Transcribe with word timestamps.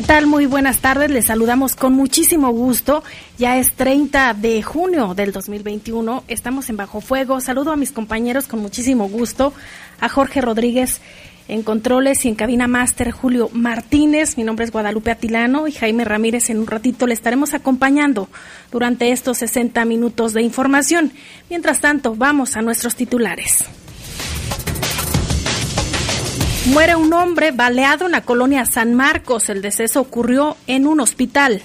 ¿Qué 0.00 0.06
tal? 0.06 0.26
Muy 0.26 0.46
buenas 0.46 0.78
tardes. 0.78 1.10
Les 1.10 1.26
saludamos 1.26 1.76
con 1.76 1.92
muchísimo 1.92 2.52
gusto. 2.52 3.04
Ya 3.36 3.58
es 3.58 3.72
30 3.72 4.32
de 4.32 4.62
junio 4.62 5.12
del 5.12 5.30
2021. 5.30 6.24
Estamos 6.26 6.70
en 6.70 6.78
Bajo 6.78 7.02
Fuego. 7.02 7.42
Saludo 7.42 7.70
a 7.70 7.76
mis 7.76 7.92
compañeros 7.92 8.46
con 8.46 8.60
muchísimo 8.60 9.10
gusto. 9.10 9.52
A 10.00 10.08
Jorge 10.08 10.40
Rodríguez 10.40 11.02
en 11.48 11.62
controles 11.62 12.24
y 12.24 12.28
en 12.28 12.34
cabina 12.34 12.66
máster 12.66 13.10
Julio 13.10 13.50
Martínez. 13.52 14.38
Mi 14.38 14.42
nombre 14.44 14.64
es 14.64 14.72
Guadalupe 14.72 15.10
Atilano 15.10 15.68
y 15.68 15.72
Jaime 15.72 16.06
Ramírez. 16.06 16.48
En 16.48 16.60
un 16.60 16.66
ratito 16.66 17.06
le 17.06 17.12
estaremos 17.12 17.52
acompañando 17.52 18.30
durante 18.72 19.12
estos 19.12 19.36
60 19.36 19.84
minutos 19.84 20.32
de 20.32 20.40
información. 20.40 21.12
Mientras 21.50 21.80
tanto, 21.82 22.14
vamos 22.14 22.56
a 22.56 22.62
nuestros 22.62 22.96
titulares. 22.96 23.66
Muere 26.66 26.94
un 26.94 27.12
hombre 27.14 27.52
baleado 27.52 28.04
en 28.04 28.12
la 28.12 28.20
colonia 28.20 28.66
San 28.66 28.94
Marcos. 28.94 29.48
El 29.48 29.62
deceso 29.62 30.00
ocurrió 30.00 30.58
en 30.66 30.86
un 30.86 31.00
hospital. 31.00 31.62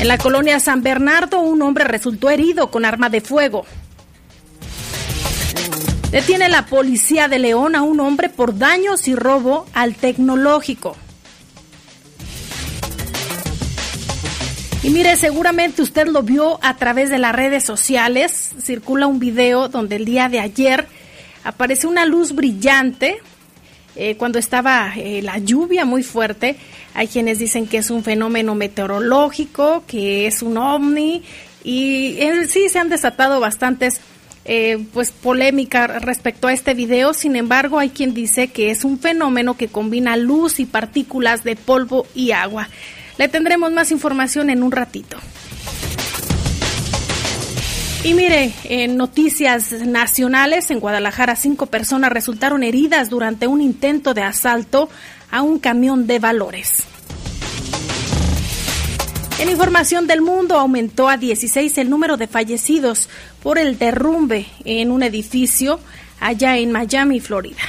En 0.00 0.08
la 0.08 0.18
colonia 0.18 0.58
San 0.58 0.82
Bernardo, 0.82 1.40
un 1.40 1.62
hombre 1.62 1.84
resultó 1.84 2.28
herido 2.28 2.70
con 2.70 2.84
arma 2.84 3.08
de 3.08 3.20
fuego. 3.20 3.64
Detiene 6.10 6.48
la 6.48 6.66
policía 6.66 7.28
de 7.28 7.38
León 7.38 7.76
a 7.76 7.82
un 7.82 8.00
hombre 8.00 8.28
por 8.28 8.58
daños 8.58 9.06
y 9.06 9.14
robo 9.14 9.66
al 9.72 9.94
tecnológico. 9.94 10.96
Y 14.82 14.90
mire, 14.90 15.16
seguramente 15.16 15.82
usted 15.82 16.08
lo 16.08 16.22
vio 16.22 16.58
a 16.62 16.76
través 16.76 17.10
de 17.10 17.18
las 17.18 17.34
redes 17.34 17.64
sociales. 17.64 18.50
Circula 18.60 19.06
un 19.06 19.18
video 19.18 19.68
donde 19.68 19.96
el 19.96 20.04
día 20.04 20.28
de 20.28 20.40
ayer 20.40 20.88
aparece 21.48 21.86
una 21.86 22.04
luz 22.04 22.34
brillante 22.34 23.20
eh, 23.96 24.16
cuando 24.16 24.38
estaba 24.38 24.92
eh, 24.96 25.22
la 25.22 25.38
lluvia 25.38 25.86
muy 25.86 26.02
fuerte. 26.02 26.56
Hay 26.94 27.08
quienes 27.08 27.38
dicen 27.38 27.66
que 27.66 27.78
es 27.78 27.90
un 27.90 28.04
fenómeno 28.04 28.54
meteorológico, 28.54 29.82
que 29.86 30.26
es 30.26 30.42
un 30.42 30.58
ovni 30.58 31.22
y 31.64 32.16
eh, 32.18 32.46
sí 32.48 32.68
se 32.68 32.78
han 32.78 32.88
desatado 32.88 33.40
bastantes 33.40 34.00
pues 34.94 35.10
polémica 35.10 35.86
respecto 35.86 36.48
a 36.48 36.54
este 36.54 36.72
video. 36.72 37.12
Sin 37.12 37.36
embargo, 37.36 37.78
hay 37.78 37.90
quien 37.90 38.14
dice 38.14 38.48
que 38.48 38.70
es 38.70 38.82
un 38.82 38.98
fenómeno 38.98 39.58
que 39.58 39.68
combina 39.68 40.16
luz 40.16 40.58
y 40.58 40.64
partículas 40.64 41.44
de 41.44 41.54
polvo 41.54 42.06
y 42.14 42.30
agua. 42.30 42.70
Le 43.18 43.28
tendremos 43.28 43.72
más 43.72 43.90
información 43.90 44.48
en 44.48 44.62
un 44.62 44.72
ratito. 44.72 45.18
Y 48.04 48.14
mire, 48.14 48.52
en 48.64 48.96
noticias 48.96 49.72
nacionales, 49.72 50.70
en 50.70 50.78
Guadalajara 50.78 51.34
cinco 51.34 51.66
personas 51.66 52.12
resultaron 52.12 52.62
heridas 52.62 53.10
durante 53.10 53.48
un 53.48 53.60
intento 53.60 54.14
de 54.14 54.22
asalto 54.22 54.88
a 55.30 55.42
un 55.42 55.58
camión 55.58 56.06
de 56.06 56.20
valores. 56.20 56.84
En 59.40 59.50
información 59.50 60.06
del 60.06 60.22
mundo, 60.22 60.58
aumentó 60.58 61.08
a 61.08 61.16
16 61.16 61.76
el 61.78 61.90
número 61.90 62.16
de 62.16 62.28
fallecidos 62.28 63.08
por 63.42 63.58
el 63.58 63.78
derrumbe 63.78 64.46
en 64.64 64.90
un 64.90 65.02
edificio 65.02 65.80
allá 66.20 66.56
en 66.56 66.72
Miami, 66.72 67.20
Florida. 67.20 67.62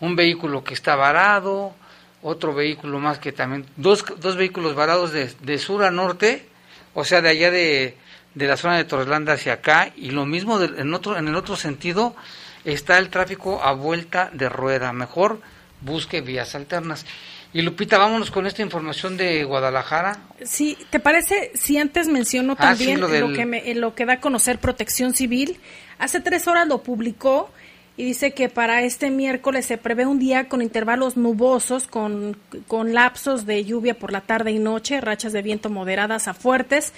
Un 0.00 0.16
vehículo 0.16 0.64
que 0.64 0.74
está 0.74 0.96
varado, 0.96 1.76
otro 2.22 2.52
vehículo 2.52 2.98
más 2.98 3.20
que 3.20 3.30
también, 3.30 3.66
dos, 3.76 4.04
dos 4.18 4.34
vehículos 4.34 4.74
varados 4.74 5.12
de, 5.12 5.32
de, 5.42 5.58
sur 5.60 5.84
a 5.84 5.92
norte, 5.92 6.48
o 6.92 7.04
sea, 7.04 7.22
de 7.22 7.28
allá 7.28 7.52
de, 7.52 7.96
de 8.34 8.46
la 8.48 8.56
zona 8.56 8.76
de 8.76 8.82
Torreslanda 8.82 9.34
hacia 9.34 9.52
acá, 9.52 9.92
y 9.94 10.10
lo 10.10 10.26
mismo 10.26 10.60
en, 10.60 10.92
otro, 10.92 11.16
en 11.16 11.28
el 11.28 11.36
otro 11.36 11.54
sentido 11.54 12.16
está 12.64 12.98
el 12.98 13.10
tráfico 13.10 13.62
a 13.62 13.74
vuelta 13.74 14.28
de 14.32 14.48
rueda. 14.48 14.92
Mejor 14.92 15.40
busque 15.82 16.20
vías 16.20 16.56
alternas. 16.56 17.06
Y 17.54 17.62
Lupita, 17.62 17.96
vámonos 17.98 18.30
con 18.32 18.46
esta 18.46 18.62
información 18.62 19.16
de 19.16 19.44
Guadalajara. 19.44 20.18
Sí, 20.42 20.76
¿te 20.90 20.98
parece 21.00 21.52
si 21.54 21.78
antes 21.78 22.08
menciono 22.08 22.54
Ah, 22.58 22.62
también 22.74 23.00
lo, 23.00 23.08
que 23.32 23.46
me- 23.46 23.74
lo 23.76 23.94
que 23.94 24.04
da 24.04 24.14
a 24.14 24.20
conocer 24.20 24.58
Protección 24.58 25.14
Civil? 25.14 25.58
Hace 25.98 26.20
tres 26.20 26.48
horas 26.48 26.66
lo 26.66 26.82
publicó 26.82 27.50
y 27.96 28.02
dice 28.04 28.32
que 28.32 28.48
para 28.48 28.82
este 28.82 29.08
miércoles 29.10 29.66
se 29.66 29.78
prevé 29.78 30.04
un 30.04 30.18
día 30.18 30.48
con 30.48 30.62
intervalos 30.62 31.16
nubosos, 31.16 31.86
con, 31.86 32.36
con 32.66 32.92
lapsos 32.92 33.46
de 33.46 33.64
lluvia 33.64 33.94
por 33.96 34.10
la 34.10 34.20
tarde 34.20 34.50
y 34.50 34.58
noche, 34.58 35.00
rachas 35.00 35.32
de 35.32 35.42
viento 35.42 35.70
moderadas 35.70 36.26
a 36.26 36.34
fuertes, 36.34 36.92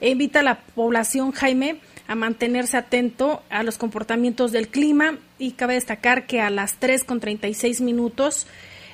e 0.00 0.10
invita 0.10 0.40
a 0.40 0.42
la 0.42 0.58
población, 0.74 1.30
Jaime, 1.30 1.76
a 2.08 2.16
mantenerse 2.16 2.76
atento 2.76 3.40
a 3.50 3.62
los 3.62 3.78
comportamientos 3.78 4.50
del 4.50 4.66
clima 4.66 5.16
y 5.38 5.52
cabe 5.52 5.74
destacar 5.74 6.26
que 6.26 6.40
a 6.40 6.50
las 6.50 6.74
3 6.80 7.04
con 7.04 7.20
36 7.20 7.80
minutos 7.80 8.48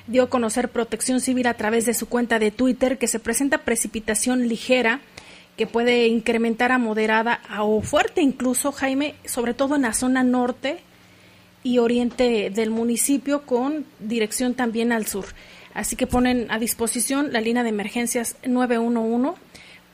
dio 0.09 0.29
conocer 0.29 0.69
Protección 0.69 1.21
Civil 1.21 1.47
a 1.47 1.53
través 1.53 1.85
de 1.85 1.93
su 1.93 2.09
cuenta 2.09 2.39
de 2.39 2.51
Twitter 2.51 2.97
que 2.97 3.07
se 3.07 3.19
presenta 3.19 3.59
precipitación 3.59 4.47
ligera 4.47 5.01
que 5.55 5.67
puede 5.67 6.07
incrementar 6.07 6.71
a 6.71 6.77
moderada 6.77 7.41
o 7.59 7.81
fuerte 7.81 8.21
incluso, 8.21 8.71
Jaime, 8.71 9.15
sobre 9.25 9.53
todo 9.53 9.75
en 9.75 9.83
la 9.83 9.93
zona 9.93 10.23
norte 10.23 10.79
y 11.63 11.79
oriente 11.79 12.49
del 12.49 12.71
municipio 12.71 13.43
con 13.45 13.85
dirección 13.99 14.55
también 14.55 14.91
al 14.91 15.05
sur. 15.05 15.25
Así 15.73 15.95
que 15.95 16.07
ponen 16.07 16.49
a 16.49 16.57
disposición 16.57 17.31
la 17.31 17.41
línea 17.41 17.63
de 17.63 17.69
emergencias 17.69 18.37
911 18.47 19.39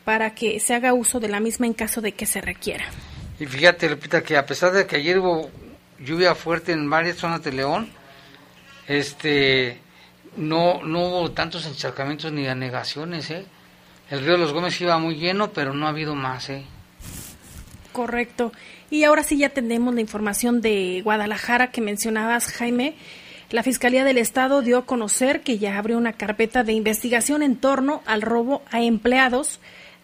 para 0.05 0.35
que 0.35 0.59
se 0.59 0.75
haga 0.75 0.93
uso 0.93 1.19
de 1.19 1.27
la 1.27 1.39
misma 1.39 1.65
en 1.65 1.73
caso 1.73 1.99
de 1.99 2.13
que 2.13 2.25
se 2.25 2.41
requiera. 2.41 2.85
Y 3.39 3.47
fíjate, 3.47 3.89
Lupita, 3.89 4.23
que 4.23 4.37
a 4.37 4.45
pesar 4.45 4.71
de 4.71 4.85
que 4.85 4.97
ayer 4.97 5.19
hubo 5.19 5.49
lluvia 5.99 6.35
fuerte 6.35 6.71
en 6.71 6.89
varias 6.89 7.17
zonas 7.17 7.43
de 7.43 7.51
León, 7.51 7.89
este 8.87 9.79
no, 10.37 10.83
no 10.83 11.07
hubo 11.07 11.31
tantos 11.31 11.65
encharcamientos 11.65 12.31
ni 12.31 12.47
anegaciones, 12.47 13.29
¿eh? 13.31 13.45
El 14.09 14.23
río 14.23 14.37
los 14.37 14.53
Gómez 14.53 14.79
iba 14.81 14.97
muy 14.99 15.15
lleno, 15.15 15.51
pero 15.51 15.73
no 15.73 15.87
ha 15.87 15.89
habido 15.89 16.15
más, 16.15 16.49
¿eh? 16.49 16.63
Correcto. 17.91 18.51
Y 18.89 19.03
ahora 19.03 19.23
sí 19.23 19.37
ya 19.37 19.49
tenemos 19.49 19.95
la 19.95 20.01
información 20.01 20.61
de 20.61 21.01
Guadalajara 21.03 21.71
que 21.71 21.81
mencionabas, 21.81 22.51
Jaime. 22.51 22.95
La 23.49 23.63
Fiscalía 23.63 24.03
del 24.03 24.17
Estado 24.17 24.61
dio 24.61 24.79
a 24.79 24.85
conocer 24.85 25.41
que 25.41 25.57
ya 25.57 25.77
abrió 25.77 25.97
una 25.97 26.13
carpeta 26.13 26.63
de 26.63 26.73
investigación 26.73 27.41
en 27.41 27.55
torno 27.55 28.03
al 28.05 28.21
robo 28.21 28.63
a 28.71 28.81
empleados 28.81 29.59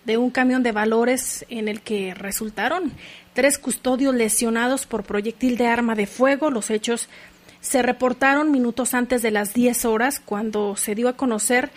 de 0.05 0.17
un 0.17 0.31
camión 0.31 0.63
de 0.63 0.71
valores 0.71 1.45
en 1.49 1.67
el 1.67 1.81
que 1.81 2.13
resultaron 2.13 2.91
tres 3.33 3.57
custodios 3.57 4.15
lesionados 4.15 4.85
por 4.85 5.03
proyectil 5.03 5.57
de 5.57 5.67
arma 5.67 5.95
de 5.95 6.07
fuego. 6.07 6.49
Los 6.49 6.69
hechos 6.69 7.07
se 7.61 7.81
reportaron 7.81 8.51
minutos 8.51 8.93
antes 8.93 9.21
de 9.21 9.31
las 9.31 9.53
10 9.53 9.85
horas 9.85 10.19
cuando 10.19 10.75
se 10.75 10.95
dio 10.95 11.07
a 11.07 11.15
conocer 11.15 11.71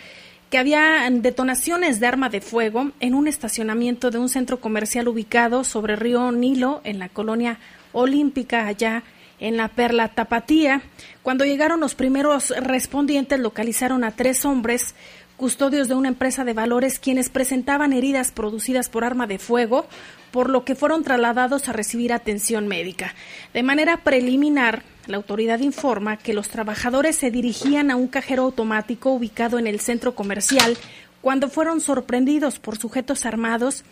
que 0.49 0.57
había 0.57 1.07
detonaciones 1.11 1.99
de 1.99 2.07
arma 2.07 2.29
de 2.29 2.41
fuego 2.41 2.91
en 2.99 3.13
un 3.13 3.27
estacionamiento 3.27 4.11
de 4.11 4.19
un 4.19 4.29
centro 4.29 4.59
comercial 4.59 5.07
ubicado 5.07 5.63
sobre 5.63 5.95
río 5.95 6.31
Nilo 6.31 6.81
en 6.83 6.99
la 6.99 7.09
colonia 7.09 7.59
olímpica 7.93 8.67
allá 8.67 9.03
en 9.39 9.57
la 9.57 9.67
Perla 9.67 10.09
Tapatía. 10.09 10.81
Cuando 11.23 11.45
llegaron 11.45 11.79
los 11.79 11.95
primeros 11.95 12.49
respondientes 12.49 13.39
localizaron 13.39 14.03
a 14.03 14.11
tres 14.11 14.45
hombres 14.45 14.95
custodios 15.37 15.87
de 15.87 15.95
una 15.95 16.07
empresa 16.07 16.43
de 16.45 16.53
valores 16.53 16.99
quienes 16.99 17.29
presentaban 17.29 17.93
heridas 17.93 18.31
producidas 18.31 18.89
por 18.89 19.03
arma 19.03 19.27
de 19.27 19.39
fuego, 19.39 19.85
por 20.31 20.49
lo 20.49 20.65
que 20.65 20.75
fueron 20.75 21.03
trasladados 21.03 21.67
a 21.69 21.73
recibir 21.73 22.13
atención 22.13 22.67
médica. 22.67 23.13
De 23.53 23.63
manera 23.63 23.97
preliminar, 23.97 24.83
la 25.07 25.17
autoridad 25.17 25.59
informa 25.59 26.17
que 26.17 26.33
los 26.33 26.49
trabajadores 26.49 27.15
se 27.15 27.31
dirigían 27.31 27.91
a 27.91 27.95
un 27.95 28.07
cajero 28.07 28.43
automático 28.43 29.11
ubicado 29.11 29.59
en 29.59 29.67
el 29.67 29.79
centro 29.79 30.15
comercial 30.15 30.77
cuando 31.21 31.49
fueron 31.49 31.81
sorprendidos 31.81 32.59
por 32.59 32.77
sujetos 32.77 33.25
armados 33.25 33.83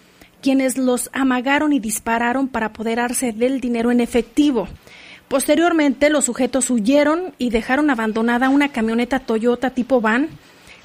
quienes 0.41 0.77
los 0.77 1.09
amagaron 1.13 1.71
y 1.71 1.79
dispararon 1.79 2.49
para 2.49 2.67
apoderarse 2.67 3.31
del 3.31 3.61
dinero 3.61 3.91
en 3.91 4.01
efectivo. 4.01 4.67
Posteriormente, 5.29 6.09
los 6.09 6.25
sujetos 6.25 6.69
huyeron 6.69 7.33
y 7.37 7.49
dejaron 7.49 7.89
abandonada 7.89 8.49
una 8.49 8.71
camioneta 8.73 9.19
Toyota 9.19 9.69
tipo 9.69 10.01
van, 10.01 10.29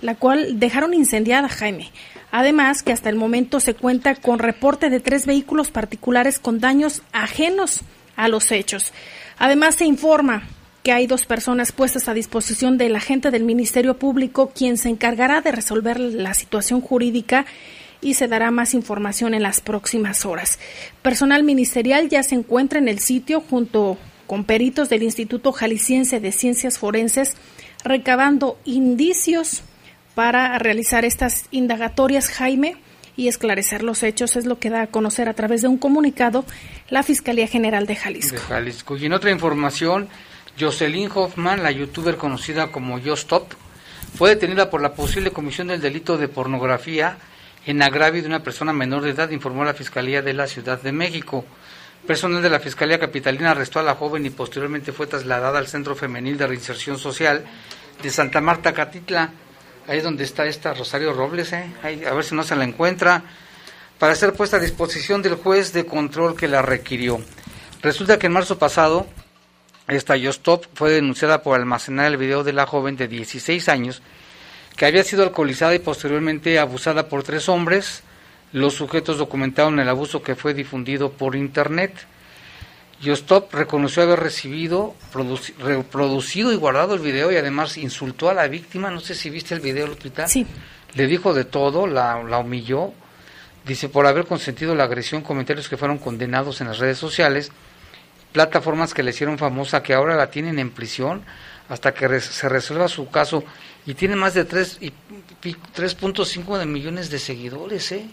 la 0.01 0.15
cual 0.15 0.59
dejaron 0.59 0.95
incendiada, 0.95 1.49
Jaime. 1.49 1.91
Además, 2.31 2.83
que 2.83 2.93
hasta 2.93 3.09
el 3.09 3.17
momento 3.17 3.61
se 3.61 3.75
cuenta 3.75 4.15
con 4.15 4.39
reporte 4.39 4.91
de 4.91 5.01
tres 5.01 5.27
vehículos 5.27 5.71
particulares 5.71 6.39
con 6.39 6.61
daños 6.61 7.03
ajenos 7.13 7.83
a 8.17 8.29
los 8.29 8.53
hechos. 8.53 8.93
Además, 9.39 9.77
se 9.77 9.87
informa 9.87 10.43
que 10.83 10.93
hay 10.93 11.07
dos 11.07 11.27
personas 11.27 11.73
puestas 11.73 12.09
a 12.09 12.15
disposición 12.15 12.79
del 12.79 12.97
agente 12.97 13.31
del 13.31 13.45
Ministerio 13.45 13.99
Público, 13.99 14.53
quien 14.55 14.77
se 14.77 14.89
encargará 14.89 15.41
de 15.41 15.53
resolver 15.53 15.99
la 15.99 16.35
situación 16.35 16.81
jurídica 16.81 17.47
y 18.01 18.15
se 18.15 18.29
dará 18.29 18.51
más 18.51 18.75
información 18.75 19.35
en 19.35 19.43
las 19.43 19.61
próximas 19.61 20.25
horas. 20.25 20.59
Personal 21.03 21.43
ministerial 21.43 22.09
ya 22.09 22.23
se 22.23 22.37
encuentra 22.37 22.79
en 22.79 22.89
el 22.89 23.01
sitio 23.01 23.41
junto 23.41 23.99
con 24.27 24.45
peritos 24.45 24.89
del 24.89 25.03
Instituto 25.03 25.53
Jalisciense 25.53 26.21
de 26.21 26.33
Ciencias 26.33 26.79
Forenses 26.79 27.37
recabando 27.85 28.59
indicios 28.65 29.63
para 30.19 30.59
realizar 30.59 31.05
estas 31.05 31.45
indagatorias, 31.53 32.27
Jaime, 32.27 32.75
y 33.17 33.29
esclarecer 33.29 33.85
los 33.85 34.03
hechos, 34.03 34.35
es 34.35 34.47
lo 34.47 34.59
que 34.59 34.69
da 34.69 34.83
a 34.83 34.87
conocer 34.89 35.29
a 35.29 35.35
través 35.35 35.63
de 35.63 35.69
un 35.69 35.79
comunicado 35.79 36.45
la 36.89 37.05
Fiscalía 37.05 37.47
General 37.47 37.87
de 37.87 37.95
Jalisco. 37.95 38.35
de 38.35 38.41
Jalisco. 38.41 38.97
Y 38.97 39.07
en 39.07 39.13
otra 39.13 39.31
información, 39.31 40.09
Jocelyn 40.59 41.09
Hoffman, 41.15 41.63
la 41.63 41.71
youtuber 41.71 42.17
conocida 42.17 42.73
como 42.73 42.99
Yo 42.99 43.15
Stop, 43.15 43.53
fue 44.17 44.31
detenida 44.31 44.71
por 44.71 44.83
la 44.83 44.93
posible 44.93 45.31
comisión 45.31 45.69
del 45.69 45.81
delito 45.81 46.19
de 46.19 46.27
pornografía 46.27 47.17
en 47.65 47.81
agravio 47.81 48.21
de 48.21 48.27
una 48.27 48.43
persona 48.43 48.73
menor 48.73 49.03
de 49.03 49.11
edad, 49.11 49.31
informó 49.31 49.65
la 49.65 49.73
Fiscalía 49.73 50.21
de 50.21 50.33
la 50.33 50.49
Ciudad 50.49 50.83
de 50.83 50.91
México. 50.91 51.45
Personal 52.09 52.43
de 52.43 52.51
la 52.51 52.59
Fiscalía 52.59 52.99
Capitalina 52.99 53.53
arrestó 53.53 53.79
a 53.79 53.85
la 53.85 53.95
joven 53.95 54.27
y 54.27 54.31
posteriormente 54.31 54.91
fue 54.91 55.07
trasladada 55.07 55.61
al 55.61 55.69
Centro 55.69 55.95
Femenil 55.95 56.37
de 56.37 56.49
Reinserción 56.49 56.99
Social 56.99 57.45
de 58.03 58.11
Santa 58.11 58.41
Marta, 58.41 58.73
Catitla. 58.73 59.31
Ahí 59.89 60.01
donde 60.03 60.25
está 60.25 60.47
esta 60.47 60.75
Rosario 60.75 61.15
Robles, 61.15 61.53
¿eh? 61.55 61.73
A 61.83 62.15
ver 62.15 62.23
si 62.23 62.35
no 62.35 62.43
se 62.43 62.55
la 62.55 62.65
encuentra, 62.65 63.23
para 63.99 64.15
ser 64.15 64.35
puesta 64.35 64.59
a 64.59 64.61
disposición 64.61 65.23
del 65.23 65.37
juez 65.37 65.73
de 65.73 65.87
control 65.87 66.37
que 66.37 66.47
la 66.47 66.61
requirió. 66.61 67.21
Resulta 67.81 68.19
que 68.19 68.27
en 68.27 68.35
marzo 68.35 68.59
pasado, 68.59 69.07
esta 69.89 70.15
Yostop 70.15 70.67
fue 70.75 70.91
denunciada 70.91 71.43
por 71.43 71.59
almacenar 71.59 72.07
el 72.07 72.19
video 72.19 72.45
de 72.45 72.53
la 72.53 72.67
joven 72.67 72.97
de 72.97 73.09
16 73.09 73.69
años 73.71 74.03
que 74.77 74.87
había 74.87 75.03
sido 75.03 75.25
alcoholizada 75.25 75.75
y 75.75 75.81
posteriormente 75.81 76.59
abusada 76.59 77.09
por 77.09 77.25
tres 77.25 77.49
hombres. 77.49 78.05
Los 78.53 78.75
sujetos 78.75 79.19
documentaron 79.19 79.81
el 79.81 79.89
abuso 79.89 80.23
que 80.23 80.37
fue 80.37 80.55
difundido 80.55 81.11
por 81.11 81.35
internet. 81.35 81.93
Yostop 83.01 83.55
reconoció 83.55 84.03
haber 84.03 84.19
recibido, 84.21 84.95
produci- 85.13 85.55
reproducido 85.59 86.53
y 86.53 86.57
guardado 86.57 86.95
el 86.95 87.01
video 87.01 87.31
y 87.31 87.37
además 87.37 87.77
insultó 87.77 88.29
a 88.29 88.35
la 88.35 88.49
víctima. 88.49 88.91
No 88.91 89.01
sé 89.01 89.15
si 89.15 89.31
viste 89.31 89.55
el 89.55 89.61
video, 89.61 89.87
Lupita. 89.87 90.27
Sí. 90.27 90.47
Le 90.95 91.07
dijo 91.07 91.33
de 91.33 91.45
todo, 91.45 91.87
la, 91.87 92.23
la 92.25 92.39
humilló. 92.39 92.93
Dice, 93.65 93.89
por 93.89 94.07
haber 94.07 94.25
consentido 94.27 94.75
la 94.75 94.85
agresión, 94.85 95.23
comentarios 95.23 95.69
que 95.69 95.77
fueron 95.77 95.99
condenados 95.99 96.61
en 96.61 96.69
las 96.69 96.79
redes 96.79 96.99
sociales, 96.99 97.53
plataformas 98.33 98.95
que 98.95 99.03
le 99.03 99.11
hicieron 99.11 99.39
famosa, 99.39 99.83
que 99.83 99.95
ahora 99.95 100.17
la 100.17 100.31
tienen 100.31 100.59
en 100.59 100.71
prisión 100.71 101.23
hasta 101.69 101.93
que 101.93 102.09
res- 102.09 102.25
se 102.25 102.49
resuelva 102.49 102.89
su 102.89 103.09
caso. 103.11 103.45
Y 103.87 103.95
tiene 103.95 104.17
más 104.17 104.35
de 104.35 104.45
tres 104.45 104.79
y 104.81 104.91
pi- 105.41 105.57
3.5 105.77 106.59
de 106.59 106.67
millones 106.67 107.11
de 107.11 107.19
seguidores, 107.19 107.93
¿eh? 107.93 108.07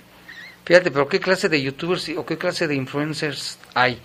Fíjate, 0.65 0.91
pero 0.91 1.07
¿qué 1.07 1.19
clase 1.19 1.47
de 1.49 1.61
youtubers 1.61 2.09
o 2.17 2.25
qué 2.25 2.37
clase 2.37 2.67
de 2.67 2.75
influencers 2.75 3.57
hay? 3.73 3.99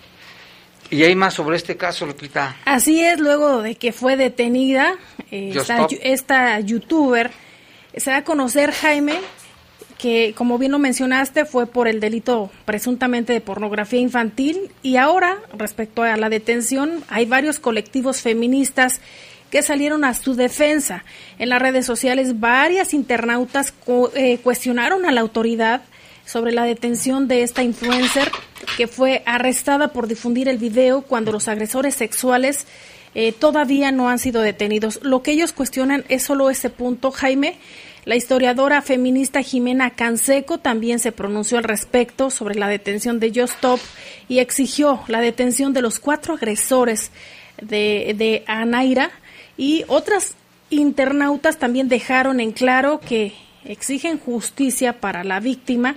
Y 0.91 1.03
hay 1.03 1.15
más 1.15 1.33
sobre 1.33 1.55
este 1.55 1.77
caso, 1.77 2.05
Lupita. 2.05 2.57
Así 2.65 3.01
es, 3.01 3.19
luego 3.19 3.61
de 3.61 3.75
que 3.75 3.93
fue 3.93 4.17
detenida 4.17 4.95
eh, 5.31 5.53
esta, 5.55 5.87
esta, 6.01 6.59
youtuber, 6.59 7.31
se 7.95 8.11
da 8.11 8.17
a 8.17 8.23
conocer, 8.25 8.73
Jaime, 8.73 9.15
que 9.97 10.33
como 10.35 10.57
bien 10.57 10.73
lo 10.73 10.79
mencionaste, 10.79 11.45
fue 11.45 11.65
por 11.65 11.87
el 11.87 12.01
delito 12.01 12.51
presuntamente 12.65 13.31
de 13.31 13.39
pornografía 13.39 14.01
infantil 14.01 14.69
y 14.83 14.97
ahora, 14.97 15.37
respecto 15.57 16.03
a 16.03 16.17
la 16.17 16.27
detención, 16.27 17.05
hay 17.07 17.25
varios 17.25 17.59
colectivos 17.59 18.21
feministas 18.21 18.99
que 19.49 19.61
salieron 19.61 20.03
a 20.03 20.13
su 20.13 20.35
defensa. 20.35 21.05
En 21.39 21.47
las 21.49 21.61
redes 21.61 21.85
sociales, 21.85 22.41
varias 22.41 22.93
internautas 22.93 23.73
eh, 24.15 24.39
cuestionaron 24.39 25.05
a 25.05 25.11
la 25.11 25.21
autoridad 25.21 25.83
sobre 26.31 26.53
la 26.53 26.63
detención 26.63 27.27
de 27.27 27.43
esta 27.43 27.61
influencer 27.61 28.31
que 28.77 28.87
fue 28.87 29.21
arrestada 29.25 29.89
por 29.89 30.07
difundir 30.07 30.47
el 30.47 30.57
video 30.57 31.01
cuando 31.01 31.31
los 31.33 31.49
agresores 31.49 31.95
sexuales 31.95 32.67
eh, 33.15 33.33
todavía 33.33 33.91
no 33.91 34.07
han 34.07 34.17
sido 34.17 34.41
detenidos. 34.41 34.99
Lo 35.03 35.23
que 35.23 35.31
ellos 35.31 35.51
cuestionan 35.51 36.05
es 36.07 36.23
solo 36.23 36.49
ese 36.49 36.69
punto, 36.69 37.11
Jaime. 37.11 37.57
La 38.05 38.15
historiadora 38.15 38.81
feminista 38.81 39.41
Jimena 39.41 39.89
Canseco 39.89 40.57
también 40.57 40.99
se 40.99 41.11
pronunció 41.11 41.57
al 41.57 41.65
respecto 41.65 42.29
sobre 42.29 42.55
la 42.55 42.69
detención 42.69 43.19
de 43.19 43.29
Just 43.29 43.55
Stop 43.55 43.79
y 44.29 44.39
exigió 44.39 45.03
la 45.07 45.19
detención 45.19 45.73
de 45.73 45.81
los 45.81 45.99
cuatro 45.99 46.35
agresores 46.35 47.11
de, 47.61 48.15
de 48.17 48.43
Anaira 48.47 49.11
y 49.57 49.83
otras 49.87 50.35
internautas 50.69 51.57
también 51.57 51.89
dejaron 51.89 52.39
en 52.39 52.53
claro 52.53 53.01
que 53.01 53.33
exigen 53.65 54.19
justicia 54.19 54.99
para 54.99 55.23
la 55.23 55.39
víctima 55.39 55.95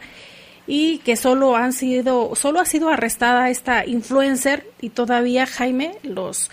y 0.67 0.99
que 0.99 1.17
solo 1.17 1.57
han 1.57 1.73
sido 1.73 2.35
solo 2.35 2.61
ha 2.61 2.65
sido 2.65 2.89
arrestada 2.89 3.51
esta 3.51 3.85
influencer 3.87 4.67
y 4.81 4.91
todavía 4.91 5.47
Jaime 5.47 5.97
los 6.03 6.51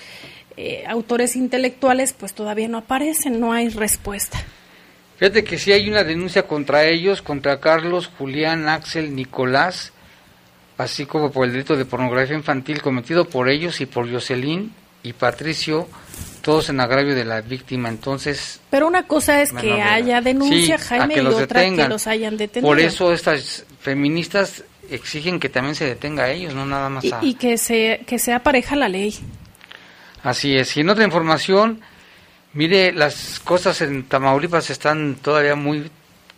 eh, 0.57 0.83
autores 0.87 1.35
intelectuales 1.35 2.13
pues 2.13 2.33
todavía 2.33 2.67
no 2.67 2.79
aparecen 2.79 3.39
no 3.39 3.53
hay 3.53 3.69
respuesta. 3.69 4.41
Fíjate 5.17 5.43
que 5.43 5.59
sí 5.59 5.71
hay 5.71 5.87
una 5.87 6.03
denuncia 6.03 6.43
contra 6.43 6.85
ellos 6.85 7.21
contra 7.21 7.59
Carlos 7.59 8.09
Julián 8.17 8.67
Axel 8.67 9.15
Nicolás 9.15 9.93
así 10.77 11.05
como 11.05 11.31
por 11.31 11.45
el 11.45 11.53
delito 11.53 11.77
de 11.77 11.85
pornografía 11.85 12.35
infantil 12.35 12.81
cometido 12.81 13.25
por 13.25 13.47
ellos 13.49 13.79
y 13.81 13.85
por 13.85 14.11
Jocelyn 14.11 14.73
y 15.03 15.13
Patricio 15.13 15.87
todos 16.41 16.69
en 16.69 16.79
agravio 16.79 17.15
de 17.15 17.25
la 17.25 17.41
víctima, 17.41 17.89
entonces... 17.89 18.59
Pero 18.69 18.87
una 18.87 19.03
cosa 19.03 19.41
es 19.41 19.53
que 19.53 19.81
haya 19.81 20.21
denuncia, 20.21 20.77
Jaime, 20.77 21.15
y 21.15 21.19
otra 21.19 21.61
que 21.61 21.87
los 21.87 22.07
hayan 22.07 22.37
detenido. 22.37 22.67
Por 22.67 22.79
eso 22.79 23.13
estas 23.13 23.65
feministas 23.79 24.63
exigen 24.89 25.39
que 25.39 25.49
también 25.49 25.75
se 25.75 25.85
detenga 25.85 26.23
a 26.23 26.31
ellos, 26.31 26.53
no 26.53 26.65
nada 26.65 26.89
más 26.89 27.05
a... 27.11 27.19
Y, 27.21 27.35
que, 27.35 27.57
se, 27.57 28.01
que 28.05 28.19
sea 28.19 28.43
pareja 28.43 28.75
la 28.75 28.89
ley. 28.89 29.15
Así 30.23 30.55
es. 30.57 30.75
Y 30.77 30.81
en 30.81 30.89
otra 30.89 31.05
información, 31.05 31.81
mire, 32.53 32.91
las 32.91 33.39
cosas 33.39 33.81
en 33.81 34.03
Tamaulipas 34.03 34.69
están 34.69 35.15
todavía 35.15 35.55
muy 35.55 35.89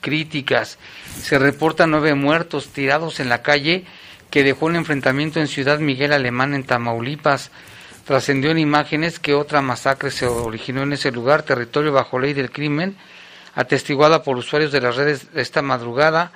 críticas. 0.01 0.77
Se 1.21 1.39
reportan 1.39 1.91
nueve 1.91 2.13
muertos 2.13 2.69
tirados 2.69 3.19
en 3.19 3.29
la 3.29 3.41
calle 3.41 3.85
que 4.29 4.43
dejó 4.43 4.67
un 4.67 4.75
enfrentamiento 4.75 5.39
en 5.39 5.47
Ciudad 5.47 5.79
Miguel 5.79 6.13
Alemán, 6.13 6.53
en 6.53 6.63
Tamaulipas. 6.63 7.51
Trascendió 8.05 8.51
en 8.51 8.59
imágenes 8.59 9.17
que 9.17 9.33
otra 9.33 9.61
masacre 9.61 10.11
se 10.11 10.25
originó 10.25 10.83
en 10.83 10.93
ese 10.93 11.11
lugar, 11.11 11.43
territorio 11.43 11.93
bajo 11.93 12.19
ley 12.19 12.33
del 12.33 12.51
crimen, 12.51 12.97
atestiguada 13.55 14.23
por 14.23 14.35
usuarios 14.35 14.71
de 14.73 14.81
las 14.81 14.97
redes 14.97 15.27
esta 15.35 15.61
madrugada 15.61 16.31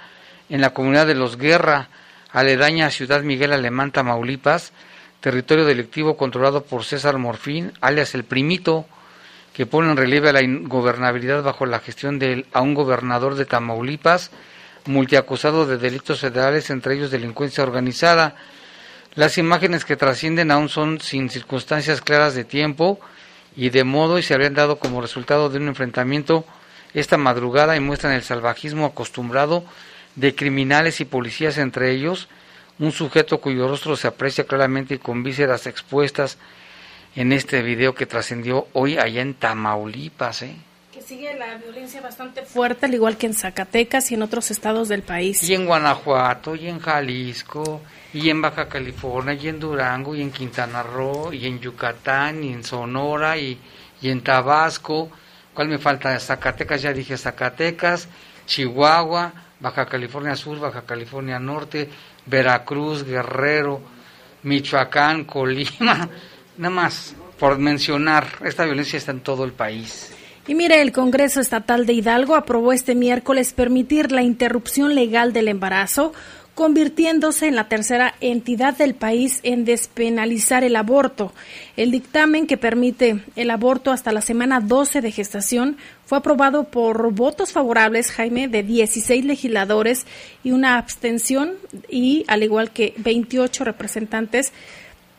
en 0.50 0.62
la 0.62 0.70
comunidad 0.70 1.08
de 1.08 1.16
Los 1.16 1.38
Guerra, 1.38 1.90
aledaña 2.32 2.86
a 2.86 2.92
Ciudad 2.92 3.22
Miguel 3.22 3.52
Alemán, 3.52 3.92
Tamaulipas, 3.92 4.72
territorio 5.20 5.66
delictivo 5.66 6.16
controlado 6.16 6.64
por 6.64 6.86
César 6.86 7.18
Morfín, 7.18 7.74
alias 7.82 8.16
el 8.16 8.24
Primito, 8.24 8.86
que 9.54 9.66
pone 9.66 9.92
en 9.92 9.98
relieve 9.98 10.30
a 10.30 10.34
la 10.34 10.44
ingobernabilidad 10.44 11.44
bajo 11.44 11.66
la 11.66 11.80
gestión 11.80 12.20
de 12.20 12.46
a 12.54 12.62
un 12.62 12.76
gobernador 12.76 13.36
de 13.36 13.46
Tamaulipas, 13.46 14.32
multiacusado 14.86 15.66
de 15.66 15.78
delitos 15.78 16.22
federales, 16.22 16.70
entre 16.70 16.96
ellos 16.96 17.12
delincuencia 17.12 17.64
organizada, 17.64 18.36
las 19.18 19.40
imágenes 19.40 19.84
que 19.84 19.98
trascienden 19.98 20.52
aún 20.52 20.70
son 20.70 21.02
sin 21.02 21.32
circunstancias 21.32 22.02
claras 22.02 22.36
de 22.36 22.46
tiempo 22.46 23.00
y 23.56 23.72
de 23.72 23.84
modo 23.84 24.20
y 24.20 24.24
se 24.24 24.36
habrían 24.36 24.54
dado 24.54 24.78
como 24.78 25.02
resultado 25.02 25.50
de 25.50 25.58
un 25.58 25.68
enfrentamiento 25.68 26.46
esta 26.94 27.18
madrugada 27.18 27.76
y 27.76 27.80
muestran 27.80 28.14
el 28.14 28.22
salvajismo 28.22 28.86
acostumbrado 28.86 29.66
de 30.16 30.36
criminales 30.36 31.02
y 31.02 31.06
policías 31.06 31.58
entre 31.58 31.92
ellos, 31.92 32.28
un 32.78 32.92
sujeto 32.92 33.42
cuyo 33.42 33.68
rostro 33.68 33.96
se 33.96 34.08
aprecia 34.08 34.44
claramente 34.44 34.94
y 34.94 35.00
con 35.00 35.24
vísceras 35.24 35.66
expuestas 35.66 36.38
en 37.16 37.34
este 37.34 37.64
video 37.64 37.96
que 37.96 38.06
trascendió 38.06 38.68
hoy 38.74 39.00
allá 39.00 39.24
en 39.24 39.34
Tamaulipas. 39.34 40.44
¿eh? 40.44 40.56
Que 40.94 41.02
sigue 41.02 41.34
la 41.34 41.56
violencia 41.58 42.02
bastante 42.02 42.44
fuerte, 42.44 42.86
al 42.86 42.94
igual 42.94 43.18
que 43.18 43.26
en 43.26 43.34
Zacatecas 43.34 44.12
y 44.12 44.14
en 44.14 44.22
otros 44.22 44.52
estados 44.52 44.90
del 44.90 45.02
país. 45.02 45.42
Y 45.42 45.56
en 45.56 45.66
Guanajuato, 45.66 46.56
y 46.56 46.68
en 46.68 46.80
Jalisco, 46.80 47.82
y 48.18 48.32
en 48.32 48.42
Baja 48.42 48.68
California, 48.68 49.36
y 49.36 49.48
en 49.48 49.60
Durango, 49.60 50.16
y 50.16 50.24
en 50.24 50.32
Quintana 50.32 50.82
Roo, 50.82 51.32
y 51.32 51.46
en 51.46 51.60
Yucatán, 51.60 52.44
y 52.44 52.52
en 52.52 52.64
Sonora, 52.64 53.38
y, 53.38 53.60
y 54.02 54.10
en 54.10 54.22
Tabasco. 54.22 55.12
¿Cuál 55.54 55.68
me 55.68 55.78
falta? 55.78 56.20
Zacatecas, 56.20 56.82
ya 56.82 56.94
dije 56.94 57.16
Zacatecas, 57.16 58.08
Chihuahua, 58.48 59.34
Baja 59.60 59.86
California 59.86 60.36
Sur, 60.36 60.60
Baja 60.60 60.82
California 60.82 61.38
Norte, 61.38 61.90
Veracruz, 62.26 63.04
Guerrero, 63.04 63.82
Michoacán, 64.42 65.26
Colima, 65.26 66.10
nada 66.58 66.74
más 66.74 67.16
por 67.40 67.60
mencionar, 67.60 68.28
esta 68.44 68.66
violencia 68.66 68.98
está 68.98 69.12
en 69.12 69.20
todo 69.20 69.44
el 69.44 69.54
país. 69.54 70.12
Y 70.48 70.56
mire, 70.56 70.82
el 70.82 70.92
Congreso 70.92 71.40
Estatal 71.40 71.86
de 71.86 71.94
Hidalgo 71.94 72.36
aprobó 72.36 72.74
este 72.74 72.96
miércoles 72.96 73.54
permitir 73.54 74.12
la 74.12 74.24
interrupción 74.24 74.96
legal 74.96 75.34
del 75.34 75.50
embarazo 75.50 76.14
convirtiéndose 76.58 77.48
en 77.48 77.56
la 77.56 77.70
tercera 77.70 78.16
entidad 78.20 78.76
del 78.76 78.96
país 78.96 79.42
en 79.44 79.64
despenalizar 79.64 80.64
el 80.64 80.76
aborto. 80.76 81.32
El 81.76 81.92
dictamen 81.92 82.48
que 82.48 82.58
permite 82.58 83.24
el 83.36 83.52
aborto 83.52 83.92
hasta 83.92 84.12
la 84.12 84.22
semana 84.22 84.60
12 84.60 85.02
de 85.02 85.12
gestación 85.12 85.78
fue 86.08 86.18
aprobado 86.18 86.64
por 86.64 87.14
votos 87.14 87.52
favorables, 87.52 88.10
Jaime, 88.10 88.48
de 88.48 88.64
16 88.64 89.24
legisladores 89.26 90.08
y 90.44 90.50
una 90.50 90.80
abstención 90.80 91.54
y 91.90 92.26
al 92.28 92.42
igual 92.42 92.72
que 92.72 92.96
28 92.98 93.64
representantes, 93.64 94.52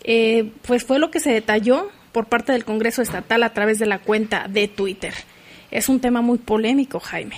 eh, 0.02 0.50
pues 0.62 0.82
fue 0.82 0.98
lo 0.98 1.12
que 1.12 1.20
se 1.20 1.30
detalló 1.30 1.88
por 2.10 2.26
parte 2.26 2.50
del 2.50 2.64
Congreso 2.64 3.00
Estatal 3.00 3.44
a 3.44 3.54
través 3.54 3.78
de 3.78 3.86
la 3.86 4.00
cuenta 4.00 4.48
de 4.48 4.66
Twitter. 4.66 5.14
Es 5.70 5.88
un 5.88 6.00
tema 6.00 6.20
muy 6.20 6.38
polémico, 6.38 6.98
Jaime. 6.98 7.36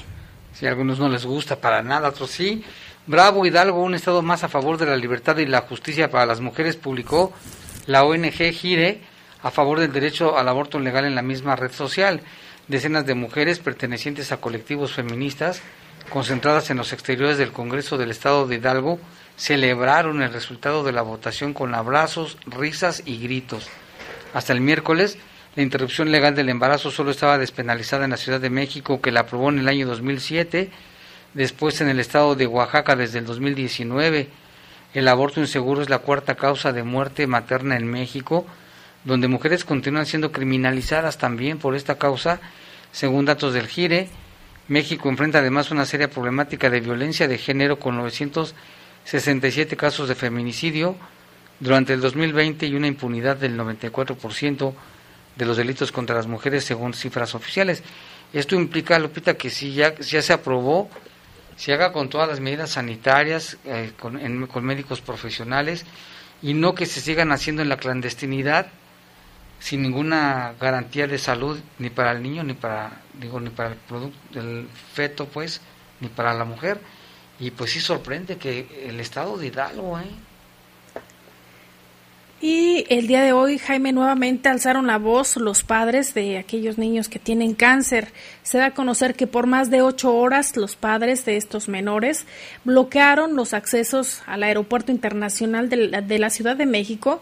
Si 0.54 0.64
a 0.64 0.70
algunos 0.70 0.98
no 0.98 1.10
les 1.10 1.26
gusta 1.26 1.60
para 1.60 1.82
nada, 1.82 2.08
otros 2.08 2.30
sí. 2.30 2.64
Bravo 3.10 3.44
Hidalgo, 3.44 3.82
un 3.82 3.96
estado 3.96 4.22
más 4.22 4.44
a 4.44 4.48
favor 4.48 4.78
de 4.78 4.86
la 4.86 4.94
libertad 4.94 5.36
y 5.38 5.44
la 5.44 5.62
justicia 5.62 6.12
para 6.12 6.26
las 6.26 6.40
mujeres, 6.40 6.76
publicó 6.76 7.32
la 7.86 8.04
ONG 8.04 8.52
Gire 8.52 9.00
a 9.42 9.50
favor 9.50 9.80
del 9.80 9.92
derecho 9.92 10.38
al 10.38 10.46
aborto 10.46 10.78
legal 10.78 11.04
en 11.04 11.16
la 11.16 11.22
misma 11.22 11.56
red 11.56 11.72
social. 11.72 12.20
Decenas 12.68 13.06
de 13.06 13.16
mujeres 13.16 13.58
pertenecientes 13.58 14.30
a 14.30 14.36
colectivos 14.36 14.92
feministas 14.92 15.60
concentradas 16.08 16.70
en 16.70 16.76
los 16.76 16.92
exteriores 16.92 17.36
del 17.36 17.50
Congreso 17.50 17.98
del 17.98 18.12
Estado 18.12 18.46
de 18.46 18.54
Hidalgo 18.54 19.00
celebraron 19.36 20.22
el 20.22 20.32
resultado 20.32 20.84
de 20.84 20.92
la 20.92 21.02
votación 21.02 21.52
con 21.52 21.74
abrazos, 21.74 22.38
risas 22.46 23.02
y 23.06 23.18
gritos. 23.18 23.68
Hasta 24.34 24.52
el 24.52 24.60
miércoles, 24.60 25.18
la 25.56 25.64
interrupción 25.64 26.12
legal 26.12 26.36
del 26.36 26.48
embarazo 26.48 26.92
solo 26.92 27.10
estaba 27.10 27.38
despenalizada 27.38 28.04
en 28.04 28.12
la 28.12 28.16
Ciudad 28.16 28.40
de 28.40 28.50
México, 28.50 29.00
que 29.00 29.10
la 29.10 29.22
aprobó 29.22 29.48
en 29.48 29.58
el 29.58 29.66
año 29.66 29.88
2007 29.88 30.70
Después 31.34 31.80
en 31.80 31.88
el 31.88 32.00
estado 32.00 32.34
de 32.34 32.48
Oaxaca 32.48 32.96
desde 32.96 33.20
el 33.20 33.26
2019, 33.26 34.28
el 34.94 35.06
aborto 35.06 35.40
inseguro 35.40 35.80
es 35.80 35.88
la 35.88 36.00
cuarta 36.00 36.34
causa 36.34 36.72
de 36.72 36.82
muerte 36.82 37.28
materna 37.28 37.76
en 37.76 37.86
México, 37.86 38.46
donde 39.04 39.28
mujeres 39.28 39.64
continúan 39.64 40.06
siendo 40.06 40.32
criminalizadas 40.32 41.18
también 41.18 41.58
por 41.58 41.76
esta 41.76 41.98
causa, 41.98 42.40
según 42.90 43.26
datos 43.26 43.54
del 43.54 43.68
GIRE. 43.68 44.08
México 44.66 45.08
enfrenta 45.08 45.38
además 45.38 45.70
una 45.70 45.86
seria 45.86 46.10
problemática 46.10 46.68
de 46.68 46.80
violencia 46.80 47.28
de 47.28 47.38
género 47.38 47.78
con 47.78 47.96
967 47.96 49.76
casos 49.76 50.08
de 50.08 50.16
feminicidio 50.16 50.96
durante 51.60 51.92
el 51.92 52.00
2020 52.00 52.66
y 52.66 52.74
una 52.74 52.88
impunidad 52.88 53.36
del 53.36 53.56
94% 53.56 54.72
de 55.36 55.46
los 55.46 55.56
delitos 55.56 55.92
contra 55.92 56.16
las 56.16 56.26
mujeres 56.26 56.64
según 56.64 56.92
cifras 56.92 57.36
oficiales. 57.36 57.84
Esto 58.32 58.56
implica, 58.56 58.98
Lupita, 58.98 59.34
que 59.34 59.48
si 59.48 59.74
ya, 59.74 59.94
ya 59.94 60.22
se 60.22 60.32
aprobó 60.32 60.90
se 61.60 61.74
haga 61.74 61.92
con 61.92 62.08
todas 62.08 62.26
las 62.26 62.40
medidas 62.40 62.70
sanitarias, 62.70 63.58
eh, 63.66 63.92
con, 64.00 64.16
médicos 64.64 65.02
profesionales 65.02 65.84
y 66.40 66.54
no 66.54 66.74
que 66.74 66.86
se 66.86 67.02
sigan 67.02 67.32
haciendo 67.32 67.60
en 67.60 67.68
la 67.68 67.76
clandestinidad 67.76 68.68
sin 69.58 69.82
ninguna 69.82 70.54
garantía 70.58 71.06
de 71.06 71.18
salud 71.18 71.60
ni 71.78 71.90
para 71.90 72.12
el 72.12 72.22
niño 72.22 72.44
ni 72.44 72.54
para 72.54 73.02
digo 73.12 73.38
ni 73.40 73.50
para 73.50 73.72
el 73.72 73.76
producto 73.76 74.40
el 74.40 74.68
feto 74.94 75.26
pues 75.26 75.60
ni 76.00 76.08
para 76.08 76.32
la 76.32 76.46
mujer 76.46 76.80
y 77.38 77.50
pues 77.50 77.72
sí 77.72 77.80
sorprende 77.80 78.38
que 78.38 78.86
el 78.88 78.98
estado 78.98 79.36
de 79.36 79.48
Hidalgo 79.48 79.98
¿eh? 79.98 80.08
Y 82.42 82.86
el 82.88 83.06
día 83.06 83.20
de 83.20 83.34
hoy, 83.34 83.58
Jaime, 83.58 83.92
nuevamente 83.92 84.48
alzaron 84.48 84.86
la 84.86 84.96
voz 84.96 85.36
los 85.36 85.62
padres 85.62 86.14
de 86.14 86.38
aquellos 86.38 86.78
niños 86.78 87.10
que 87.10 87.18
tienen 87.18 87.52
cáncer. 87.52 88.12
Se 88.42 88.56
da 88.56 88.66
a 88.66 88.74
conocer 88.74 89.14
que 89.14 89.26
por 89.26 89.46
más 89.46 89.68
de 89.70 89.82
ocho 89.82 90.14
horas 90.14 90.56
los 90.56 90.74
padres 90.74 91.26
de 91.26 91.36
estos 91.36 91.68
menores 91.68 92.24
bloquearon 92.64 93.36
los 93.36 93.52
accesos 93.52 94.22
al 94.26 94.42
aeropuerto 94.42 94.90
internacional 94.90 95.68
de 95.68 96.18
la, 96.18 96.30
Ciudad 96.30 96.56
de 96.56 96.64
México 96.64 97.20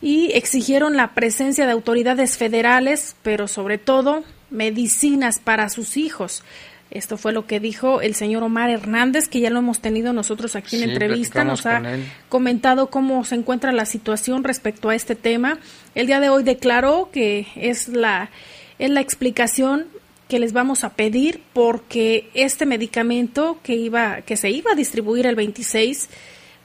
y 0.00 0.32
exigieron 0.32 0.96
la 0.96 1.12
presencia 1.12 1.66
de 1.66 1.72
autoridades 1.72 2.38
federales, 2.38 3.16
pero 3.22 3.48
sobre 3.48 3.76
todo 3.76 4.24
medicinas 4.48 5.40
para 5.40 5.68
sus 5.68 5.98
hijos. 5.98 6.42
Esto 6.90 7.18
fue 7.18 7.32
lo 7.32 7.46
que 7.46 7.60
dijo 7.60 8.00
el 8.00 8.14
señor 8.14 8.42
Omar 8.42 8.70
Hernández, 8.70 9.28
que 9.28 9.40
ya 9.40 9.50
lo 9.50 9.58
hemos 9.58 9.80
tenido 9.80 10.14
nosotros 10.14 10.56
aquí 10.56 10.76
en 10.76 10.84
Sí, 10.84 10.90
entrevista. 10.90 11.44
Nos 11.44 11.66
ha 11.66 11.82
comentado 12.30 12.88
cómo 12.88 13.24
se 13.24 13.34
encuentra 13.34 13.72
la 13.72 13.84
situación 13.84 14.42
respecto 14.42 14.88
a 14.88 14.94
este 14.94 15.14
tema. 15.14 15.58
El 15.94 16.06
día 16.06 16.18
de 16.18 16.30
hoy 16.30 16.44
declaró 16.44 17.10
que 17.12 17.46
es 17.56 17.88
la, 17.88 18.30
es 18.78 18.90
la 18.90 19.02
explicación 19.02 19.86
que 20.28 20.38
les 20.38 20.52
vamos 20.52 20.84
a 20.84 20.90
pedir 20.90 21.42
porque 21.52 22.30
este 22.34 22.66
medicamento 22.66 23.58
que 23.62 23.74
iba 23.74 24.20
que 24.22 24.36
se 24.36 24.50
iba 24.50 24.72
a 24.72 24.74
distribuir 24.74 25.26
el 25.26 25.34
26 25.34 26.08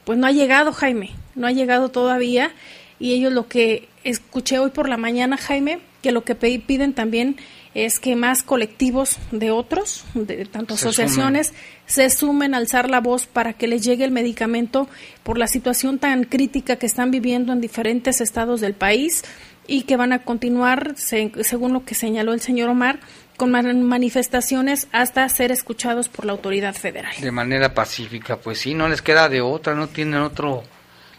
pues 0.04 0.18
no 0.18 0.26
ha 0.26 0.32
llegado 0.32 0.70
Jaime 0.72 1.12
no 1.34 1.46
ha 1.46 1.52
llegado 1.52 1.90
todavía 1.90 2.52
y 3.00 3.14
ellos 3.14 3.32
lo 3.32 3.48
que 3.48 3.88
escuché 4.04 4.58
hoy 4.58 4.68
por 4.68 4.86
la 4.86 4.98
mañana 4.98 5.38
Jaime 5.38 5.80
que 6.02 6.12
lo 6.12 6.24
que 6.24 6.34
piden 6.34 6.92
también 6.92 7.36
es 7.74 7.98
que 7.98 8.14
más 8.16 8.42
colectivos 8.42 9.18
de 9.32 9.50
otros 9.50 10.04
de 10.14 10.44
tanto 10.46 10.76
Se 10.76 10.86
asociaciones 10.88 11.52
se 11.86 12.08
sumen 12.10 12.54
a 12.54 12.58
alzar 12.58 12.88
la 12.88 13.00
voz 13.00 13.26
para 13.26 13.52
que 13.54 13.66
les 13.66 13.82
llegue 13.84 14.04
el 14.04 14.10
medicamento 14.12 14.88
por 15.22 15.38
la 15.38 15.46
situación 15.48 15.98
tan 15.98 16.24
crítica 16.24 16.76
que 16.76 16.86
están 16.86 17.10
viviendo 17.10 17.52
en 17.52 17.60
diferentes 17.60 18.20
estados 18.20 18.60
del 18.60 18.74
país 18.74 19.24
y 19.66 19.82
que 19.82 19.96
van 19.96 20.12
a 20.12 20.20
continuar, 20.22 20.94
se- 20.96 21.32
según 21.42 21.72
lo 21.72 21.84
que 21.84 21.94
señaló 21.94 22.32
el 22.34 22.40
señor 22.40 22.68
Omar, 22.68 23.00
con 23.36 23.50
man- 23.50 23.82
manifestaciones 23.82 24.86
hasta 24.92 25.28
ser 25.28 25.50
escuchados 25.50 26.08
por 26.08 26.24
la 26.26 26.32
autoridad 26.32 26.74
federal. 26.74 27.12
de 27.20 27.30
manera 27.32 27.74
pacífica. 27.74 28.36
Pues 28.36 28.58
sí, 28.60 28.74
no 28.74 28.88
les 28.88 29.02
queda 29.02 29.28
de 29.28 29.40
otra, 29.40 29.74
no 29.74 29.88
tienen 29.88 30.20
otro 30.20 30.62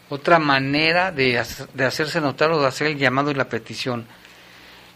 otra 0.10 0.38
manera 0.40 1.12
de, 1.12 1.44
de 1.74 1.84
hacerse 1.86 2.22
notar 2.22 2.52
o 2.52 2.62
de 2.62 2.68
hacer 2.68 2.88
el 2.88 2.98
llamado 2.98 3.32
y 3.32 3.34
la 3.34 3.50
petición. 3.50 4.06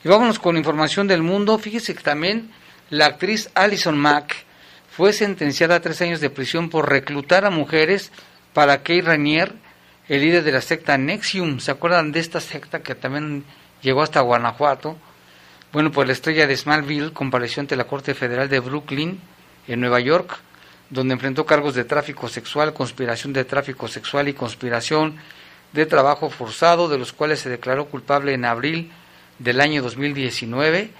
Y 0.03 0.07
vámonos 0.07 0.39
con 0.39 0.55
información 0.55 1.07
del 1.07 1.23
mundo. 1.23 1.57
Fíjese 1.57 1.93
que 1.93 2.03
también 2.03 2.51
la 2.89 3.07
actriz 3.07 3.49
Alison 3.53 3.97
Mack 3.97 4.45
fue 4.89 5.11
sentenciada 5.11 5.75
a 5.75 5.81
tres 5.81 6.01
años 6.01 6.21
de 6.21 6.29
prisión 6.29 6.69
por 6.69 6.89
reclutar 6.89 7.45
a 7.45 7.49
mujeres 7.49 8.11
para 8.53 8.81
Kay 8.81 9.01
Ranier, 9.01 9.53
el 10.07 10.21
líder 10.21 10.43
de 10.43 10.53
la 10.53 10.61
secta 10.61 10.97
Nexium. 10.97 11.59
¿Se 11.59 11.71
acuerdan 11.71 12.11
de 12.13 12.21
esta 12.21 12.39
secta 12.39 12.81
que 12.81 12.95
también 12.95 13.43
llegó 13.81 14.01
hasta 14.01 14.21
Guanajuato? 14.21 14.97
Bueno, 15.73 15.91
pues 15.91 16.07
la 16.07 16.13
estrella 16.13 16.47
de 16.47 16.55
Smallville 16.55 17.13
compareció 17.13 17.61
ante 17.61 17.75
la 17.75 17.83
Corte 17.83 18.15
Federal 18.15 18.49
de 18.49 18.59
Brooklyn, 18.59 19.19
en 19.67 19.81
Nueva 19.81 19.99
York, 19.99 20.39
donde 20.89 21.13
enfrentó 21.13 21.45
cargos 21.45 21.75
de 21.75 21.83
tráfico 21.83 22.27
sexual, 22.27 22.73
conspiración 22.73 23.33
de 23.33 23.45
tráfico 23.45 23.87
sexual 23.87 24.27
y 24.29 24.33
conspiración 24.33 25.17
de 25.73 25.85
trabajo 25.85 26.29
forzado, 26.29 26.87
de 26.87 26.97
los 26.97 27.13
cuales 27.13 27.41
se 27.41 27.49
declaró 27.49 27.85
culpable 27.85 28.33
en 28.33 28.45
abril 28.45 28.91
del 29.39 29.61
año 29.61 29.81
2019, 29.81 30.91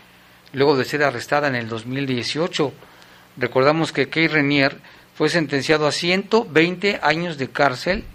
luego 0.53 0.77
de 0.77 0.85
ser 0.85 1.03
arrestada 1.03 1.47
en 1.47 1.55
el 1.55 1.69
2018. 1.69 2.73
Recordamos 3.37 3.91
que 3.91 4.09
Kay 4.09 4.27
Renier 4.27 4.77
fue 5.15 5.29
sentenciado 5.29 5.85
a 5.85 5.91
120 5.91 6.99
años 7.03 7.37
de 7.37 7.49
cárcel 7.49 8.05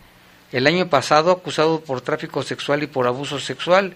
el 0.52 0.66
año 0.66 0.88
pasado 0.88 1.30
acusado 1.30 1.80
por 1.80 2.00
tráfico 2.00 2.42
sexual 2.42 2.82
y 2.82 2.86
por 2.86 3.06
abuso 3.06 3.38
sexual. 3.38 3.94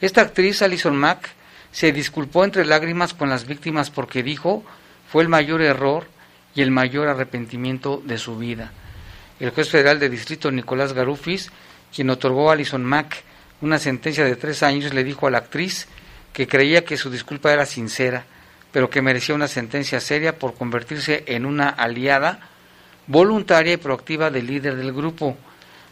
Esta 0.00 0.22
actriz, 0.22 0.62
Alison 0.62 0.96
Mack, 0.96 1.30
se 1.72 1.92
disculpó 1.92 2.44
entre 2.44 2.64
lágrimas 2.64 3.14
con 3.14 3.28
las 3.28 3.46
víctimas 3.46 3.90
porque 3.90 4.22
dijo 4.22 4.64
fue 5.10 5.22
el 5.22 5.28
mayor 5.28 5.60
error 5.62 6.06
y 6.54 6.62
el 6.62 6.70
mayor 6.70 7.08
arrepentimiento 7.08 8.00
de 8.04 8.18
su 8.18 8.38
vida. 8.38 8.72
El 9.40 9.50
juez 9.50 9.68
federal 9.68 9.98
de 9.98 10.08
distrito 10.08 10.50
Nicolás 10.50 10.92
Garufis, 10.92 11.50
quien 11.94 12.10
otorgó 12.10 12.50
a 12.50 12.52
Alison 12.52 12.84
Mack 12.84 13.24
una 13.60 13.78
sentencia 13.78 14.24
de 14.24 14.36
tres 14.36 14.62
años, 14.62 14.94
le 14.94 15.04
dijo 15.04 15.26
a 15.26 15.30
la 15.30 15.38
actriz 15.38 15.86
que 16.32 16.46
creía 16.46 16.84
que 16.84 16.96
su 16.96 17.10
disculpa 17.10 17.52
era 17.52 17.66
sincera, 17.66 18.24
pero 18.72 18.88
que 18.88 19.02
merecía 19.02 19.34
una 19.34 19.48
sentencia 19.48 20.00
seria 20.00 20.38
por 20.38 20.54
convertirse 20.54 21.24
en 21.26 21.44
una 21.44 21.68
aliada 21.68 22.40
voluntaria 23.06 23.72
y 23.72 23.78
proactiva 23.78 24.30
del 24.30 24.46
líder 24.46 24.76
del 24.76 24.92
grupo. 24.92 25.36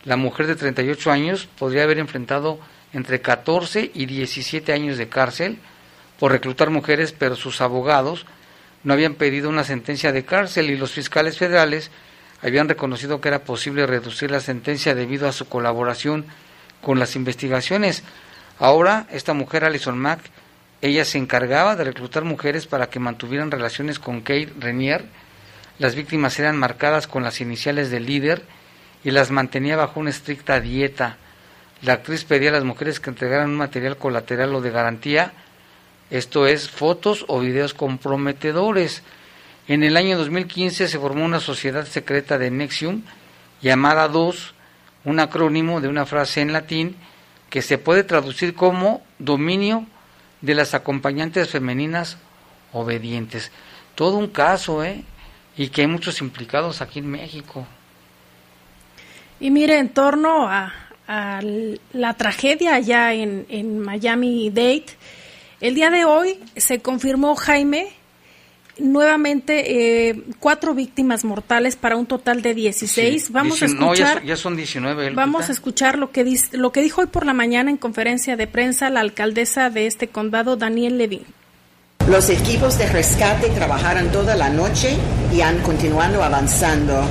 La 0.04 0.16
mujer 0.16 0.46
de 0.46 0.57
38 0.57 1.11
años 1.11 1.48
podría 1.59 1.83
haber 1.83 1.98
enfrentado 1.98 2.61
entre 2.92 3.20
14 3.20 3.90
y 3.92 4.07
17 4.07 4.72
años 4.72 4.96
de 4.96 5.09
cárcel 5.09 5.59
por 6.18 6.33
reclutar 6.33 6.70
mujeres, 6.70 7.12
pero 7.12 7.37
sus 7.37 7.61
abogados 7.61 8.24
no 8.85 8.92
habían 8.92 9.14
pedido 9.14 9.48
una 9.48 9.64
sentencia 9.64 10.12
de 10.12 10.24
cárcel 10.24 10.70
y 10.70 10.76
los 10.76 10.92
fiscales 10.92 11.37
federales 11.37 11.90
habían 12.40 12.68
reconocido 12.68 13.20
que 13.20 13.28
era 13.28 13.40
posible 13.40 13.87
reducir 13.87 14.31
la 14.31 14.40
sentencia 14.40 14.94
debido 14.94 15.28
a 15.28 15.33
su 15.33 15.48
colaboración 15.48 16.26
con 16.82 16.98
las 16.98 17.16
investigaciones. 17.16 18.02
Ahora, 18.58 19.06
esta 19.10 19.34
mujer, 19.34 19.64
Alison 19.64 19.98
Mack, 19.98 20.20
ella 20.80 21.04
se 21.04 21.18
encargaba 21.18 21.76
de 21.76 21.84
reclutar 21.84 22.24
mujeres 22.24 22.66
para 22.66 22.88
que 22.88 23.00
mantuvieran 23.00 23.50
relaciones 23.50 23.98
con 23.98 24.20
Kate 24.20 24.52
Renier. 24.58 25.04
Las 25.78 25.94
víctimas 25.94 26.38
eran 26.38 26.56
marcadas 26.56 27.06
con 27.06 27.22
las 27.22 27.40
iniciales 27.40 27.90
del 27.90 28.06
líder 28.06 28.42
y 29.04 29.10
las 29.10 29.30
mantenía 29.30 29.76
bajo 29.76 30.00
una 30.00 30.10
estricta 30.10 30.60
dieta. 30.60 31.16
La 31.82 31.94
actriz 31.94 32.24
pedía 32.24 32.50
a 32.50 32.52
las 32.52 32.64
mujeres 32.64 33.00
que 33.00 33.10
entregaran 33.10 33.50
un 33.50 33.56
material 33.56 33.96
colateral 33.96 34.54
o 34.54 34.60
de 34.60 34.70
garantía, 34.70 35.32
esto 36.10 36.46
es, 36.46 36.70
fotos 36.70 37.24
o 37.28 37.40
videos 37.40 37.74
comprometedores. 37.74 39.02
En 39.68 39.84
el 39.84 39.96
año 39.96 40.16
2015 40.16 40.88
se 40.88 40.98
formó 40.98 41.24
una 41.24 41.40
sociedad 41.40 41.86
secreta 41.86 42.38
de 42.38 42.50
Nexium 42.50 43.02
llamada 43.60 44.08
DOS, 44.08 44.54
un 45.04 45.20
acrónimo 45.20 45.80
de 45.80 45.88
una 45.88 46.06
frase 46.06 46.40
en 46.40 46.52
latín 46.52 46.96
que 47.50 47.62
se 47.62 47.78
puede 47.78 48.04
traducir 48.04 48.54
como 48.54 49.02
dominio 49.18 49.87
de 50.40 50.54
las 50.54 50.74
acompañantes 50.74 51.48
femeninas 51.50 52.18
obedientes. 52.72 53.50
Todo 53.94 54.16
un 54.16 54.28
caso, 54.28 54.84
¿eh? 54.84 55.02
Y 55.56 55.68
que 55.68 55.82
hay 55.82 55.87
muchos 55.87 56.20
implicados 56.20 56.80
aquí 56.80 57.00
en 57.00 57.11
México. 57.11 57.66
Y 59.40 59.50
mire, 59.50 59.78
en 59.78 59.88
torno 59.88 60.48
a, 60.48 60.72
la 61.92 62.14
tragedia 62.14 62.74
allá 62.74 63.14
en, 63.14 63.46
en 63.48 63.78
Miami 63.78 64.50
Dade, 64.50 64.84
el 65.61 65.74
día 65.74 65.88
de 65.88 66.04
hoy 66.04 66.38
se 66.54 66.80
confirmó, 66.82 67.34
Jaime, 67.34 67.97
nuevamente 68.78 70.08
eh, 70.10 70.22
cuatro 70.40 70.74
víctimas 70.74 71.24
mortales 71.24 71.76
para 71.76 71.96
un 71.96 72.06
total 72.06 72.42
de 72.42 72.54
16. 72.54 73.26
Sí, 73.26 73.32
Vamos 73.32 73.62
a 73.62 73.66
dicen- 73.66 73.78
no, 73.78 73.94
ya 73.94 74.04
escuchar. 74.04 74.18
son- 74.18 74.26
ya, 74.26 74.36
son 74.36 74.56
19. 74.56 75.02
Lupita. 75.04 75.20
Vamos 75.20 75.48
a 75.48 75.52
escuchar 75.52 75.98
lo 75.98 76.10
que, 76.10 76.24
dice, 76.24 76.56
lo 76.56 76.72
que 76.72 76.80
dijo 76.82 77.00
hoy 77.00 77.06
por 77.06 77.26
la 77.26 77.34
mañana 77.34 77.70
en 77.70 77.76
conferencia 77.76 78.36
de 78.36 78.46
prensa 78.46 78.90
la 78.90 79.00
alcaldesa 79.00 79.70
de 79.70 79.86
este 79.86 80.08
condado, 80.08 80.56
Daniel 80.56 80.98
Levin. 80.98 81.22
Los 82.08 82.30
equipos 82.30 82.78
de 82.78 82.86
rescate 82.88 83.48
trabajaron 83.50 84.08
toda 84.10 84.34
la 84.36 84.48
noche 84.48 84.96
y 85.34 85.42
han 85.42 85.58
continuado 85.58 86.22
avanzando 86.22 87.02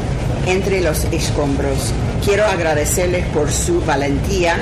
entre 0.47 0.82
los 0.82 1.03
escombros. 1.06 1.93
Quiero 2.25 2.45
agradecerles 2.45 3.25
por 3.27 3.51
su 3.51 3.80
valentía 3.82 4.56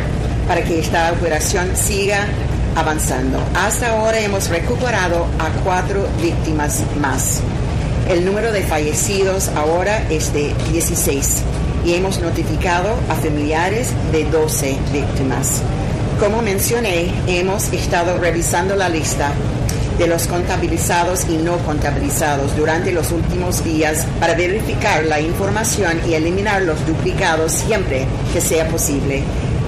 para 0.47 0.63
que 0.63 0.79
esta 0.79 1.11
operación 1.13 1.75
siga 1.75 2.27
avanzando. 2.75 3.39
Hasta 3.55 3.91
ahora 3.91 4.19
hemos 4.19 4.49
recuperado 4.49 5.25
a 5.39 5.49
cuatro 5.63 6.07
víctimas 6.21 6.83
más. 6.99 7.41
El 8.09 8.23
número 8.23 8.51
de 8.51 8.61
fallecidos 8.61 9.49
ahora 9.49 10.05
es 10.09 10.31
de 10.33 10.53
16 10.71 11.41
y 11.85 11.93
hemos 11.93 12.19
notificado 12.19 12.95
a 13.09 13.15
familiares 13.15 13.89
de 14.11 14.25
12 14.25 14.77
víctimas. 14.91 15.61
Como 16.19 16.41
mencioné, 16.41 17.11
hemos 17.27 17.73
estado 17.73 18.17
revisando 18.17 18.75
la 18.75 18.89
lista 18.89 19.31
de 19.97 20.07
los 20.07 20.27
contabilizados 20.27 21.25
y 21.29 21.37
no 21.37 21.57
contabilizados 21.59 22.55
durante 22.55 22.91
los 22.91 23.11
últimos 23.11 23.63
días 23.63 24.05
para 24.19 24.35
verificar 24.35 25.05
la 25.05 25.19
información 25.19 25.99
y 26.07 26.13
eliminar 26.13 26.61
los 26.63 26.85
duplicados 26.85 27.53
siempre 27.53 28.05
que 28.33 28.41
sea 28.41 28.67
posible. 28.67 29.23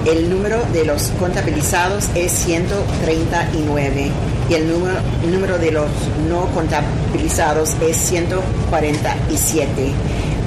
El 0.08 0.30
número 0.30 0.64
de 0.72 0.86
los 0.86 1.10
contabilizados 1.20 2.08
es 2.14 2.32
139 2.32 4.10
y 4.48 4.54
el 4.54 4.66
número, 4.66 4.94
número 5.30 5.58
de 5.58 5.70
los 5.70 5.90
no 6.30 6.46
contabilizados 6.54 7.74
es 7.82 7.98
147. 7.98 9.92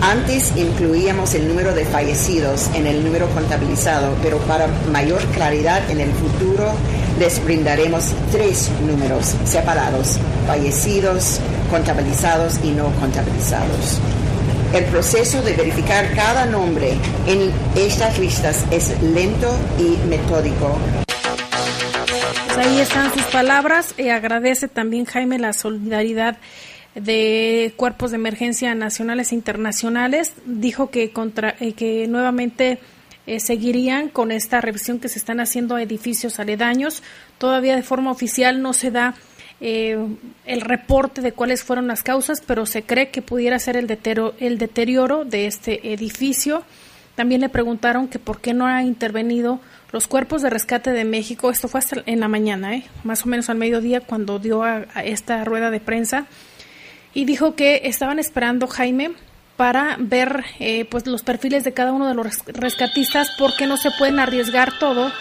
Antes 0.01 0.53
incluíamos 0.57 1.35
el 1.35 1.47
número 1.47 1.75
de 1.75 1.85
fallecidos 1.85 2.71
en 2.73 2.87
el 2.87 3.05
número 3.05 3.29
contabilizado, 3.35 4.15
pero 4.23 4.39
para 4.39 4.65
mayor 4.91 5.21
claridad 5.25 5.87
en 5.91 5.99
el 5.99 6.11
futuro 6.11 6.71
les 7.19 7.45
brindaremos 7.45 8.13
tres 8.31 8.67
números 8.87 9.35
separados, 9.45 10.17
fallecidos, 10.47 11.39
contabilizados 11.69 12.55
y 12.63 12.71
no 12.71 12.85
contabilizados. 12.99 13.99
El 14.73 14.85
proceso 14.85 15.41
de 15.41 15.53
verificar 15.53 16.15
cada 16.15 16.45
nombre 16.45 16.93
en 17.27 17.51
estas 17.75 18.17
listas 18.17 18.65
es 18.71 19.01
lento 19.01 19.53
y 19.77 19.97
metódico. 20.07 20.77
Pues 22.45 22.57
ahí 22.57 22.79
están 22.79 23.11
sus 23.11 23.23
palabras. 23.23 23.93
y 23.97 24.07
agradece 24.07 24.69
también 24.69 25.03
Jaime 25.03 25.39
la 25.39 25.51
solidaridad 25.51 26.37
de 26.95 27.73
cuerpos 27.75 28.11
de 28.11 28.15
emergencia 28.15 28.73
nacionales 28.73 29.33
e 29.33 29.35
internacionales. 29.35 30.31
Dijo 30.45 30.89
que, 30.89 31.11
contra, 31.11 31.53
eh, 31.59 31.73
que 31.73 32.07
nuevamente 32.07 32.79
eh, 33.27 33.41
seguirían 33.41 34.07
con 34.07 34.31
esta 34.31 34.61
revisión 34.61 34.99
que 34.99 35.09
se 35.09 35.19
están 35.19 35.41
haciendo 35.41 35.75
a 35.75 35.81
edificios 35.81 36.39
aledaños. 36.39 37.03
Todavía 37.39 37.75
de 37.75 37.83
forma 37.83 38.09
oficial 38.09 38.61
no 38.61 38.71
se 38.71 38.89
da 38.89 39.15
eh, 39.61 39.97
el 40.45 40.61
reporte 40.61 41.21
de 41.21 41.31
cuáles 41.31 41.63
fueron 41.63 41.87
las 41.87 42.03
causas, 42.03 42.41
pero 42.45 42.65
se 42.65 42.83
cree 42.83 43.09
que 43.09 43.21
pudiera 43.21 43.59
ser 43.59 43.77
el 43.77 43.87
deterioro, 43.87 44.33
el 44.39 44.57
deterioro 44.57 45.23
de 45.23 45.45
este 45.45 45.93
edificio. 45.93 46.63
También 47.15 47.41
le 47.41 47.49
preguntaron 47.49 48.07
que 48.07 48.19
por 48.19 48.41
qué 48.41 48.53
no 48.53 48.65
ha 48.65 48.83
intervenido 48.83 49.59
los 49.91 50.07
cuerpos 50.07 50.41
de 50.41 50.49
rescate 50.49 50.91
de 50.91 51.05
México. 51.05 51.51
Esto 51.51 51.67
fue 51.67 51.79
hasta 51.79 52.03
en 52.05 52.19
la 52.19 52.27
mañana, 52.27 52.75
¿eh? 52.75 52.85
más 53.03 53.25
o 53.25 53.29
menos 53.29 53.49
al 53.49 53.57
mediodía, 53.57 54.01
cuando 54.01 54.39
dio 54.39 54.63
a 54.63 54.83
esta 55.03 55.43
rueda 55.45 55.69
de 55.69 55.79
prensa 55.79 56.25
y 57.13 57.25
dijo 57.25 57.55
que 57.55 57.81
estaban 57.83 58.19
esperando 58.19 58.67
Jaime 58.67 59.11
para 59.57 59.97
ver 59.99 60.45
eh, 60.59 60.85
pues 60.85 61.05
los 61.07 61.23
perfiles 61.23 61.63
de 61.63 61.73
cada 61.73 61.91
uno 61.91 62.07
de 62.07 62.13
los 62.13 62.45
rescatistas 62.47 63.29
porque 63.37 63.67
no 63.67 63.77
se 63.77 63.91
pueden 63.91 64.19
arriesgar 64.19 64.77
todo 64.79 65.11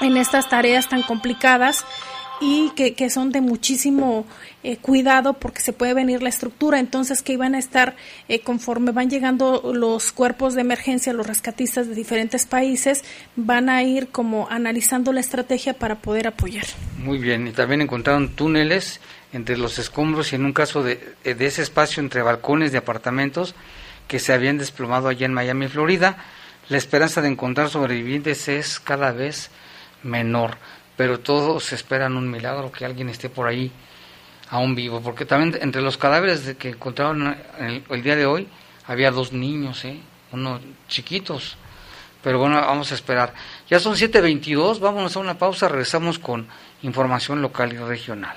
en 0.00 0.16
estas 0.16 0.48
tareas 0.48 0.88
tan 0.88 1.02
complicadas 1.02 1.84
y 2.40 2.70
que, 2.70 3.10
son 3.10 3.32
de 3.32 3.42
muchísimo 3.42 4.26
eh, 4.62 4.78
cuidado 4.78 5.34
porque 5.34 5.60
se 5.60 5.74
puede 5.74 5.92
venir 5.92 6.22
la 6.22 6.30
estructura, 6.30 6.78
entonces 6.78 7.22
que 7.22 7.34
iban 7.34 7.54
a 7.54 7.58
estar 7.58 7.96
eh, 8.28 8.40
conforme 8.40 8.92
van 8.92 9.10
llegando 9.10 9.72
los 9.74 10.12
cuerpos 10.12 10.54
de 10.54 10.62
emergencia, 10.62 11.12
los 11.12 11.26
rescatistas 11.26 11.86
de 11.86 11.94
diferentes 11.94 12.46
países, 12.46 13.04
van 13.36 13.68
a 13.68 13.82
ir 13.82 14.08
como 14.08 14.48
analizando 14.50 15.12
la 15.12 15.20
estrategia 15.20 15.74
para 15.74 15.96
poder 15.96 16.26
apoyar. 16.26 16.64
Muy 16.98 17.18
bien, 17.18 17.46
y 17.46 17.52
también 17.52 17.82
encontraron 17.82 18.30
túneles 18.30 19.00
entre 19.32 19.58
los 19.58 19.78
escombros 19.78 20.32
y 20.32 20.36
en 20.36 20.46
un 20.46 20.52
caso 20.52 20.82
de, 20.82 21.14
eh, 21.24 21.34
de 21.34 21.46
ese 21.46 21.62
espacio 21.62 22.02
entre 22.02 22.22
balcones 22.22 22.72
de 22.72 22.78
apartamentos 22.78 23.54
que 24.08 24.18
se 24.18 24.32
habían 24.32 24.58
desplomado 24.58 25.08
allá 25.08 25.26
en 25.26 25.34
Miami, 25.34 25.68
Florida, 25.68 26.16
la 26.68 26.78
esperanza 26.78 27.20
de 27.20 27.28
encontrar 27.28 27.68
sobrevivientes 27.68 28.48
es 28.48 28.80
cada 28.80 29.12
vez 29.12 29.50
menor, 30.02 30.56
pero 31.00 31.18
todos 31.18 31.72
esperan 31.72 32.14
un 32.14 32.30
milagro 32.30 32.70
que 32.70 32.84
alguien 32.84 33.08
esté 33.08 33.30
por 33.30 33.46
ahí 33.46 33.72
aún 34.50 34.74
vivo, 34.74 35.00
porque 35.00 35.24
también 35.24 35.58
entre 35.62 35.80
los 35.80 35.96
cadáveres 35.96 36.54
que 36.58 36.68
encontraron 36.68 37.34
el, 37.58 37.82
el 37.88 38.02
día 38.02 38.16
de 38.16 38.26
hoy 38.26 38.46
había 38.84 39.10
dos 39.10 39.32
niños, 39.32 39.82
¿eh? 39.86 39.98
unos 40.30 40.60
chiquitos, 40.88 41.56
pero 42.22 42.38
bueno, 42.38 42.56
vamos 42.56 42.92
a 42.92 42.96
esperar. 42.96 43.32
Ya 43.70 43.80
son 43.80 43.94
7.22, 43.94 44.78
vámonos 44.78 45.16
a 45.16 45.20
una 45.20 45.38
pausa, 45.38 45.68
regresamos 45.68 46.18
con 46.18 46.46
información 46.82 47.40
local 47.40 47.72
y 47.72 47.78
regional. 47.78 48.36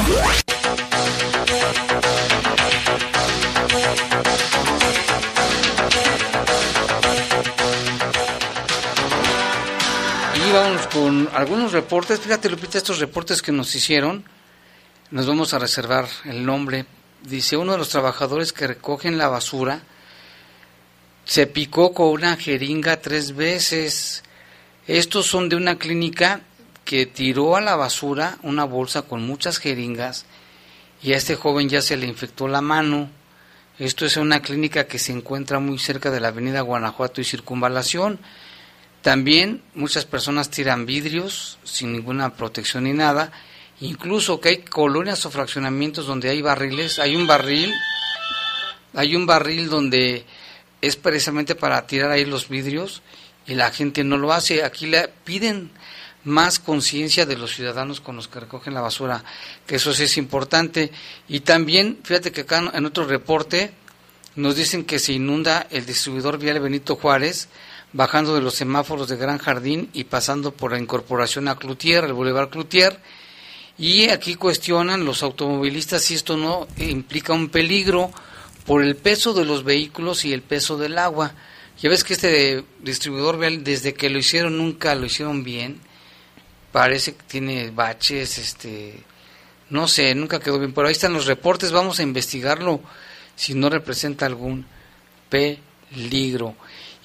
Vamos 10.53 10.85
con 10.87 11.29
algunos 11.33 11.71
reportes. 11.71 12.19
Fíjate, 12.19 12.47
Lupita, 12.47 12.77
estos 12.77 12.99
reportes 12.99 13.41
que 13.41 13.51
nos 13.51 13.73
hicieron, 13.73 14.23
nos 15.09 15.25
vamos 15.25 15.53
a 15.53 15.59
reservar 15.59 16.07
el 16.25 16.45
nombre. 16.45 16.85
Dice, 17.23 17.57
uno 17.57 17.71
de 17.71 17.79
los 17.79 17.89
trabajadores 17.89 18.53
que 18.53 18.67
recogen 18.67 19.17
la 19.17 19.29
basura 19.29 19.81
se 21.25 21.47
picó 21.47 21.93
con 21.93 22.09
una 22.09 22.37
jeringa 22.37 23.01
tres 23.01 23.35
veces. 23.35 24.23
Estos 24.85 25.25
son 25.25 25.49
de 25.49 25.55
una 25.55 25.79
clínica 25.79 26.41
que 26.85 27.07
tiró 27.07 27.55
a 27.55 27.61
la 27.61 27.75
basura 27.75 28.37
una 28.43 28.65
bolsa 28.65 29.01
con 29.01 29.25
muchas 29.25 29.57
jeringas 29.57 30.25
y 31.01 31.13
a 31.13 31.17
este 31.17 31.35
joven 31.35 31.67
ya 31.67 31.81
se 31.81 31.97
le 31.97 32.05
infectó 32.05 32.47
la 32.47 32.61
mano. 32.61 33.09
Esto 33.79 34.05
es 34.05 34.17
una 34.17 34.41
clínica 34.41 34.85
que 34.85 34.99
se 34.99 35.13
encuentra 35.13 35.57
muy 35.57 35.79
cerca 35.79 36.11
de 36.11 36.19
la 36.19 36.27
avenida 36.27 36.61
Guanajuato 36.61 37.21
y 37.21 37.23
Circunvalación. 37.23 38.19
También 39.03 39.61
muchas 39.75 40.05
personas 40.05 40.49
tiran 40.49 40.85
vidrios 40.85 41.59
sin 41.65 41.91
ninguna 41.91 42.35
protección 42.35 42.85
ni 42.85 42.93
nada. 42.93 43.33
Incluso 43.81 44.39
que 44.39 44.47
hay 44.47 44.57
colonias 44.59 45.25
o 45.25 45.29
fraccionamientos 45.29 46.07
donde 46.07 46.29
hay 46.29 46.41
barriles. 46.41 46.99
Hay 46.99 47.17
un 47.17 47.27
barril, 47.27 47.73
hay 48.93 49.17
un 49.17 49.25
barril 49.25 49.69
donde 49.69 50.25
es 50.81 50.95
precisamente 50.95 51.53
para 51.53 51.85
tirar 51.85 52.11
ahí 52.11 52.23
los 52.23 52.47
vidrios 52.47 53.01
y 53.45 53.55
la 53.55 53.71
gente 53.71 54.05
no 54.05 54.15
lo 54.15 54.31
hace. 54.31 54.63
Aquí 54.63 54.87
le 54.87 55.09
piden 55.09 55.69
más 56.23 56.59
conciencia 56.59 57.25
de 57.25 57.35
los 57.35 57.53
ciudadanos 57.53 57.99
con 57.99 58.15
los 58.15 58.29
que 58.29 58.39
recogen 58.39 58.73
la 58.73 58.79
basura, 58.79 59.21
que 59.67 59.75
eso 59.75 59.93
sí 59.93 60.03
es 60.03 60.17
importante. 60.17 60.93
Y 61.27 61.41
también, 61.41 61.99
fíjate 62.03 62.31
que 62.31 62.41
acá 62.41 62.71
en 62.73 62.85
otro 62.85 63.05
reporte 63.05 63.73
nos 64.37 64.55
dicen 64.55 64.85
que 64.85 64.97
se 64.97 65.11
inunda 65.11 65.67
el 65.71 65.85
distribuidor 65.85 66.37
vial 66.37 66.61
Benito 66.61 66.95
Juárez 66.95 67.49
bajando 67.93 68.35
de 68.35 68.41
los 68.41 68.55
semáforos 68.55 69.07
de 69.07 69.17
Gran 69.17 69.37
Jardín 69.37 69.89
y 69.93 70.05
pasando 70.05 70.51
por 70.51 70.71
la 70.71 70.79
incorporación 70.79 71.47
a 71.47 71.55
Cloutier, 71.55 72.03
el 72.03 72.13
Boulevard 72.13 72.49
Cloutier. 72.49 72.99
Y 73.77 74.09
aquí 74.09 74.35
cuestionan 74.35 75.05
los 75.05 75.23
automovilistas 75.23 76.03
si 76.03 76.15
esto 76.15 76.35
no 76.35 76.67
implica 76.77 77.33
un 77.33 77.49
peligro 77.49 78.11
por 78.65 78.83
el 78.83 78.95
peso 78.95 79.33
de 79.33 79.45
los 79.45 79.63
vehículos 79.63 80.25
y 80.25 80.33
el 80.33 80.41
peso 80.41 80.77
del 80.77 80.97
agua. 80.97 81.33
Ya 81.81 81.89
ves 81.89 82.03
que 82.03 82.13
este 82.13 82.63
distribuidor 82.81 83.39
desde 83.39 83.93
que 83.93 84.09
lo 84.09 84.19
hicieron, 84.19 84.57
nunca 84.57 84.93
lo 84.95 85.05
hicieron 85.05 85.43
bien. 85.43 85.79
Parece 86.71 87.15
que 87.15 87.23
tiene 87.23 87.71
baches, 87.71 88.37
este, 88.37 89.03
no 89.69 89.87
sé, 89.87 90.13
nunca 90.15 90.39
quedó 90.39 90.59
bien. 90.59 90.73
Pero 90.73 90.87
ahí 90.87 90.93
están 90.93 91.13
los 91.13 91.25
reportes, 91.25 91.71
vamos 91.71 91.99
a 91.99 92.03
investigarlo 92.03 92.81
si 93.35 93.53
no 93.53 93.69
representa 93.69 94.25
algún 94.25 94.65
peligro. 95.29 96.55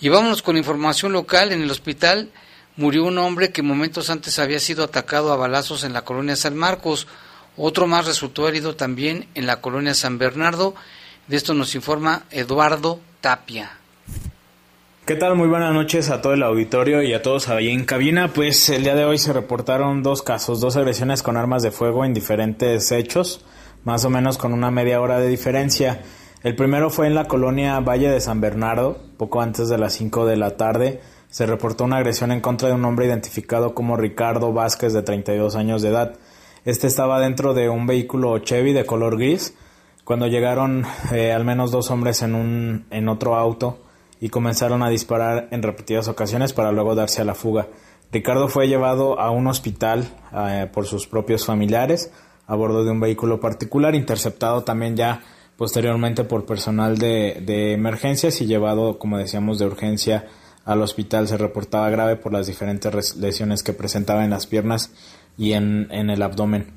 Y 0.00 0.08
vámonos 0.08 0.42
con 0.42 0.56
información 0.56 1.12
local. 1.12 1.52
En 1.52 1.62
el 1.62 1.70
hospital 1.70 2.30
murió 2.76 3.04
un 3.04 3.18
hombre 3.18 3.50
que 3.50 3.62
momentos 3.62 4.10
antes 4.10 4.38
había 4.38 4.60
sido 4.60 4.84
atacado 4.84 5.32
a 5.32 5.36
balazos 5.36 5.84
en 5.84 5.92
la 5.92 6.02
colonia 6.02 6.36
San 6.36 6.56
Marcos. 6.56 7.08
Otro 7.56 7.86
más 7.86 8.06
resultó 8.06 8.48
herido 8.48 8.76
también 8.76 9.26
en 9.34 9.46
la 9.46 9.60
colonia 9.60 9.94
San 9.94 10.18
Bernardo. 10.18 10.74
De 11.26 11.36
esto 11.36 11.54
nos 11.54 11.74
informa 11.74 12.22
Eduardo 12.30 13.00
Tapia. 13.20 13.72
¿Qué 15.04 15.16
tal? 15.16 15.36
Muy 15.36 15.48
buenas 15.48 15.72
noches 15.72 16.10
a 16.10 16.20
todo 16.20 16.34
el 16.34 16.42
auditorio 16.42 17.02
y 17.02 17.14
a 17.14 17.22
todos 17.22 17.48
ahí 17.48 17.70
en 17.70 17.84
cabina. 17.84 18.28
Pues 18.28 18.68
el 18.68 18.84
día 18.84 18.94
de 18.94 19.04
hoy 19.04 19.18
se 19.18 19.32
reportaron 19.32 20.02
dos 20.02 20.22
casos, 20.22 20.60
dos 20.60 20.76
agresiones 20.76 21.22
con 21.22 21.36
armas 21.36 21.62
de 21.62 21.70
fuego 21.70 22.04
en 22.04 22.12
diferentes 22.12 22.92
hechos, 22.92 23.40
más 23.84 24.04
o 24.04 24.10
menos 24.10 24.38
con 24.38 24.52
una 24.52 24.70
media 24.70 25.00
hora 25.00 25.18
de 25.18 25.28
diferencia. 25.28 26.02
El 26.44 26.54
primero 26.54 26.88
fue 26.88 27.08
en 27.08 27.16
la 27.16 27.24
colonia 27.24 27.80
Valle 27.80 28.08
de 28.08 28.20
San 28.20 28.40
Bernardo, 28.40 28.96
poco 29.16 29.40
antes 29.40 29.68
de 29.68 29.76
las 29.76 29.94
5 29.94 30.24
de 30.24 30.36
la 30.36 30.56
tarde. 30.56 31.00
Se 31.30 31.46
reportó 31.46 31.82
una 31.82 31.96
agresión 31.96 32.30
en 32.30 32.40
contra 32.40 32.68
de 32.68 32.74
un 32.74 32.84
hombre 32.84 33.06
identificado 33.06 33.74
como 33.74 33.96
Ricardo 33.96 34.52
Vázquez 34.52 34.92
de 34.92 35.02
32 35.02 35.56
años 35.56 35.82
de 35.82 35.88
edad. 35.88 36.14
Este 36.64 36.86
estaba 36.86 37.18
dentro 37.18 37.54
de 37.54 37.68
un 37.68 37.88
vehículo 37.88 38.38
Chevy 38.38 38.72
de 38.72 38.86
color 38.86 39.18
gris 39.18 39.56
cuando 40.04 40.28
llegaron 40.28 40.86
eh, 41.12 41.32
al 41.32 41.44
menos 41.44 41.72
dos 41.72 41.90
hombres 41.90 42.22
en, 42.22 42.36
un, 42.36 42.86
en 42.90 43.08
otro 43.08 43.34
auto 43.34 43.80
y 44.20 44.28
comenzaron 44.28 44.84
a 44.84 44.90
disparar 44.90 45.48
en 45.50 45.64
repetidas 45.64 46.06
ocasiones 46.06 46.52
para 46.52 46.70
luego 46.70 46.94
darse 46.94 47.20
a 47.20 47.24
la 47.24 47.34
fuga. 47.34 47.66
Ricardo 48.12 48.46
fue 48.46 48.68
llevado 48.68 49.18
a 49.18 49.30
un 49.30 49.48
hospital 49.48 50.08
eh, 50.32 50.68
por 50.72 50.86
sus 50.86 51.08
propios 51.08 51.44
familiares 51.44 52.12
a 52.46 52.54
bordo 52.54 52.84
de 52.84 52.92
un 52.92 53.00
vehículo 53.00 53.40
particular, 53.40 53.96
interceptado 53.96 54.62
también 54.62 54.96
ya 54.96 55.20
posteriormente 55.58 56.22
por 56.22 56.46
personal 56.46 56.98
de, 56.98 57.72
emergencias 57.72 58.40
y 58.40 58.46
llevado, 58.46 59.00
como 59.00 59.18
decíamos, 59.18 59.58
de 59.58 59.66
urgencia 59.66 60.28
al 60.64 60.80
hospital. 60.80 61.26
Se 61.26 61.36
reportaba 61.36 61.90
grave 61.90 62.14
por 62.14 62.32
las 62.32 62.46
diferentes 62.46 63.16
lesiones 63.16 63.64
que 63.64 63.72
presentaba 63.72 64.24
en 64.24 64.30
las 64.30 64.46
piernas 64.46 64.92
y 65.36 65.54
en, 65.54 65.90
el 65.90 66.22
abdomen. 66.22 66.74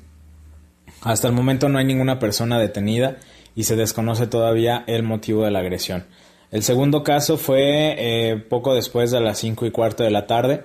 Hasta 1.00 1.28
el 1.28 1.32
momento 1.32 1.68
no 1.68 1.78
hay 1.78 1.84
ninguna 1.84 2.18
persona 2.18 2.58
detenida 2.58 3.18
y 3.54 3.64
se 3.64 3.76
desconoce 3.76 4.26
todavía 4.26 4.82
el 4.88 5.04
motivo 5.04 5.44
de 5.44 5.52
la 5.52 5.60
agresión. 5.60 6.04
El 6.50 6.64
segundo 6.64 7.04
caso 7.04 7.38
fue 7.38 7.94
eh, 7.96 8.36
poco 8.36 8.74
después 8.74 9.12
de 9.12 9.20
las 9.20 9.38
cinco 9.38 9.64
y 9.64 9.70
cuarto 9.70 10.02
de 10.02 10.10
la 10.10 10.26
tarde 10.26 10.64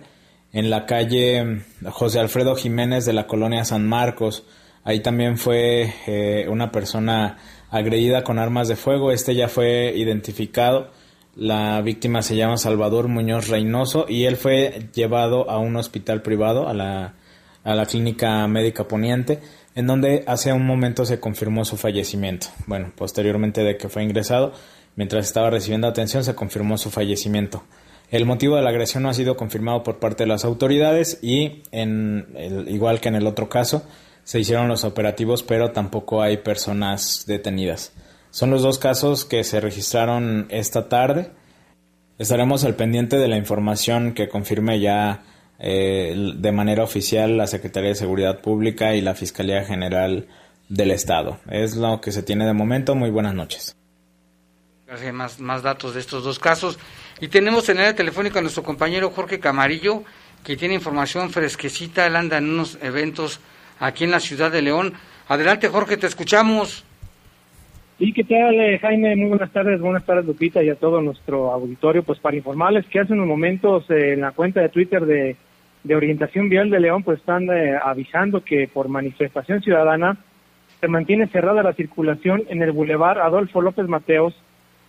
en 0.53 0.71
la 0.71 0.87
calle 0.87 1.61
José 1.91 2.19
Alfredo 2.19 2.55
Jiménez 2.55 3.05
de 3.05 3.13
la 3.13 3.27
colonia 3.27 3.63
San 3.63 3.87
Marcos. 3.87 4.43
Ahí 4.87 5.01
también 5.01 5.37
fue 5.37 5.93
eh, 6.07 6.47
una 6.49 6.71
persona 6.71 7.37
agredida 7.69 8.23
con 8.23 8.39
armas 8.39 8.69
de 8.69 8.77
fuego. 8.77 9.11
Este 9.11 9.35
ya 9.35 9.49
fue 9.49 9.93
identificado. 9.95 10.91
La 11.35 11.81
víctima 11.81 12.21
se 12.21 12.37
llama 12.37 12.57
Salvador 12.57 13.09
Muñoz 13.09 13.49
Reynoso 13.49 14.05
y 14.07 14.23
él 14.23 14.37
fue 14.37 14.87
llevado 14.93 15.49
a 15.51 15.59
un 15.59 15.75
hospital 15.75 16.21
privado, 16.21 16.69
a 16.69 16.73
la, 16.73 17.15
a 17.63 17.75
la 17.75 17.85
clínica 17.85 18.47
médica 18.47 18.87
poniente, 18.87 19.39
en 19.75 19.87
donde 19.87 20.23
hace 20.25 20.53
un 20.53 20.65
momento 20.65 21.05
se 21.05 21.19
confirmó 21.19 21.65
su 21.65 21.75
fallecimiento. 21.75 22.47
Bueno, 22.65 22.93
posteriormente 22.95 23.63
de 23.63 23.75
que 23.75 23.89
fue 23.89 24.03
ingresado, 24.03 24.53
Mientras 24.97 25.27
estaba 25.27 25.51
recibiendo 25.51 25.87
atención 25.87 26.23
se 26.23 26.33
confirmó 26.33 26.77
su 26.79 26.89
fallecimiento. 26.89 27.63
El 28.09 28.25
motivo 28.25 28.55
de 28.55 28.63
la 28.63 28.71
agresión 28.71 29.03
no 29.03 29.09
ha 29.09 29.13
sido 29.13 29.37
confirmado 29.37 29.83
por 29.83 29.99
parte 29.99 30.23
de 30.23 30.27
las 30.27 30.43
autoridades 30.43 31.19
y, 31.21 31.61
en 31.71 32.25
el, 32.35 32.67
igual 32.67 32.99
que 32.99 33.09
en 33.09 33.15
el 33.15 33.27
otro 33.27 33.47
caso, 33.47 33.83
se 34.27 34.41
hicieron 34.41 34.67
los 34.67 34.83
operativos, 34.83 35.41
pero 35.41 35.71
tampoco 35.71 36.21
hay 36.21 36.35
personas 36.35 37.23
detenidas. 37.27 37.93
Son 38.29 38.49
los 38.49 38.61
dos 38.61 38.77
casos 38.77 39.23
que 39.23 39.45
se 39.45 39.61
registraron 39.61 40.47
esta 40.49 40.89
tarde. 40.89 41.31
Estaremos 42.17 42.65
al 42.65 42.75
pendiente 42.75 43.17
de 43.19 43.29
la 43.29 43.37
información 43.37 44.13
que 44.13 44.27
confirme 44.27 44.81
ya 44.81 45.23
eh, 45.59 46.33
de 46.35 46.51
manera 46.51 46.83
oficial 46.83 47.37
la 47.37 47.47
Secretaría 47.47 47.91
de 47.91 47.95
Seguridad 47.95 48.41
Pública 48.41 48.95
y 48.95 48.99
la 48.99 49.15
Fiscalía 49.15 49.63
General 49.63 50.27
del 50.67 50.91
Estado. 50.91 51.39
Es 51.49 51.77
lo 51.77 52.01
que 52.01 52.11
se 52.11 52.21
tiene 52.21 52.45
de 52.45 52.51
momento. 52.51 52.95
Muy 52.95 53.11
buenas 53.11 53.33
noches 53.33 53.77
más, 55.13 55.39
más 55.39 55.63
datos 55.63 55.93
de 55.93 56.01
estos 56.01 56.25
dos 56.25 56.37
casos. 56.37 56.77
Y 57.21 57.29
tenemos 57.29 57.69
en 57.69 57.79
el 57.79 57.95
telefónica 57.95 58.39
a 58.39 58.41
nuestro 58.41 58.63
compañero 58.63 59.09
Jorge 59.09 59.39
Camarillo, 59.39 60.03
que 60.43 60.57
tiene 60.57 60.73
información 60.73 61.29
fresquecita. 61.29 62.05
Él 62.05 62.17
anda 62.17 62.37
en 62.37 62.49
unos 62.49 62.77
eventos 62.81 63.39
aquí 63.79 64.03
en 64.03 64.11
la 64.11 64.19
ciudad 64.19 64.51
de 64.51 64.61
León. 64.61 64.93
Adelante, 65.27 65.67
Jorge, 65.67 65.97
te 65.97 66.07
escuchamos. 66.07 66.85
Sí, 67.97 68.13
¿qué 68.13 68.23
tal, 68.23 68.53
eh, 68.59 68.77
Jaime? 68.79 69.15
Muy 69.15 69.29
buenas 69.29 69.51
tardes, 69.51 69.81
buenas 69.81 70.05
tardes, 70.05 70.25
Lupita, 70.25 70.61
y 70.61 70.69
a 70.69 70.75
todo 70.75 71.01
nuestro 71.01 71.51
auditorio. 71.51 72.03
Pues 72.03 72.19
para 72.19 72.37
informarles 72.37 72.85
que 72.85 72.99
hace 72.99 73.13
unos 73.13 73.27
momentos 73.27 73.89
eh, 73.89 74.13
en 74.13 74.21
la 74.21 74.31
cuenta 74.31 74.61
de 74.61 74.69
Twitter 74.69 75.05
de, 75.05 75.35
de 75.83 75.95
Orientación 75.95 76.47
Vial 76.47 76.69
de 76.69 76.79
León, 76.79 77.03
pues 77.03 77.19
están 77.19 77.49
eh, 77.49 77.75
avisando 77.81 78.43
que 78.43 78.69
por 78.71 78.87
manifestación 78.87 79.61
ciudadana 79.61 80.17
se 80.79 80.87
mantiene 80.87 81.27
cerrada 81.27 81.63
la 81.63 81.73
circulación 81.73 82.43
en 82.49 82.61
el 82.61 82.71
bulevar 82.71 83.17
Adolfo 83.19 83.61
López 83.61 83.87
Mateos 83.87 84.35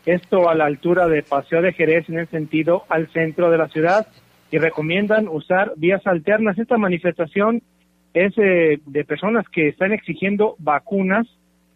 esto 0.04 0.48
a 0.48 0.54
la 0.54 0.66
altura 0.66 1.06
de 1.08 1.22
Paseo 1.22 1.62
de 1.62 1.72
Jerez 1.72 2.08
en 2.08 2.18
el 2.18 2.28
sentido 2.28 2.84
al 2.88 3.08
centro 3.08 3.50
de 3.50 3.58
la 3.58 3.68
ciudad 3.68 4.06
y 4.50 4.58
recomiendan 4.58 5.28
usar 5.28 5.72
vías 5.76 6.06
alternas. 6.06 6.58
Esta 6.58 6.78
manifestación 6.78 7.62
es 8.14 8.32
eh, 8.38 8.80
de 8.86 9.04
personas 9.04 9.48
que 9.48 9.68
están 9.68 9.92
exigiendo 9.92 10.56
vacunas. 10.58 11.26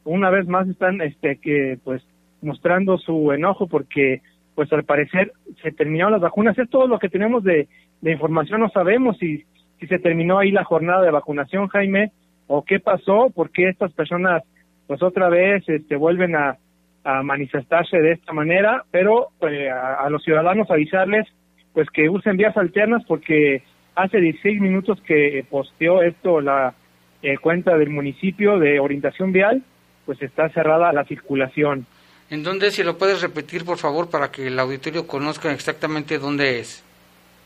Una 0.05 0.31
vez 0.31 0.47
más 0.47 0.69
están 0.69 1.01
este 1.01 1.37
que 1.37 1.79
pues 1.85 2.03
mostrando 2.41 2.99
su 2.99 3.33
enojo 3.33 3.67
porque 3.67 4.21
pues 4.55 4.73
al 4.73 4.85
parecer 4.85 5.33
se 5.63 5.73
terminaron 5.73 6.13
las 6.13 6.21
vacunas. 6.21 6.59
Es 6.59 6.69
todo 6.69 6.87
lo 6.87 6.99
que 6.99 7.09
tenemos 7.09 7.45
de, 7.45 7.69
información. 8.03 8.61
No 8.61 8.69
sabemos 8.71 9.17
si, 9.19 9.45
si 9.79 9.87
se 9.87 9.99
terminó 9.99 10.39
ahí 10.39 10.51
la 10.51 10.65
jornada 10.65 11.03
de 11.03 11.11
vacunación, 11.11 11.69
Jaime, 11.69 12.13
o 12.49 12.65
qué 12.65 12.81
pasó, 12.81 13.31
porque 13.35 13.69
estas 13.69 13.93
personas 13.93 14.43
pues 14.87 15.03
otra 15.03 15.29
vez 15.29 15.67
este 15.69 15.97
vuelven 15.97 16.35
a 16.35 16.59
a 17.05 17.23
manifestarse 17.23 17.99
de 17.99 18.13
esta 18.13 18.33
manera, 18.33 18.85
pero 18.91 19.29
eh, 19.49 19.69
a, 19.71 20.09
los 20.09 20.23
ciudadanos 20.23 20.71
avisarles 20.71 21.27
pues 21.73 21.89
que 21.91 22.09
usen 22.09 22.37
vías 22.37 22.57
alternas 22.57 23.03
porque 23.07 23.63
hace 23.95 24.19
16 24.19 24.61
minutos 24.61 25.01
que 25.07 25.45
posteó 25.49 26.03
esto 26.03 26.41
la 26.41 26.75
eh, 27.23 27.39
cuenta 27.39 27.77
del 27.77 27.91
municipio 27.91 28.59
de 28.59 28.81
orientación 28.81 29.33
vial, 29.33 29.63
pues 30.07 30.21
está 30.23 30.49
cerrada 30.51 30.93
la 30.93 31.05
circulación. 31.05 31.87
¿En 32.31 32.43
dónde, 32.43 32.71
si 32.71 32.83
lo 32.83 32.97
puedes 32.97 33.21
repetir, 33.21 33.65
por 33.65 33.79
favor, 33.79 34.09
para 34.09 34.31
que 34.31 34.47
el 34.47 34.59
auditorio 34.59 35.07
conozca 35.07 35.53
exactamente 35.53 36.19
dónde 36.19 36.61
es? 36.61 36.83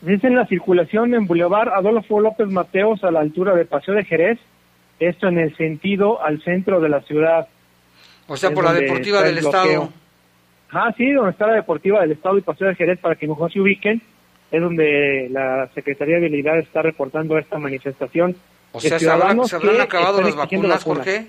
Es 0.05 0.23
en 0.23 0.35
la 0.35 0.45
circulación 0.45 1.13
en 1.13 1.27
Boulevard 1.27 1.69
Adolfo 1.69 2.19
López 2.19 2.47
Mateos 2.47 3.03
a 3.03 3.11
la 3.11 3.19
altura 3.19 3.55
de 3.55 3.65
Paseo 3.65 3.95
de 3.95 4.05
Jerez, 4.05 4.39
esto 4.99 5.27
en 5.27 5.39
el 5.39 5.55
sentido 5.57 6.23
al 6.23 6.41
centro 6.43 6.79
de 6.79 6.89
la 6.89 7.01
ciudad. 7.01 7.47
O 8.27 8.37
sea, 8.37 8.51
por 8.51 8.63
la 8.63 8.73
Deportiva 8.73 9.21
del 9.23 9.39
Estado. 9.39 9.89
Ah, 10.71 10.93
sí, 10.97 11.11
donde 11.11 11.31
está 11.31 11.47
la 11.47 11.53
Deportiva 11.53 12.01
del 12.01 12.11
Estado 12.11 12.37
y 12.37 12.41
Paseo 12.41 12.67
de 12.67 12.75
Jerez, 12.75 12.99
para 12.99 13.15
que 13.15 13.27
mejor 13.27 13.51
se 13.51 13.59
ubiquen, 13.59 14.01
es 14.51 14.61
donde 14.61 15.27
la 15.31 15.69
Secretaría 15.73 16.19
de 16.19 16.27
Habilidad 16.27 16.59
está 16.59 16.81
reportando 16.81 17.37
esta 17.37 17.57
manifestación. 17.57 18.35
O 18.71 18.79
sea, 18.79 18.99
¿se 18.99 19.09
habrán, 19.09 19.39
acabado 19.81 20.21
las 20.21 20.35
vacunas, 20.35 20.83
¿por 20.83 21.01
qué? 21.01 21.27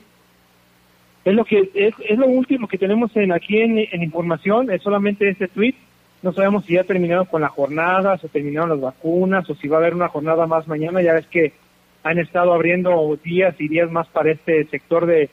Es 1.24 1.35
lo, 1.35 1.44
que, 1.44 1.70
es, 1.74 1.94
es 2.09 2.18
lo 2.18 2.26
último 2.26 2.68
que 2.68 2.78
tenemos 2.78 3.14
en 3.16 3.33
aquí 3.33 3.61
en, 3.61 3.78
en 3.78 4.02
información, 4.02 4.70
es 4.70 4.83
solamente 4.83 5.28
este 5.28 5.48
tweet. 5.48 5.74
No 6.22 6.33
sabemos 6.33 6.64
si 6.64 6.74
ya 6.74 6.85
terminaron 6.85 7.26
con 7.26 7.42
la 7.42 7.48
jornada, 7.48 8.18
si 8.18 8.28
terminaron 8.28 8.70
las 8.70 8.81
vacunas, 8.81 9.48
o 9.48 9.54
si 9.54 9.68
va 9.68 9.76
a 9.76 9.81
haber 9.81 9.94
una 9.94 10.09
jornada 10.09 10.46
más 10.46 10.66
mañana. 10.66 11.00
Ya 11.00 11.12
ves 11.12 11.26
que 11.26 11.52
han 12.02 12.18
estado 12.18 12.52
abriendo 12.54 13.18
días 13.22 13.54
y 13.59 13.68
días 13.68 13.90
más 13.90 14.09
para 14.09 14.33
este 14.33 14.64
sector 14.66 15.07
de, 15.07 15.31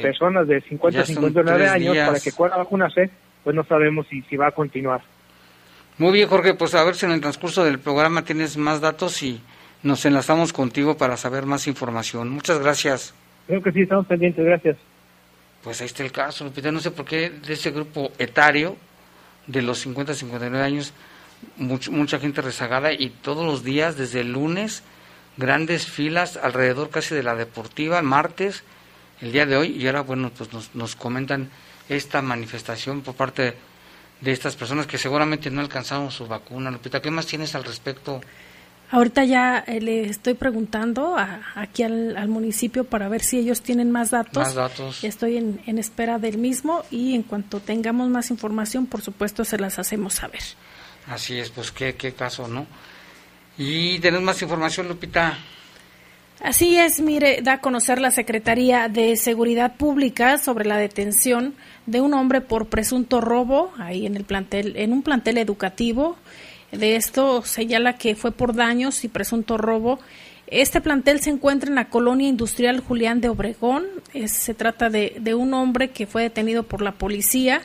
personas 0.00 0.48
de 0.48 0.60
50 0.62 1.00
a 1.00 1.04
59 1.04 1.68
años 1.68 1.96
para 1.96 2.18
que 2.18 2.32
puedan 2.32 2.58
vacunarse, 2.58 3.10
pues 3.44 3.54
no 3.54 3.64
sabemos 3.64 4.06
si, 4.08 4.22
si 4.22 4.36
va 4.36 4.48
a 4.48 4.52
continuar. 4.52 5.02
Muy 5.98 6.12
bien, 6.12 6.28
Jorge, 6.28 6.54
pues 6.54 6.74
a 6.74 6.82
ver 6.84 6.94
si 6.94 7.04
en 7.04 7.12
el 7.12 7.20
transcurso 7.20 7.64
del 7.64 7.78
programa 7.78 8.24
tienes 8.24 8.56
más 8.56 8.80
datos 8.80 9.22
y 9.22 9.40
nos 9.82 10.04
enlazamos 10.06 10.52
contigo 10.52 10.96
para 10.96 11.16
saber 11.16 11.44
más 11.44 11.66
información. 11.66 12.30
Muchas 12.30 12.58
gracias. 12.60 13.14
Creo 13.46 13.62
que 13.62 13.72
sí, 13.72 13.82
estamos 13.82 14.06
pendientes, 14.06 14.44
gracias. 14.44 14.76
Pues 15.62 15.80
ahí 15.80 15.86
está 15.86 16.02
el 16.02 16.10
caso, 16.10 16.44
Lupita. 16.44 16.72
No 16.72 16.80
sé 16.80 16.90
por 16.90 17.04
qué 17.04 17.30
de 17.30 17.52
ese 17.52 17.70
grupo 17.70 18.10
etario 18.18 18.76
de 19.46 19.60
los 19.60 19.80
50 19.80 20.12
a 20.12 20.14
59 20.14 20.64
años, 20.64 20.92
mucha 21.56 22.18
gente 22.18 22.40
rezagada 22.40 22.92
y 22.92 23.10
todos 23.10 23.44
los 23.44 23.62
días, 23.62 23.96
desde 23.96 24.20
el 24.20 24.32
lunes, 24.32 24.82
grandes 25.36 25.86
filas 25.86 26.36
alrededor 26.36 26.90
casi 26.90 27.14
de 27.14 27.22
la 27.22 27.34
deportiva, 27.34 28.00
martes, 28.02 28.64
el 29.20 29.32
día 29.32 29.46
de 29.46 29.56
hoy, 29.56 29.68
y 29.76 29.86
ahora, 29.86 30.00
bueno, 30.00 30.30
pues 30.36 30.52
nos, 30.52 30.74
nos 30.74 30.96
comentan 30.96 31.50
esta 31.88 32.22
manifestación 32.22 33.02
por 33.02 33.14
parte 33.14 33.42
de 33.42 33.54
estas 34.30 34.54
personas 34.54 34.86
que 34.86 34.98
seguramente 34.98 35.50
no 35.50 35.60
alcanzaron 35.60 36.10
su 36.10 36.26
vacuna. 36.26 36.70
Lupita, 36.70 37.02
¿qué 37.02 37.10
más 37.10 37.26
tienes 37.26 37.54
al 37.54 37.64
respecto? 37.64 38.20
Ahorita 38.92 39.24
ya 39.24 39.58
eh, 39.66 39.80
le 39.80 40.04
estoy 40.04 40.34
preguntando 40.34 41.16
aquí 41.54 41.82
al, 41.82 42.28
municipio 42.28 42.84
para 42.84 43.08
ver 43.08 43.22
si 43.22 43.38
ellos 43.38 43.62
tienen 43.62 43.90
más 43.90 44.10
datos. 44.10 44.36
Más 44.36 44.54
datos. 44.54 45.02
Estoy 45.02 45.38
en, 45.38 45.62
en, 45.66 45.78
espera 45.78 46.18
del 46.18 46.36
mismo 46.36 46.84
y 46.90 47.14
en 47.14 47.22
cuanto 47.22 47.60
tengamos 47.60 48.10
más 48.10 48.30
información, 48.30 48.84
por 48.84 49.00
supuesto, 49.00 49.46
se 49.46 49.58
las 49.58 49.78
hacemos 49.78 50.14
saber. 50.14 50.42
Así 51.06 51.38
es, 51.38 51.48
pues 51.48 51.72
qué, 51.72 51.94
qué 51.94 52.12
caso, 52.12 52.46
¿no? 52.48 52.66
Y 53.56 53.98
tenemos 53.98 54.24
más 54.24 54.42
información, 54.42 54.88
Lupita. 54.88 55.38
Así 56.42 56.76
es, 56.76 57.00
mire, 57.00 57.40
da 57.40 57.52
a 57.52 57.60
conocer 57.60 58.00
la 58.00 58.10
Secretaría 58.10 58.88
de 58.88 59.14
Seguridad 59.14 59.76
Pública 59.76 60.38
sobre 60.38 60.64
la 60.64 60.76
detención 60.76 61.54
de 61.86 62.00
un 62.00 62.14
hombre 62.14 62.40
por 62.40 62.66
presunto 62.66 63.20
robo 63.20 63.70
ahí 63.78 64.06
en 64.06 64.16
el 64.16 64.24
plantel, 64.24 64.76
en 64.76 64.92
un 64.92 65.04
plantel 65.04 65.38
educativo. 65.38 66.16
De 66.72 66.96
esto 66.96 67.42
señala 67.42 67.96
que 67.96 68.16
fue 68.16 68.32
por 68.32 68.56
daños 68.56 69.04
y 69.04 69.08
presunto 69.08 69.56
robo. 69.56 70.00
Este 70.48 70.80
plantel 70.80 71.20
se 71.20 71.30
encuentra 71.30 71.68
en 71.68 71.76
la 71.76 71.88
colonia 71.88 72.26
industrial 72.26 72.80
Julián 72.80 73.20
de 73.20 73.28
Obregón. 73.28 73.86
se 74.26 74.54
trata 74.54 74.90
de, 74.90 75.14
de 75.20 75.34
un 75.36 75.54
hombre 75.54 75.90
que 75.90 76.08
fue 76.08 76.22
detenido 76.22 76.64
por 76.64 76.82
la 76.82 76.90
policía 76.90 77.62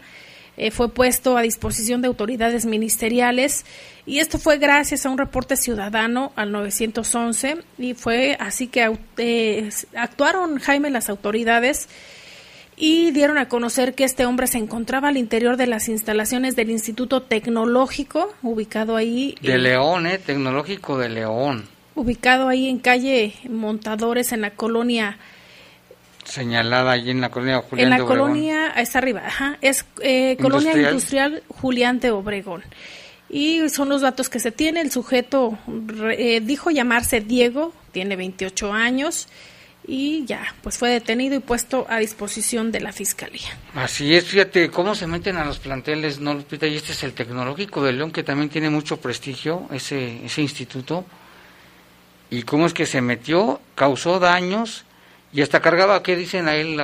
eh, 0.58 0.72
fue 0.72 0.90
puesto 0.90 1.38
a 1.38 1.44
disposición 1.44 2.02
de 2.02 2.08
autoridades 2.08 2.66
ministeriales 2.66 3.64
y 4.08 4.20
esto 4.20 4.40
fue 4.40 4.58
gracias 4.58 5.06
a 5.06 5.10
un 5.10 5.20
reporte 5.20 5.56
ciudadano 5.56 6.32
al 6.36 6.52
911 6.52 7.60
y 7.78 7.94
fue 7.94 8.36
así 8.40 8.68
que 8.68 8.98
eh, 9.18 9.70
actuaron 9.96 10.58
Jaime 10.58 10.90
las 10.90 11.10
autoridades 11.10 11.88
y 12.76 13.12
dieron 13.12 13.38
a 13.38 13.50
conocer 13.50 13.94
que 13.94 14.04
este 14.04 14.26
hombre 14.26 14.48
se 14.48 14.58
encontraba 14.58 15.10
al 15.10 15.18
interior 15.18 15.58
de 15.58 15.68
las 15.68 15.90
instalaciones 15.90 16.56
del 16.56 16.70
Instituto 16.70 17.24
Tecnológico, 17.24 18.32
ubicado 18.44 18.96
ahí. 18.96 19.36
De 19.42 19.58
León, 19.58 20.06
¿eh? 20.06 20.20
Tecnológico 20.20 21.00
de 21.00 21.10
León. 21.10 21.66
Ubicado 21.96 22.48
ahí 22.48 22.70
en 22.70 22.78
calle 22.78 23.34
Montadores, 23.50 24.32
en 24.32 24.42
la 24.42 24.52
colonia 24.52 25.18
señalada 26.28 26.92
allí 26.92 27.12
en 27.12 27.22
la 27.22 27.30
colonia 27.30 27.62
Julián 27.62 27.94
En 27.94 28.00
la 28.00 28.06
colonia, 28.06 28.68
está 28.76 29.00
arriba, 29.00 29.24
ajá, 29.26 29.58
es 29.62 29.86
eh, 30.02 30.38
colonia 30.40 30.76
industrial. 30.78 31.44
Julián 31.48 32.00
de 32.00 32.12
Obregón. 32.12 32.64
Y 33.30 33.68
son 33.70 33.90
los 33.90 34.02
datos 34.02 34.30
que 34.30 34.40
se 34.40 34.52
tiene. 34.52 34.82
El 34.82 34.92
sujeto 34.92 35.58
eh, 36.18 36.40
dijo 36.42 36.72
llamarse 36.72 37.20
Diego, 37.20 37.74
tiene 37.92 38.16
28 38.16 38.72
años 38.72 39.28
y 39.86 40.26
ya, 40.26 40.54
pues 40.62 40.78
fue 40.78 40.90
detenido 40.90 41.36
y 41.36 41.40
puesto 41.40 41.86
a 41.90 42.00
disposición 42.00 42.72
de 42.72 42.82
la 42.82 42.92
fiscalía. 42.92 43.58
Así 43.74 44.14
es, 44.14 44.26
fíjate 44.26 44.70
cómo 44.70 44.96
se 44.96 45.08
meten 45.08 45.38
a 45.38 45.46
los 45.46 45.60
planteles, 45.60 46.20
¿no, 46.20 46.34
Lupita? 46.34 46.68
Y 46.68 46.76
este 46.76 46.92
es 46.92 47.04
el 47.04 47.14
Tecnológico 47.14 47.84
de 47.84 47.94
León, 47.94 48.12
que 48.12 48.24
también 48.24 48.50
tiene 48.50 48.70
mucho 48.70 48.98
prestigio, 48.98 49.68
ese, 49.72 50.26
ese 50.26 50.42
instituto. 50.42 51.06
Y 52.30 52.44
cómo 52.44 52.66
es 52.66 52.74
que 52.74 52.86
se 52.86 53.02
metió, 53.02 53.62
causó 53.76 54.20
daños 54.20 54.84
y 55.38 55.44
hasta 55.44 55.62
cargaba, 55.62 56.02
¿qué 56.02 56.16
dicen 56.16 56.48
ahí 56.48 56.76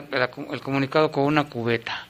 el 0.51 0.61
comunicado 0.61 1.11
con 1.11 1.23
una 1.23 1.45
cubeta? 1.45 2.05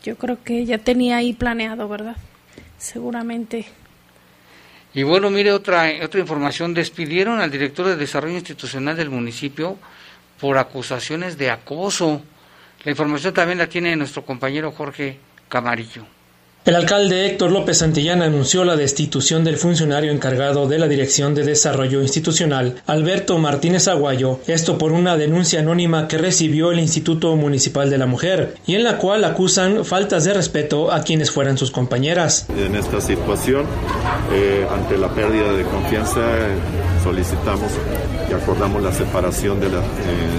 Yo 0.00 0.14
creo 0.14 0.38
que 0.44 0.64
ya 0.64 0.78
tenía 0.78 1.16
ahí 1.16 1.32
planeado, 1.32 1.88
¿verdad? 1.88 2.16
Seguramente. 2.78 3.66
Y 4.94 5.02
bueno, 5.02 5.28
mire 5.28 5.50
otra, 5.50 5.90
otra 6.04 6.20
información. 6.20 6.72
Despidieron 6.72 7.40
al 7.40 7.50
director 7.50 7.84
de 7.84 7.96
Desarrollo 7.96 8.36
Institucional 8.36 8.96
del 8.96 9.10
municipio 9.10 9.76
por 10.40 10.56
acusaciones 10.56 11.36
de 11.36 11.50
acoso. 11.50 12.22
La 12.84 12.92
información 12.92 13.34
también 13.34 13.58
la 13.58 13.66
tiene 13.66 13.96
nuestro 13.96 14.24
compañero 14.24 14.70
Jorge 14.70 15.18
Camarillo. 15.48 16.06
El 16.66 16.76
alcalde 16.76 17.24
Héctor 17.24 17.52
López 17.52 17.78
Santillán 17.78 18.20
anunció 18.20 18.66
la 18.66 18.76
destitución 18.76 19.44
del 19.44 19.56
funcionario 19.56 20.12
encargado 20.12 20.68
de 20.68 20.78
la 20.78 20.88
Dirección 20.88 21.34
de 21.34 21.42
Desarrollo 21.42 22.02
Institucional, 22.02 22.82
Alberto 22.86 23.38
Martínez 23.38 23.88
Aguayo, 23.88 24.40
esto 24.46 24.76
por 24.76 24.92
una 24.92 25.16
denuncia 25.16 25.60
anónima 25.60 26.06
que 26.06 26.18
recibió 26.18 26.70
el 26.70 26.78
Instituto 26.78 27.34
Municipal 27.34 27.88
de 27.88 27.96
la 27.96 28.04
Mujer, 28.04 28.56
y 28.66 28.74
en 28.74 28.84
la 28.84 28.98
cual 28.98 29.24
acusan 29.24 29.86
faltas 29.86 30.24
de 30.24 30.34
respeto 30.34 30.92
a 30.92 31.02
quienes 31.02 31.30
fueran 31.30 31.56
sus 31.56 31.70
compañeras. 31.70 32.44
En 32.54 32.76
esta 32.76 33.00
situación, 33.00 33.64
eh, 34.30 34.66
ante 34.70 34.98
la 34.98 35.08
pérdida 35.14 35.54
de 35.54 35.64
confianza, 35.64 36.20
solicitamos 37.02 37.72
y 38.28 38.32
acordamos 38.32 38.82
la 38.82 38.92
separación 38.92 39.60
de 39.60 39.68
la, 39.68 39.78
eh, 39.78 39.82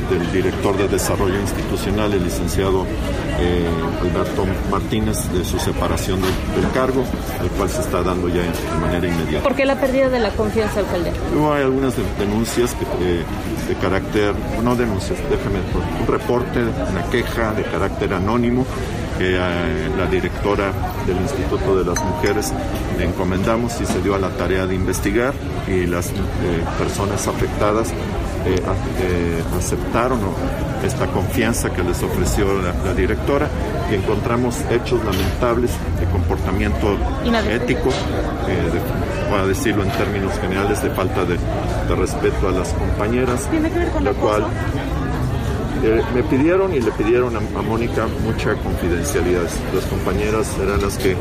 del 0.10 0.32
director 0.32 0.78
de 0.78 0.88
Desarrollo 0.88 1.39
Institucional, 1.39 2.13
el 2.13 2.24
licenciado 2.24 2.86
eh, 3.39 3.67
Alberto 4.02 4.45
Martínez, 4.69 5.32
de 5.32 5.43
su 5.43 5.60
separación 5.60 6.21
del, 6.21 6.32
cargo, 6.74 7.04
al 7.39 7.50
cual 7.50 7.69
se 7.69 7.82
está 7.82 8.02
dando 8.02 8.30
ya 8.30 8.41
de 8.41 8.80
manera 8.80 9.08
inmediata. 9.08 9.43
¿Por 9.43 9.56
qué 9.56 9.65
la 9.65 9.80
pérdida 9.80 10.10
de 10.10 10.19
la 10.19 10.30
confianza, 10.32 10.80
alcalde? 10.80 11.12
Hubo 11.36 11.54
hay 11.54 11.63
algunas 11.63 11.93
denuncias 12.17 12.76
de, 13.00 13.26
de, 13.67 13.80
carácter, 13.82 14.34
no 14.63 14.76
denuncias, 14.76 15.19
déjame, 15.30 15.60
un 16.00 16.08
reporte, 16.08 16.60
una 16.60 17.04
queja 17.10 17.54
de 17.54 17.63
carácter 17.63 18.13
anónimo 18.13 18.65
que 19.17 19.36
eh, 19.36 19.89
la 19.97 20.06
directora 20.06 20.71
del 21.06 21.17
Instituto 21.17 21.78
de 21.78 21.86
las 21.86 22.04
Mujeres 22.04 22.54
le 22.97 23.06
encomendamos 23.06 23.80
y 23.82 23.86
se 23.86 24.02
dio 24.02 24.15
a 24.15 24.19
la 24.19 24.30
tarea 24.30 24.65
de 24.65 24.76
investigar 24.76 25.34
y 25.67 25.86
las 25.86 26.10
eh, 26.10 26.13
personas 26.78 27.28
afectadas 27.28 27.93
eh, 28.43 28.56
eh, 28.56 29.43
aceptaron 29.56 30.19
esta 30.84 31.06
confianza 31.06 31.71
que 31.71 31.84
les 31.84 32.02
ofreció 32.02 32.47
la, 32.60 32.93
directora 32.95 33.47
y 33.91 33.95
encontramos 33.95 34.56
hechos 34.71 35.00
lamentables 35.06 35.69
de 36.00 36.08
comportamiento 36.08 36.97
ético, 37.52 37.89
eh, 37.89 39.30
para 39.30 39.45
decirlo 39.45 39.84
en 39.84 39.91
términos 39.91 40.34
generales, 40.39 40.82
de 40.82 40.89
falta 40.89 41.24
de, 41.24 41.38
respeto 41.95 42.47
a 42.47 42.52
las 42.52 42.74
compañeras, 42.74 43.47
lo 44.02 44.13
cual 44.15 44.45
me 46.13 46.24
pidieron 46.24 46.74
y 46.74 46.80
le 46.80 46.91
pidieron 46.91 47.36
a, 47.36 47.62
Mónica 47.62 48.08
mucha 48.24 48.56
confidencialidad. 48.56 49.50
Las 49.74 49.86
compañeras 49.86 50.56
eran 50.62 50.82
las 50.82 50.98
que 50.98 51.15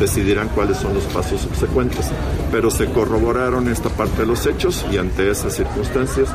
decidirán 0.00 0.48
cuáles 0.48 0.78
son 0.78 0.94
los 0.94 1.04
pasos 1.04 1.40
subsecuentes. 1.42 2.10
Pero 2.50 2.70
se 2.70 2.86
corroboraron 2.86 3.68
esta 3.68 3.88
parte 3.88 4.22
de 4.22 4.26
los 4.26 4.46
hechos 4.46 4.84
y 4.92 4.98
ante 4.98 5.30
esas 5.30 5.54
circunstancias 5.54 6.28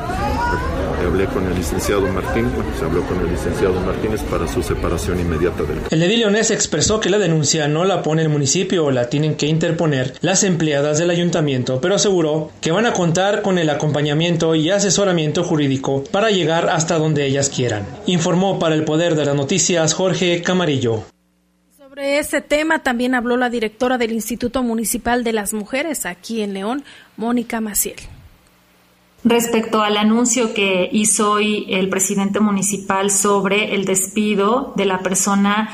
hablé 1.10 1.26
con 1.26 1.44
el 1.44 1.56
licenciado 1.56 2.06
Martín, 2.06 2.48
se 2.78 2.84
habló 2.84 3.02
con 3.02 3.18
el 3.20 3.30
licenciado 3.32 3.80
Martínez 3.80 4.22
para 4.22 4.46
su 4.46 4.62
separación 4.62 5.18
inmediata 5.18 5.64
del 5.64 5.80
El 5.90 6.02
edil 6.02 6.20
leonés 6.20 6.52
expresó 6.52 7.00
que 7.00 7.10
la 7.10 7.18
denuncia 7.18 7.66
no 7.66 7.84
la 7.84 8.02
pone 8.02 8.22
el 8.22 8.28
municipio 8.28 8.84
o 8.84 8.90
la 8.92 9.08
tienen 9.08 9.34
que 9.34 9.46
interponer 9.46 10.14
las 10.20 10.44
empleadas 10.44 10.98
del 10.98 11.10
ayuntamiento, 11.10 11.80
pero 11.80 11.96
aseguró 11.96 12.50
que 12.60 12.70
van 12.70 12.86
a 12.86 12.92
contar 12.92 13.42
con 13.42 13.58
el 13.58 13.70
acompañamiento 13.70 14.54
y 14.54 14.70
asesoramiento 14.70 15.42
jurídico 15.42 16.04
para 16.12 16.30
llegar 16.30 16.68
hasta 16.68 16.98
donde 16.98 17.26
ellas 17.26 17.50
quieran. 17.50 17.86
Informó 18.06 18.60
para 18.60 18.76
el 18.76 18.84
Poder 18.84 19.16
de 19.16 19.24
las 19.24 19.34
Noticias 19.34 19.94
Jorge 19.94 20.42
Camarillo. 20.42 21.09
Sobre 21.90 22.20
ese 22.20 22.40
tema 22.40 22.84
también 22.84 23.16
habló 23.16 23.36
la 23.36 23.50
directora 23.50 23.98
del 23.98 24.12
Instituto 24.12 24.62
Municipal 24.62 25.24
de 25.24 25.32
las 25.32 25.52
Mujeres 25.52 26.06
aquí 26.06 26.40
en 26.40 26.54
León, 26.54 26.84
Mónica 27.16 27.60
Maciel. 27.60 27.96
Respecto 29.24 29.82
al 29.82 29.96
anuncio 29.96 30.54
que 30.54 30.88
hizo 30.92 31.32
hoy 31.32 31.66
el 31.68 31.88
presidente 31.88 32.38
municipal 32.38 33.10
sobre 33.10 33.74
el 33.74 33.86
despido 33.86 34.72
de 34.76 34.84
la 34.84 35.00
persona 35.00 35.68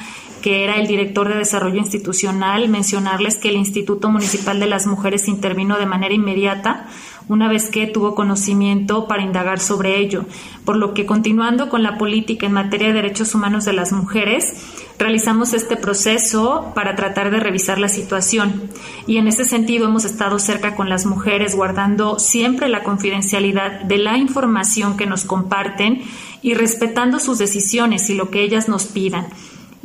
que 0.47 0.63
era 0.63 0.77
el 0.77 0.87
director 0.87 1.29
de 1.29 1.35
desarrollo 1.35 1.81
institucional, 1.81 2.69
mencionarles 2.69 3.37
que 3.37 3.49
el 3.49 3.57
Instituto 3.57 4.11
Municipal 4.11 4.61
de 4.61 4.67
las 4.67 4.87
Mujeres 4.87 5.27
intervino 5.27 5.77
de 5.77 5.87
manera 5.87 6.15
inmediata 6.15 6.87
una 7.29 7.49
vez 7.49 7.69
que 7.69 7.89
tuvo 7.89 8.15
conocimiento 8.15 9.09
para 9.09 9.25
indagar 9.25 9.59
sobre 9.59 9.99
ello, 9.99 10.25
por 10.65 10.77
lo 10.77 10.95
que 10.95 11.05
continuando 11.05 11.69
con 11.69 11.83
la 11.83 11.99
política 11.99 12.47
en 12.47 12.53
materia 12.53 12.87
de 12.87 12.93
derechos 12.93 13.35
humanos 13.35 13.65
de 13.65 13.73
las 13.73 13.91
mujeres, 13.91 14.55
realizamos 15.01 15.53
este 15.53 15.77
proceso 15.77 16.71
para 16.77 16.95
tratar 16.95 17.33
de 17.33 17.41
revisar 17.41 17.81
la 17.81 17.89
situación 17.89 18.71
y 19.09 19.17
en 19.17 19.27
ese 19.27 19.45
sentido 19.45 19.87
hemos 19.89 20.05
estado 20.05 20.39
cerca 20.39 20.77
con 20.77 20.89
las 20.89 21.07
mujeres 21.07 21.57
guardando 21.57 22.21
siempre 22.21 22.69
la 22.69 22.85
confidencialidad 22.85 23.81
de 23.81 23.99
la 23.99 24.17
información 24.17 24.97
que 24.97 25.07
nos 25.07 25.25
comparten 25.25 26.05
y 26.41 26.55
respetando 26.55 27.19
sus 27.19 27.37
decisiones 27.39 28.09
y 28.11 28.15
lo 28.15 28.31
que 28.31 28.43
ellas 28.43 28.69
nos 28.69 28.85
pidan. 28.85 29.27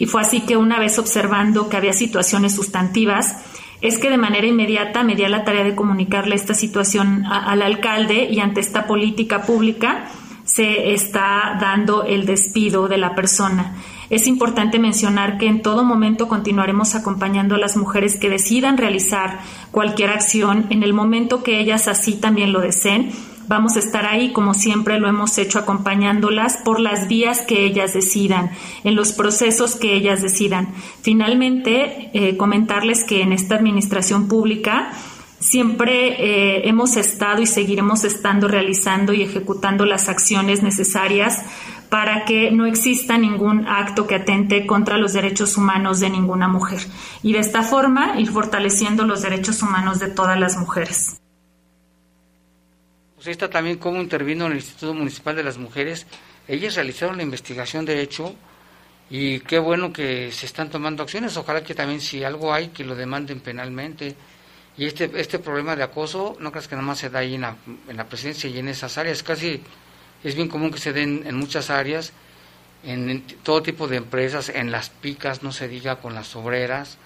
Y 0.02 0.08
fue 0.08 0.22
así 0.22 0.42
que 0.42 0.58
una 0.58 0.80
vez 0.80 0.98
observando 0.98 1.70
que 1.70 1.78
había 1.78 1.94
situaciones 1.94 2.56
sustantivas, 2.56 3.36
es 3.82 4.00
que 4.00 4.10
de 4.10 4.17
manera 4.17 4.48
inmediata 4.48 5.04
me 5.04 5.15
di 5.15 5.23
a 5.25 5.30
la 5.30 5.44
tarea 5.44 5.63
de 5.63 5.75
comunicarle 5.75 6.34
esta 6.34 6.56
situación 6.56 7.23
al 7.28 7.62
alcalde 7.62 8.28
y 8.32 8.40
ante 8.40 8.62
esta 8.62 8.88
política 8.88 9.44
pública 9.44 10.08
se 10.44 10.96
está 10.96 11.56
dando 11.62 12.04
el 12.04 12.25
despido 12.25 12.88
de 12.88 12.98
la 12.98 13.13
persona. 13.13 13.75
Es 14.10 14.25
importante 14.25 14.80
mencionar 14.80 15.38
que 15.38 15.46
en 15.46 15.62
todo 15.62 15.84
momento 15.84 16.28
continuaremos 16.28 16.96
acompañando 16.96 17.54
a 17.54 17.60
las 17.60 17.78
mujeres 17.78 18.17
que 18.17 18.28
decidan 18.28 18.78
realizar 18.78 19.42
cualquier 19.69 20.10
acción 20.10 20.65
en 20.71 20.82
el 20.82 20.94
momento 20.94 21.44
que 21.44 21.60
ellas 21.60 21.88
así 21.88 22.15
también 22.15 22.54
lo 22.54 22.62
deseen 22.62 23.12
Vamos 23.52 23.75
a 23.75 23.79
estar 23.79 24.06
ahí, 24.06 24.31
como 24.31 24.54
siempre 24.54 24.97
lo 24.97 25.10
hemos 25.10 25.37
hecho, 25.37 25.60
acompañándolas 25.60 26.56
por 26.56 26.79
las 26.79 27.10
vías 27.10 27.41
que 27.41 27.65
ellas 27.65 27.93
decidan, 27.93 28.52
en 28.85 28.95
los 28.95 29.12
procesos 29.12 29.75
que 29.75 29.93
ellas 29.93 30.21
decidan. 30.21 30.73
Finalmente, 31.02 32.12
eh, 32.13 32.37
comentarles 32.37 33.04
que 33.04 33.21
en 33.21 33.33
esta 33.33 33.56
administración 33.56 34.29
pública 34.29 34.93
siempre 35.39 36.13
eh, 36.13 36.69
hemos 36.69 36.95
estado 36.95 37.41
y 37.41 37.45
seguiremos 37.45 38.06
estando 38.06 38.47
realizando 38.47 39.12
y 39.12 39.21
ejecutando 39.21 39.85
las 39.85 40.08
acciones 40.08 40.63
necesarias 40.63 41.41
para 41.89 42.23
que 42.23 42.52
no 42.52 42.65
exista 42.65 43.17
ningún 43.17 43.67
acto 43.67 44.08
que 44.08 44.15
atente 44.15 44.65
contra 44.65 44.97
los 44.97 45.12
derechos 45.12 45.58
humanos 45.58 45.99
de 45.99 46.10
ninguna 46.10 46.47
mujer 46.47 46.79
y 47.21 47.33
de 47.33 47.39
esta 47.39 47.63
forma 47.63 48.17
ir 48.17 48.29
fortaleciendo 48.29 49.04
los 49.04 49.23
derechos 49.23 49.62
humanos 49.62 49.99
de 49.99 50.08
todas 50.08 50.39
las 50.39 50.58
mujeres. 50.58 51.21
Pues 53.22 53.34
está 53.34 53.52
también 53.52 53.78
cómo 53.78 54.02
intervino 54.02 54.48
el 54.48 54.56
Instituto 54.56 54.96
Municipal 54.96 55.36
de 55.36 55.44
las 55.44 55.60
Mujeres. 55.60 56.08
Ellas 56.48 56.74
realizaron 56.74 57.17
la 57.17 57.22
investigación 57.22 57.86
de 57.86 58.02
hecho 58.02 58.34
y 59.12 59.42
qué 59.42 59.60
bueno 59.60 59.94
que 59.94 60.32
se 60.32 60.48
están 60.48 60.72
tomando 60.72 61.04
acciones. 61.04 61.38
Ojalá 61.38 61.63
que 61.63 61.76
también 61.76 62.02
si 62.02 62.24
algo 62.24 62.52
hay, 62.52 62.69
que 62.69 62.84
lo 62.84 62.96
demanden 62.96 63.40
penalmente. 63.40 64.15
Y 64.76 64.88
este, 64.88 65.12
este 65.13 65.38
problema 65.38 65.76
de 65.76 65.84
acoso, 65.84 66.36
no 66.40 66.50
creas 66.50 66.67
que 66.67 66.74
nada 66.74 66.88
más 66.88 66.98
se 66.98 67.12
da 67.12 67.19
ahí 67.19 67.36
en 67.36 67.42
la, 67.42 67.58
en 67.88 67.96
la 67.96 68.10
presidencia 68.10 68.50
y 68.50 68.58
en 68.58 68.69
esas 68.69 68.98
áreas. 68.98 69.22
Casi 69.22 69.62
es 70.24 70.34
bien 70.34 70.48
común 70.48 70.72
que 70.72 70.80
se 70.80 70.92
den 70.92 71.22
en 71.28 71.36
muchas 71.36 71.69
áreas, 71.69 72.13
en, 72.84 73.22
todo 73.44 73.62
tipo 73.62 73.88
de 73.88 73.98
empresas, 73.98 74.50
en 74.50 74.72
las 74.72 74.90
picas, 74.90 75.44
no 75.44 75.52
se 75.52 75.67
diga, 75.67 75.98
con 75.98 76.15
las 76.15 76.36
obreras, 76.36 76.98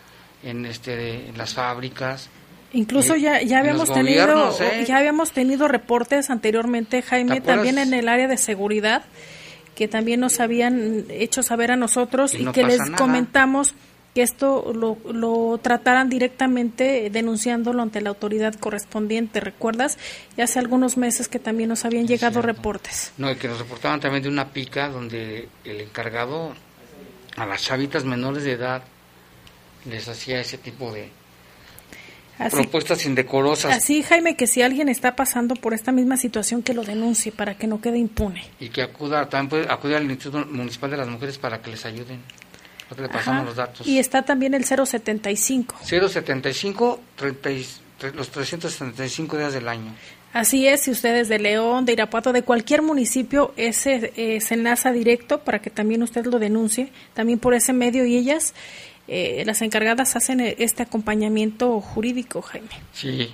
en, 0.43 0.65
este, 0.65 1.27
en 1.27 1.37
las 1.37 1.55
fábricas. 1.55 2.29
Incluso 2.75 3.15
ya, 3.15 3.41
ya 3.41 3.59
habíamos 3.59 3.91
tenido 3.91 4.53
¿eh? 4.59 4.83
ya 4.85 4.97
habíamos 4.97 5.31
tenido 5.31 5.69
reportes 5.69 6.29
anteriormente, 6.29 7.01
Jaime, 7.01 7.39
también 7.39 7.77
en 7.77 7.93
el 7.93 8.09
área 8.09 8.27
de 8.27 8.35
seguridad, 8.35 9.05
que 9.75 9.87
también 9.87 10.19
nos 10.19 10.41
habían 10.41 11.05
hecho 11.09 11.41
saber 11.41 11.71
a 11.71 11.77
nosotros 11.77 12.33
y, 12.33 12.45
que 12.47 12.63
les 12.63 12.81
comentamos 12.91 13.75
que 14.13 14.23
esto 14.23 14.73
lo, 14.73 14.97
lo 15.09 15.57
trataran 15.57 16.09
directamente 16.09 17.09
denunciándolo 17.09 17.81
ante 17.81 18.01
la 18.01 18.09
autoridad 18.09 18.55
correspondiente. 18.55 19.39
¿Recuerdas? 19.39 19.97
Ya 20.35 20.43
hace 20.43 20.59
algunos 20.59 20.97
meses 20.97 21.29
que 21.29 21.39
también 21.39 21.69
nos 21.69 21.85
habían 21.85 22.07
llegado 22.07 22.41
reportes. 22.41 23.13
No, 23.17 23.31
y 23.31 23.37
que 23.37 23.47
nos 23.47 23.59
reportaban 23.59 24.01
también 24.01 24.23
de 24.23 24.29
una 24.29 24.51
pica 24.51 24.89
donde 24.89 25.47
el 25.63 25.79
encargado 25.79 26.53
a 27.37 27.45
las 27.45 27.61
chavitas 27.63 28.03
menores 28.03 28.43
de 28.43 28.51
edad 28.51 28.83
les 29.89 30.09
hacía 30.09 30.41
ese 30.41 30.57
tipo 30.57 30.91
de 30.91 31.09
propuestas 32.51 33.05
indecorosas. 33.05 33.75
Así, 33.75 34.03
Jaime, 34.03 34.35
que 34.35 34.47
si 34.47 34.61
alguien 34.61 34.89
está 34.89 35.15
pasando 35.15 35.55
por 35.55 35.73
esta 35.73 35.91
misma 35.91 36.17
situación, 36.17 36.61
que 36.63 36.73
lo 36.73 36.83
denuncie 36.83 37.31
para 37.31 37.57
que 37.57 37.67
no 37.67 37.81
quede 37.81 37.97
impune. 37.97 38.43
Y 38.59 38.69
que 38.69 38.81
acuda, 38.81 39.29
también 39.29 39.49
puede 39.49 39.73
acudir 39.73 39.95
al 39.95 40.09
Instituto 40.09 40.45
Municipal 40.45 40.91
de 40.91 40.97
las 40.97 41.07
Mujeres 41.07 41.37
para 41.37 41.61
que 41.61 41.71
les 41.71 41.85
ayuden. 41.85 42.21
Le 42.97 43.09
pasamos 43.09 43.45
los 43.45 43.55
datos. 43.55 43.87
Y 43.87 43.97
está 43.97 44.21
también 44.21 44.53
el 44.53 44.63
075. 44.63 45.75
075, 45.83 46.99
los 48.13 48.29
375 48.29 49.37
días 49.37 49.53
del 49.53 49.67
año. 49.67 49.95
Así 50.33 50.67
es, 50.67 50.81
si 50.81 50.91
ustedes 50.91 51.29
de 51.29 51.39
León, 51.39 51.85
de 51.85 51.93
Irapuato, 51.93 52.33
de 52.33 52.43
cualquier 52.43 52.81
municipio, 52.81 53.53
ese 53.55 54.11
eh, 54.17 54.41
se 54.41 54.55
enlaza 54.55 54.91
directo 54.91 55.39
para 55.39 55.59
que 55.59 55.69
también 55.69 56.03
usted 56.03 56.25
lo 56.25 56.39
denuncie, 56.39 56.91
también 57.13 57.39
por 57.39 57.53
ese 57.53 57.71
medio 57.71 58.05
y 58.05 58.17
ellas, 58.17 58.53
eh, 59.07 59.43
las 59.45 59.61
encargadas 59.61 60.15
hacen 60.15 60.39
eh, 60.39 60.55
este 60.59 60.83
acompañamiento 60.83 61.79
jurídico, 61.81 62.41
Jaime. 62.41 62.69
Sí. 62.93 63.33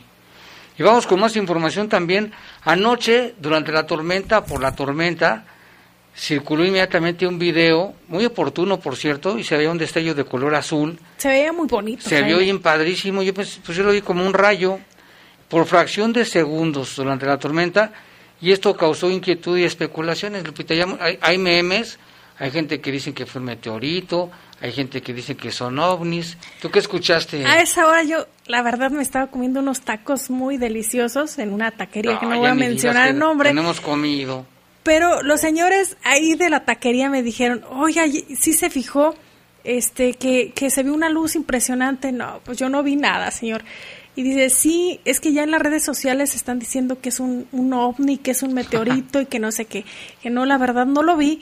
Y 0.77 0.83
vamos 0.83 1.07
con 1.07 1.19
más 1.19 1.35
información 1.35 1.89
también. 1.89 2.31
Anoche, 2.63 3.35
durante 3.39 3.71
la 3.71 3.85
tormenta, 3.85 4.45
por 4.45 4.61
la 4.61 4.75
tormenta, 4.75 5.45
circuló 6.15 6.65
inmediatamente 6.65 7.25
un 7.25 7.39
video, 7.39 7.93
muy 8.07 8.25
oportuno 8.25 8.79
por 8.79 8.95
cierto, 8.95 9.37
y 9.37 9.43
se 9.43 9.55
veía 9.57 9.71
un 9.71 9.77
destello 9.77 10.13
de 10.13 10.25
color 10.25 10.55
azul. 10.55 10.99
Se 11.17 11.29
veía 11.29 11.53
muy 11.53 11.67
bonito. 11.67 12.07
Se 12.07 12.21
vio 12.23 12.39
bien 12.39 12.59
padrísimo, 12.59 13.21
yo 13.21 13.33
pues, 13.33 13.59
pues, 13.65 13.77
yo 13.77 13.83
lo 13.83 13.91
vi 13.91 14.01
como 14.01 14.25
un 14.25 14.33
rayo 14.33 14.79
por 15.47 15.65
fracción 15.65 16.13
de 16.13 16.25
segundos 16.25 16.95
durante 16.95 17.25
la 17.25 17.37
tormenta 17.37 17.91
y 18.41 18.51
esto 18.51 18.75
causó 18.75 19.09
inquietud 19.09 19.57
y 19.57 19.63
especulaciones. 19.63 20.43
hay, 20.99 21.19
hay 21.21 21.37
memes, 21.37 21.99
hay 22.39 22.51
gente 22.51 22.81
que 22.81 22.91
dice 22.91 23.13
que 23.13 23.25
fue 23.25 23.39
un 23.39 23.45
meteorito, 23.45 24.31
hay 24.61 24.71
gente 24.71 25.01
que 25.01 25.13
dice 25.13 25.35
que 25.35 25.51
son 25.51 25.79
ovnis. 25.79 26.37
¿Tú 26.61 26.69
qué 26.69 26.79
escuchaste? 26.79 27.45
A 27.45 27.61
esa 27.61 27.87
hora 27.87 28.03
yo, 28.03 28.27
la 28.45 28.61
verdad, 28.61 28.91
me 28.91 29.01
estaba 29.01 29.27
comiendo 29.27 29.59
unos 29.59 29.81
tacos 29.81 30.29
muy 30.29 30.57
deliciosos 30.57 31.39
en 31.39 31.51
una 31.51 31.71
taquería 31.71 32.19
que 32.19 32.27
no 32.27 32.37
voy 32.37 32.47
a 32.47 32.53
mencionar 32.53 33.09
el 33.09 33.17
nombre. 33.17 33.49
Tenemos 33.49 33.81
comido. 33.81 34.45
Pero 34.83 35.23
los 35.23 35.41
señores 35.41 35.97
ahí 36.03 36.35
de 36.35 36.49
la 36.49 36.63
taquería 36.63 37.09
me 37.09 37.23
dijeron, 37.23 37.63
oye, 37.71 38.25
sí 38.35 38.53
se 38.53 38.69
fijó 38.69 39.15
este 39.63 40.13
que, 40.13 40.51
que 40.53 40.69
se 40.69 40.83
vio 40.83 40.93
una 40.93 41.09
luz 41.09 41.35
impresionante. 41.35 42.11
No, 42.11 42.41
pues 42.43 42.57
yo 42.57 42.69
no 42.69 42.83
vi 42.83 42.95
nada, 42.95 43.31
señor. 43.31 43.63
Y 44.15 44.23
dice, 44.23 44.49
sí, 44.49 44.99
es 45.05 45.19
que 45.21 45.31
ya 45.31 45.43
en 45.43 45.51
las 45.51 45.61
redes 45.61 45.85
sociales 45.85 46.35
están 46.35 46.59
diciendo 46.59 46.99
que 46.99 47.09
es 47.09 47.19
un, 47.19 47.47
un 47.53 47.73
ovni, 47.73 48.17
que 48.17 48.31
es 48.31 48.43
un 48.43 48.53
meteorito 48.53 49.21
y 49.21 49.25
que 49.25 49.39
no 49.39 49.51
sé 49.51 49.65
qué. 49.65 49.85
Que 50.21 50.29
no, 50.29 50.45
la 50.45 50.57
verdad 50.57 50.85
no 50.85 51.01
lo 51.01 51.15
vi. 51.15 51.41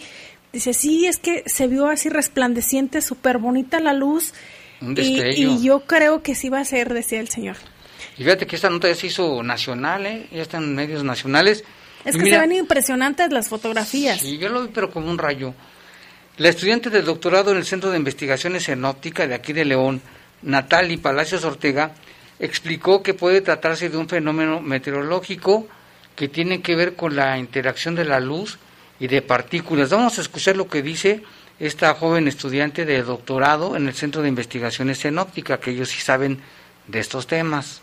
Dice, 0.52 0.74
sí, 0.74 1.06
es 1.06 1.18
que 1.18 1.43
se 1.45 1.68
vio 1.68 1.88
así 1.88 2.10
resplandeciente, 2.10 3.02
súper 3.02 3.38
bonita 3.38 3.80
la 3.80 3.93
luz. 3.93 4.34
y, 4.82 5.22
y, 5.22 5.64
yo 5.64 5.82
creo 5.82 6.24
que 6.24 6.34
sí 6.36 6.50
va 6.50 6.60
a 6.60 6.66
ser, 6.66 6.93
decía 6.93 7.20
el 7.20 7.30
señor. 7.30 7.58
Y 8.18 8.24
fíjate 8.24 8.47
que 8.47 8.56
esta 8.56 8.70
nota 8.70 8.88
ya 8.88 8.95
se 8.95 9.08
hizo 9.08 9.43
nacional, 9.43 10.06
¿eh? 10.06 10.28
ya 10.32 10.41
están 10.41 10.64
en 10.64 10.76
medios 10.76 11.04
nacionales. 11.04 11.64
Es 12.06 12.18
que 12.18 12.30
se 12.30 12.38
ven 12.38 12.54
impresionantes 12.54 13.32
las 13.32 13.50
fotografías. 13.50 14.22
Sí, 14.22 14.38
yo 14.38 14.50
lo 14.50 14.64
vi, 14.64 14.70
pero 14.74 14.89
como 14.89 15.10
un 15.10 15.18
rayo. 15.18 15.54
La 16.38 16.50
estudiante 16.50 16.89
del 16.89 17.06
doctorado 17.06 17.52
en 17.52 17.58
el 17.58 17.66
Centro 17.66 17.91
de 17.91 17.97
Investigaciones 17.97 18.70
en 18.70 18.86
Óptica 18.86 19.28
de 19.28 19.36
aquí 19.36 19.52
de 19.52 19.66
León, 19.66 20.02
Natali 20.41 20.97
Palacios 20.97 21.43
Ortega, 21.43 21.91
explicó 22.39 23.04
que 23.04 23.14
puede 23.14 23.41
tratarse 23.41 23.89
de 23.89 23.97
un 23.97 24.08
fenómeno 24.08 24.62
meteorológico 24.62 25.68
que 26.16 26.30
tiene 26.30 26.62
que 26.62 26.76
ver 26.76 26.95
con 26.95 27.16
la 27.16 27.38
interacción 27.38 27.95
de 27.95 28.06
la 28.06 28.22
luz 28.22 28.58
y 29.00 29.08
de 29.08 29.22
partículas. 29.22 29.89
Vamos 29.89 30.18
a 30.18 30.22
escuchar 30.22 30.58
lo 30.58 30.68
que 30.68 30.82
dice 30.82 31.24
esta 31.60 31.93
joven 31.93 32.28
estudiante 32.28 32.86
de 32.86 33.04
doctorado 33.04 33.76
en 33.76 33.88
el 33.88 33.93
Centro 33.93 34.22
de 34.22 34.30
Investigaciones 34.30 35.04
en 35.06 35.18
Óptica, 35.18 35.60
que 35.60 35.72
ellos 35.72 35.89
sí 35.89 36.02
saben 36.02 36.39
de 36.88 37.00
estos 37.00 37.28
temas. 37.28 37.82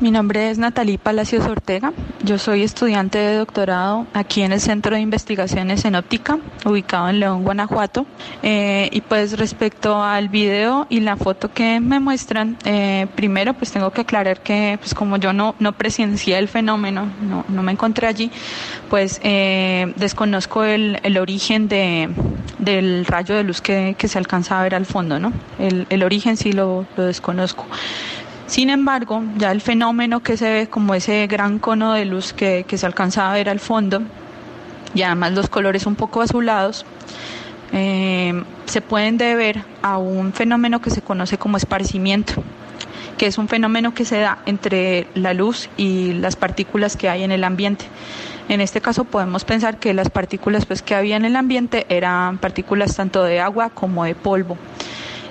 Mi 0.00 0.10
nombre 0.10 0.50
es 0.50 0.58
Natalie 0.58 0.98
Palacios 0.98 1.46
Ortega. 1.46 1.92
Yo 2.22 2.38
soy 2.38 2.62
estudiante 2.62 3.18
de 3.18 3.36
doctorado 3.36 4.06
aquí 4.14 4.42
en 4.42 4.52
el 4.52 4.60
Centro 4.60 4.94
de 4.94 5.02
Investigaciones 5.02 5.84
en 5.84 5.96
Óptica, 5.96 6.38
ubicado 6.64 7.08
en 7.08 7.20
León, 7.20 7.44
Guanajuato. 7.44 8.06
Eh, 8.42 8.88
y 8.90 9.02
pues 9.02 9.38
respecto 9.38 10.02
al 10.02 10.28
video 10.30 10.86
y 10.88 11.00
la 11.00 11.16
foto 11.16 11.52
que 11.52 11.80
me 11.80 12.00
muestran, 12.00 12.56
eh, 12.64 13.06
primero 13.14 13.52
pues 13.54 13.70
tengo 13.70 13.90
que 13.90 14.02
aclarar 14.02 14.40
que 14.40 14.78
pues 14.80 14.94
como 14.94 15.18
yo 15.18 15.32
no, 15.32 15.54
no 15.58 15.72
presencié 15.72 16.38
el 16.38 16.48
fenómeno, 16.48 17.08
no, 17.22 17.44
no 17.48 17.62
me 17.62 17.72
encontré 17.72 18.06
allí, 18.06 18.30
pues 18.88 19.20
eh, 19.24 19.92
desconozco 19.96 20.64
el, 20.64 21.00
el 21.02 21.18
origen 21.18 21.68
de, 21.68 22.08
del 22.58 23.04
rayo 23.04 23.34
de 23.34 23.44
luz 23.44 23.60
que, 23.60 23.94
que, 23.98 24.08
se 24.08 24.18
alcanza 24.18 24.58
a 24.58 24.62
ver 24.62 24.74
al 24.74 24.86
fondo, 24.86 25.18
¿no? 25.18 25.32
El, 25.58 25.86
el 25.90 26.02
origen 26.02 26.36
sí 26.36 26.52
lo, 26.52 26.86
lo 26.96 27.04
desconozco. 27.04 27.66
Sin 28.46 28.70
embargo, 28.70 29.24
ya 29.36 29.50
el 29.50 29.60
fenómeno 29.60 30.20
que 30.20 30.36
se 30.36 30.50
ve 30.50 30.66
como 30.68 30.94
ese 30.94 31.26
gran 31.26 31.58
cono 31.58 31.94
de 31.94 32.04
luz 32.04 32.32
que, 32.32 32.64
se 32.68 32.86
alcanza 32.86 33.30
a 33.30 33.34
ver 33.34 33.48
al 33.48 33.58
fondo, 33.58 34.02
y 34.94 35.02
además 35.02 35.32
los 35.32 35.48
colores 35.48 35.84
un 35.86 35.96
poco 35.96 36.22
azulados, 36.22 36.86
eh, 37.72 38.42
se 38.66 38.80
pueden 38.80 39.18
deber 39.18 39.62
a 39.82 39.98
un 39.98 40.32
fenómeno 40.32 40.80
que 40.80 40.90
se 40.90 41.02
conoce 41.02 41.38
como 41.38 41.56
esparcimiento, 41.56 42.34
que 43.18 43.26
es 43.26 43.36
un 43.36 43.48
fenómeno 43.48 43.94
que 43.94 44.04
se 44.04 44.18
da 44.18 44.38
entre 44.46 45.08
la 45.14 45.34
luz 45.34 45.68
y 45.76 46.12
las 46.12 46.36
partículas 46.36 46.96
que 46.96 47.08
hay 47.08 47.24
en 47.24 47.32
el 47.32 47.42
ambiente. 47.42 47.86
En 48.48 48.60
este 48.60 48.80
caso 48.80 49.04
podemos 49.04 49.44
pensar 49.44 49.78
que 49.80 49.92
las 49.92 50.08
partículas 50.08 50.66
pues, 50.66 50.82
que 50.82 50.94
había 50.94 51.16
en 51.16 51.24
el 51.24 51.34
ambiente 51.34 51.84
eran 51.88 52.38
partículas 52.38 52.94
tanto 52.94 53.24
de 53.24 53.40
agua 53.40 53.70
como 53.70 54.04
de 54.04 54.14
polvo. 54.14 54.56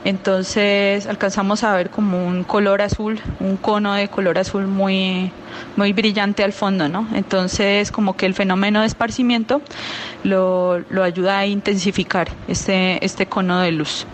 Entonces 0.05 1.07
alcanzamos 1.07 1.63
a 1.63 1.75
ver 1.75 1.89
como 1.89 2.27
un 2.27 2.43
color 2.43 2.83
azul, 2.83 3.19
un 3.39 3.57
cono 3.57 3.95
de 3.95 4.07
color 4.07 4.37
azul 4.37 4.67
muy, 4.67 5.31
muy 5.75 5.93
brillante 5.93 6.43
al 6.43 6.53
fondo, 6.53 6.87
¿no? 6.87 7.07
Entonces 7.15 7.91
como 7.91 8.15
que 8.15 8.27
el 8.27 8.35
fenómeno 8.35 8.81
de 8.81 8.87
esparcimiento 8.87 9.63
lo, 10.23 10.77
lo 10.91 11.01
ayuda 11.01 11.39
a 11.39 11.47
intensificar 11.47 12.29
este, 12.47 13.03
este 13.03 13.25
cono 13.25 13.61
de 13.61 13.71
luz. 13.71 14.05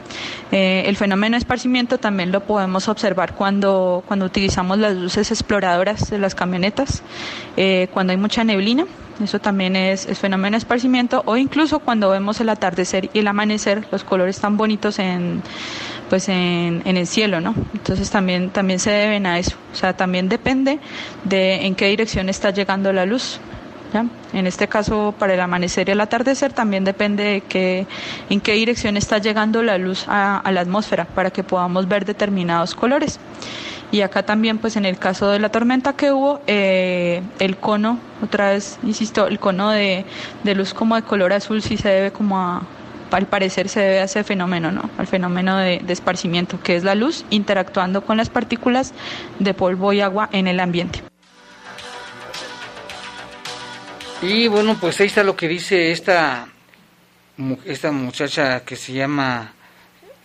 Eh, 0.51 0.83
el 0.85 0.97
fenómeno 0.97 1.35
de 1.35 1.39
esparcimiento 1.39 1.97
también 1.97 2.31
lo 2.31 2.41
podemos 2.41 2.87
observar 2.89 3.35
cuando, 3.35 4.03
cuando 4.05 4.25
utilizamos 4.25 4.77
las 4.77 4.95
luces 4.95 5.31
exploradoras 5.31 6.09
de 6.09 6.19
las 6.19 6.35
camionetas, 6.35 7.03
eh, 7.57 7.87
cuando 7.93 8.11
hay 8.11 8.17
mucha 8.17 8.43
neblina 8.43 8.85
eso 9.23 9.39
también 9.39 9.75
es, 9.75 10.07
fenómeno 10.17 10.55
de 10.55 10.59
esparcimiento 10.59 11.21
o 11.25 11.37
incluso 11.37 11.79
cuando 11.79 12.09
vemos 12.09 12.39
el 12.41 12.49
atardecer 12.49 13.09
y 13.13 13.19
el 13.19 13.27
amanecer, 13.27 13.85
los 13.91 14.03
colores 14.03 14.39
tan 14.39 14.57
bonitos 14.57 14.99
en 14.99 15.41
pues 16.09 16.27
en, 16.27 16.81
en, 16.83 16.97
el 16.97 17.07
cielo, 17.07 17.39
¿no? 17.39 17.55
Entonces 17.73 18.09
también, 18.09 18.49
también 18.49 18.79
se 18.79 18.91
deben 18.91 19.25
a 19.25 19.39
eso. 19.39 19.55
O 19.71 19.75
sea, 19.77 19.95
también 19.95 20.27
depende 20.27 20.79
de 21.23 21.65
en 21.65 21.73
qué 21.73 21.87
dirección 21.87 22.27
está 22.27 22.49
llegando 22.49 22.91
la 22.91 23.05
luz. 23.05 23.39
¿Ya? 23.93 24.05
En 24.33 24.47
este 24.47 24.67
caso, 24.67 25.13
para 25.17 25.33
el 25.33 25.39
amanecer 25.39 25.89
y 25.89 25.91
el 25.91 26.01
atardecer, 26.01 26.53
también 26.53 26.83
depende 26.83 27.23
de 27.23 27.41
que, 27.41 27.87
en 28.29 28.41
qué 28.41 28.53
dirección 28.53 28.97
está 28.97 29.17
llegando 29.17 29.63
la 29.63 29.77
luz 29.77 30.05
a, 30.07 30.41
la 30.51 30.61
atmósfera 30.61 31.05
para 31.05 31.31
que 31.31 31.43
podamos 31.43 31.87
ver 31.87 32.05
determinados 32.05 32.75
colores. 32.75 33.19
Y 33.91 34.01
acá 34.01 34.23
también, 34.23 34.57
pues 34.57 34.77
en 34.77 34.85
el 34.85 34.97
caso 34.97 35.29
de 35.29 35.39
la 35.39 35.49
tormenta 35.49 35.93
que 35.93 36.11
hubo, 36.11 36.39
eh, 36.47 37.21
el 37.39 37.57
cono, 37.57 37.99
otra 38.23 38.51
vez, 38.51 38.79
insisto, 38.83 39.27
el 39.27 39.37
cono 39.37 39.69
de, 39.69 40.05
de, 40.43 40.55
luz 40.55 40.73
como 40.73 40.95
de 40.95 41.01
color 41.01 41.33
azul 41.33 41.61
sí 41.61 41.75
se 41.75 41.89
debe 41.89 42.11
como 42.11 42.39
a, 42.39 42.61
al 43.11 43.25
parecer 43.25 43.67
se 43.67 43.81
debe 43.81 43.99
a 43.99 44.03
ese 44.05 44.23
fenómeno, 44.23 44.71
¿no? 44.71 44.89
Al 44.97 45.07
fenómeno 45.07 45.57
de, 45.57 45.79
de 45.79 45.93
esparcimiento, 45.93 46.59
que 46.61 46.77
es 46.77 46.85
la 46.85 46.95
luz 46.95 47.25
interactuando 47.29 48.01
con 48.01 48.15
las 48.15 48.29
partículas 48.29 48.93
de 49.39 49.53
polvo 49.53 49.91
y 49.91 49.99
agua 49.99 50.29
en 50.31 50.47
el 50.47 50.61
ambiente. 50.61 51.10
Y 54.21 54.47
bueno, 54.47 54.77
pues 54.79 54.99
ahí 54.99 55.07
está 55.07 55.23
lo 55.23 55.35
que 55.35 55.47
dice 55.47 55.91
esta, 55.91 56.47
esta 57.65 57.91
muchacha 57.91 58.63
que 58.63 58.75
se 58.75 58.93
llama 58.93 59.53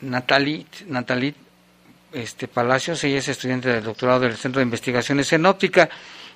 Natalie, 0.03 0.67
Natalie 0.87 1.35
este, 2.13 2.47
Palacios, 2.47 3.03
ella 3.05 3.19
es 3.19 3.29
estudiante 3.29 3.71
del 3.71 3.85
doctorado 3.85 4.21
del 4.21 4.37
Centro 4.37 4.61
de 4.61 4.65
Investigaciones 4.65 5.33
en 5.33 5.47
Óptica. 5.47 5.89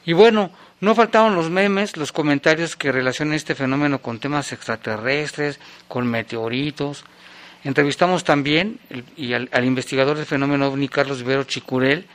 Y 0.06 0.14
bueno, 0.14 0.50
no 0.80 0.94
faltaron 0.94 1.34
los 1.34 1.50
memes, 1.50 1.98
los 1.98 2.12
comentarios 2.12 2.76
que 2.76 2.92
relacionan 2.92 3.34
este 3.34 3.54
fenómeno 3.54 4.00
con 4.00 4.18
temas 4.18 4.52
extraterrestres, 4.52 5.60
con 5.86 6.06
meteoritos. 6.06 7.04
Entrevistamos 7.62 8.24
también 8.24 8.80
y 9.18 9.34
al, 9.34 9.64
investigador 9.64 10.16
del 10.16 10.24
fenómeno 10.24 10.68
ovni, 10.68 10.88
Carlos 10.88 11.18
Vivero 11.18 11.44
Chicurel, 11.44 12.06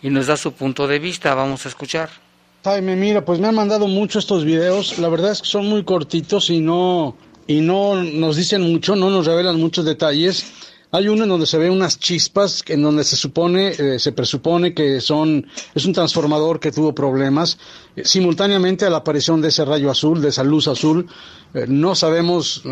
y 0.00 0.08
nos 0.08 0.28
da 0.28 0.38
su 0.38 0.54
punto 0.54 0.86
de 0.86 0.98
vista. 0.98 1.34
Vamos 1.34 1.66
a 1.66 1.68
escuchar. 1.68 2.23
Jaime, 2.64 2.96
mira, 2.96 3.22
pues 3.26 3.40
me 3.40 3.48
han 3.48 3.54
mandado 3.54 3.86
mucho 3.88 4.18
estos 4.18 4.42
videos. 4.42 4.98
La 4.98 5.10
verdad 5.10 5.32
es 5.32 5.42
que 5.42 5.48
son 5.48 5.66
muy 5.66 5.84
cortitos 5.84 6.48
y 6.48 6.60
no, 6.60 7.14
y 7.46 7.60
no 7.60 8.02
nos 8.02 8.36
dicen 8.36 8.62
mucho, 8.62 8.96
no 8.96 9.10
nos 9.10 9.26
revelan 9.26 9.60
muchos 9.60 9.84
detalles. 9.84 10.46
Hay 10.90 11.08
uno 11.08 11.24
en 11.24 11.28
donde 11.28 11.44
se 11.44 11.58
ve 11.58 11.68
unas 11.68 11.98
chispas, 11.98 12.64
en 12.68 12.80
donde 12.80 13.04
se 13.04 13.16
supone, 13.16 13.72
eh, 13.76 13.98
se 13.98 14.12
presupone 14.12 14.72
que 14.72 15.02
son, 15.02 15.46
es 15.74 15.84
un 15.84 15.92
transformador 15.92 16.58
que 16.58 16.72
tuvo 16.72 16.94
problemas. 16.94 17.58
Eh, 17.96 18.02
simultáneamente 18.06 18.86
a 18.86 18.90
la 18.90 18.98
aparición 18.98 19.42
de 19.42 19.48
ese 19.48 19.66
rayo 19.66 19.90
azul, 19.90 20.22
de 20.22 20.30
esa 20.30 20.42
luz 20.42 20.66
azul, 20.66 21.06
eh, 21.52 21.66
no 21.68 21.94
sabemos 21.94 22.62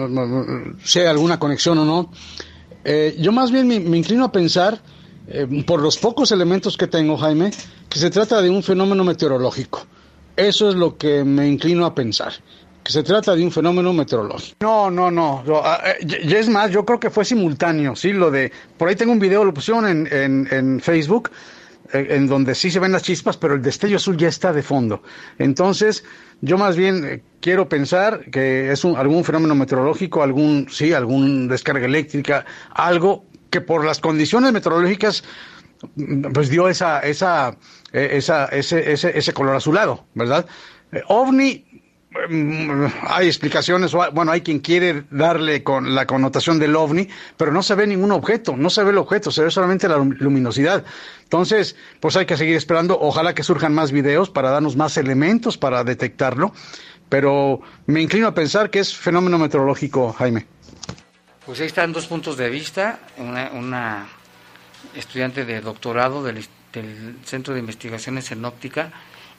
si 0.85 1.01
hay 1.01 1.07
alguna 1.07 1.39
conexión 1.39 1.77
o 1.77 1.85
no. 1.85 2.11
yo 3.19 3.31
más 3.31 3.51
bien 3.51 3.69
me, 3.69 3.79
me, 3.79 3.99
inclino 3.99 4.25
a 4.25 4.33
pensar, 4.33 4.81
por 5.67 5.81
los 5.81 5.99
pocos 5.99 6.33
elementos 6.33 6.77
que 6.77 6.87
tengo, 6.87 7.17
Jaime, 7.17 7.51
que 7.89 7.99
se 7.99 8.11
trata 8.11 8.41
de 8.43 8.51
un 8.51 8.63
fenómeno 8.63 9.05
meteorológico. 9.05 9.87
Eso 10.37 10.69
es 10.69 10.75
lo 10.75 10.97
que 10.97 11.25
me 11.25 11.49
inclino 11.49 11.85
a 11.85 11.95
pensar 11.95 12.33
que 12.83 12.93
se 12.93 13.03
trata 13.03 13.35
de 13.35 13.45
un 13.45 13.53
fenómeno 13.53 13.93
meteorológico. 13.93 14.57
No, 14.61 14.91
no, 14.91 15.11
no. 15.11 15.43
Ah, 15.65 15.81
eh, 16.01 16.37
es 16.37 16.49
más, 16.49 16.71
yo 16.71 16.85
creo 16.85 16.99
que 16.99 17.11
fue 17.11 17.25
simultáneo, 17.25 17.95
¿sí? 17.95 18.13
Lo 18.13 18.31
de. 18.31 18.51
Por 18.77 18.89
ahí 18.89 18.97
tengo 18.97 19.13
un 19.13 19.19
video, 19.19 19.45
lo 19.45 19.55
pusieron 19.55 19.87
en, 19.87 20.49
en, 20.51 20.81
Facebook, 20.81 21.31
eh, 21.93 22.09
en 22.11 22.27
donde 22.27 22.55
sí 22.55 22.71
se 22.71 22.81
ven 22.81 22.93
las 22.93 23.03
chispas, 23.03 23.37
pero 23.37 23.55
el 23.55 23.63
destello 23.63 23.97
azul 23.97 24.17
ya 24.17 24.29
está 24.29 24.53
de 24.53 24.63
fondo. 24.63 25.03
Entonces, 25.39 26.05
yo 26.41 26.59
más 26.59 26.77
bien 26.77 27.05
eh, 27.05 27.23
quiero 27.41 27.69
pensar 27.69 28.25
que 28.31 28.73
es 28.73 28.85
un, 28.85 28.97
algún 28.97 29.23
fenómeno 29.25 29.55
meteorológico, 29.55 30.23
algún, 30.23 30.67
sí, 30.71 30.93
algún 30.93 31.47
descarga 31.47 31.87
eléctrica, 31.87 32.45
algo 32.71 33.27
que 33.53 33.61
por 33.61 33.85
las 33.85 34.01
condiciones 34.01 34.53
meteorológicas 34.53 35.23
pues 36.33 36.49
dio 36.49 36.69
esa, 36.69 37.01
esa, 37.01 37.57
esa, 37.93 38.47
ese, 38.47 38.93
ese, 38.93 39.17
ese 39.17 39.33
color 39.33 39.55
azulado, 39.55 40.07
¿verdad? 40.15 40.47
OVNI 41.07 41.73
Mm, 42.29 42.87
hay 43.09 43.27
explicaciones, 43.27 43.93
bueno, 43.93 44.33
hay 44.33 44.43
quien 44.43 44.59
quiere 44.59 45.05
darle 45.11 45.63
con 45.63 45.95
la 45.95 46.07
connotación 46.07 46.59
del 46.59 46.77
ovni, 46.77 47.09
pero 47.39 47.53
no 47.53 47.63
se 47.63 47.75
ve 47.75 47.87
ningún 47.87 48.13
objeto, 48.13 48.55
no 48.57 48.69
se 48.69 48.85
ve 48.85 48.91
el 48.91 48.99
objeto, 48.99 49.31
se 49.31 49.43
ve 49.43 49.51
solamente 49.51 49.89
la 49.89 49.97
luminosidad. 49.97 50.85
Entonces, 51.23 51.75
pues 52.01 52.17
hay 52.17 52.27
que 52.27 52.37
seguir 52.37 52.57
esperando, 52.57 52.99
ojalá 53.01 53.35
que 53.35 53.43
surjan 53.43 53.75
más 53.75 53.93
videos 53.93 54.29
para 54.29 54.51
darnos 54.51 54.77
más 54.77 54.97
elementos 54.99 55.57
para 55.57 55.85
detectarlo, 55.85 56.53
pero 57.09 57.61
me 57.87 58.03
inclino 58.03 58.27
a 58.27 58.35
pensar 58.35 58.69
que 58.69 58.81
es 58.81 58.95
fenómeno 58.95 59.39
meteorológico, 59.39 60.13
Jaime. 60.13 60.47
Pues 61.45 61.59
ahí 61.59 61.67
están 61.67 61.93
dos 61.93 62.07
puntos 62.07 62.37
de 62.37 62.49
vista, 62.49 63.01
una, 63.19 64.07
estudiante 64.95 65.45
de 65.45 65.61
doctorado 65.61 66.23
del, 66.23 66.47
del 66.73 67.17
Centro 67.25 67.53
de 67.53 67.59
Investigaciones 67.59 68.31
en 68.31 68.45
Óptica, 68.45 68.93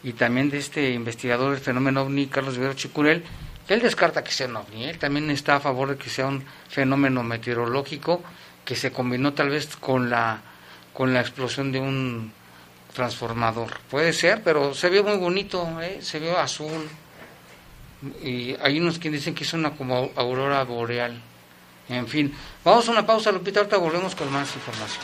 y 0.03 0.11
también 0.11 0.49
de 0.49 0.57
este 0.57 0.91
investigador 0.91 1.51
del 1.51 1.61
fenómeno 1.61 2.01
ovni, 2.01 2.27
Carlos 2.27 2.57
Vivero 2.57 2.73
Chicurel, 2.73 3.23
él 3.69 3.81
descarta 3.81 4.21
que 4.21 4.31
sea 4.31 4.47
un 4.47 4.57
ovni, 4.57 4.83
él 4.83 4.99
también 4.99 5.31
está 5.31 5.55
a 5.55 5.59
favor 5.61 5.91
de 5.91 5.95
que 5.95 6.09
sea 6.09 6.27
un 6.27 6.43
fenómeno 6.67 7.23
meteorológico 7.23 8.21
que 8.65 8.75
se 8.75 8.91
combinó 8.91 9.33
tal 9.33 9.49
vez 9.49 9.77
con 9.77 10.09
la, 10.09 10.41
con 10.91 11.13
la 11.13 11.21
explosión 11.21 11.71
de 11.71 11.79
un 11.79 12.33
transformador. 12.93 13.79
Puede 13.89 14.11
ser, 14.11 14.43
pero 14.43 14.73
se 14.73 14.89
vio 14.89 15.05
muy 15.05 15.15
bonito, 15.15 15.79
¿eh? 15.81 15.99
se 16.01 16.19
vio 16.19 16.37
azul. 16.37 16.89
Y 18.21 18.55
hay 18.61 18.81
unos 18.81 18.99
que 18.99 19.09
dicen 19.09 19.33
que 19.33 19.45
es 19.45 19.53
una 19.53 19.71
como 19.71 20.11
aurora 20.17 20.61
boreal. 20.65 21.21
En 21.89 22.07
fin, 22.07 22.33
vamos 22.63 22.87
a 22.87 22.91
una 22.91 23.05
pausa, 23.05 23.29
Lupita, 23.31 23.59
ahorita 23.59 23.77
volvemos 23.77 24.15
con 24.15 24.31
más 24.31 24.47
información. 24.55 25.03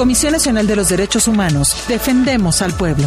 Comisión 0.00 0.32
Nacional 0.32 0.66
de 0.66 0.76
los 0.76 0.88
Derechos 0.88 1.28
Humanos, 1.28 1.76
defendemos 1.86 2.62
al 2.62 2.72
pueblo. 2.72 3.06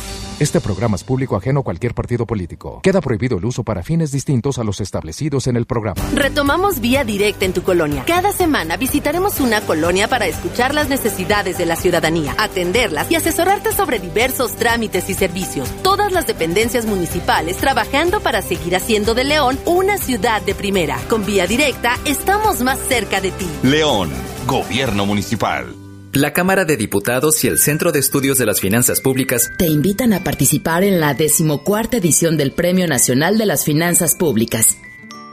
Este 0.41 0.59
programa 0.59 0.95
es 0.95 1.03
público 1.03 1.35
ajeno 1.35 1.59
a 1.59 1.63
cualquier 1.63 1.93
partido 1.93 2.25
político. 2.25 2.79
Queda 2.81 2.99
prohibido 2.99 3.37
el 3.37 3.45
uso 3.45 3.63
para 3.63 3.83
fines 3.83 4.11
distintos 4.11 4.57
a 4.57 4.63
los 4.63 4.81
establecidos 4.81 5.45
en 5.45 5.55
el 5.55 5.67
programa. 5.67 6.01
Retomamos 6.15 6.79
Vía 6.79 7.03
Directa 7.03 7.45
en 7.45 7.53
tu 7.53 7.61
colonia. 7.61 8.05
Cada 8.07 8.31
semana 8.31 8.75
visitaremos 8.75 9.39
una 9.39 9.61
colonia 9.61 10.07
para 10.07 10.25
escuchar 10.25 10.73
las 10.73 10.89
necesidades 10.89 11.59
de 11.59 11.67
la 11.67 11.75
ciudadanía, 11.75 12.33
atenderlas 12.39 13.11
y 13.11 13.17
asesorarte 13.17 13.71
sobre 13.71 13.99
diversos 13.99 14.55
trámites 14.55 15.11
y 15.11 15.13
servicios. 15.13 15.69
Todas 15.83 16.11
las 16.11 16.25
dependencias 16.25 16.87
municipales 16.87 17.57
trabajando 17.57 18.19
para 18.19 18.41
seguir 18.41 18.75
haciendo 18.75 19.13
de 19.13 19.25
León 19.25 19.59
una 19.67 19.99
ciudad 19.99 20.41
de 20.41 20.55
primera. 20.55 20.97
Con 21.07 21.23
Vía 21.23 21.45
Directa 21.45 21.99
estamos 22.03 22.61
más 22.61 22.79
cerca 22.79 23.21
de 23.21 23.29
ti. 23.29 23.47
León, 23.61 24.09
Gobierno 24.47 25.05
Municipal. 25.05 25.80
La 26.13 26.33
Cámara 26.33 26.65
de 26.65 26.75
Diputados 26.75 27.41
y 27.45 27.47
el 27.47 27.57
Centro 27.57 27.93
de 27.93 27.99
Estudios 27.99 28.37
de 28.37 28.45
las 28.45 28.59
Finanzas 28.59 28.99
Públicas 28.99 29.49
te 29.57 29.67
invitan 29.67 30.11
a 30.11 30.25
participar 30.25 30.83
en 30.83 30.99
la 30.99 31.13
decimocuarta 31.13 31.95
edición 31.95 32.35
del 32.35 32.51
Premio 32.51 32.85
Nacional 32.85 33.37
de 33.37 33.45
las 33.45 33.63
Finanzas 33.63 34.15
Públicas, 34.15 34.77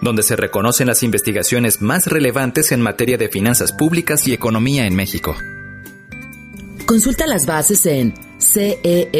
donde 0.02 0.22
se 0.22 0.36
reconocen 0.36 0.86
las 0.86 1.02
investigaciones 1.02 1.82
más 1.82 2.06
relevantes 2.06 2.70
en 2.70 2.80
materia 2.80 3.18
de 3.18 3.28
finanzas 3.28 3.72
públicas 3.72 4.28
y 4.28 4.32
economía 4.32 4.86
en 4.86 4.94
México. 4.94 5.34
Consulta 6.86 7.26
las 7.26 7.44
bases 7.44 7.84
en 7.84 8.14
cefp.gov.mx. 8.38 9.18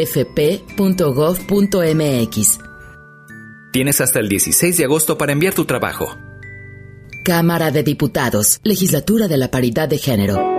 Tienes 3.73 3.99
hasta 3.99 4.19
el 4.19 4.29
16 4.29 4.77
de 4.77 4.85
agosto 4.85 5.17
para 5.17 5.33
enviar 5.33 5.53
tu 5.53 5.65
trabajo. 5.65 6.17
Cámara 7.25 7.69
de 7.71 7.83
Diputados, 7.83 8.61
Legislatura 8.63 9.27
de 9.27 9.35
la 9.35 9.51
Paridad 9.51 9.89
de 9.89 9.97
Género. 9.97 10.58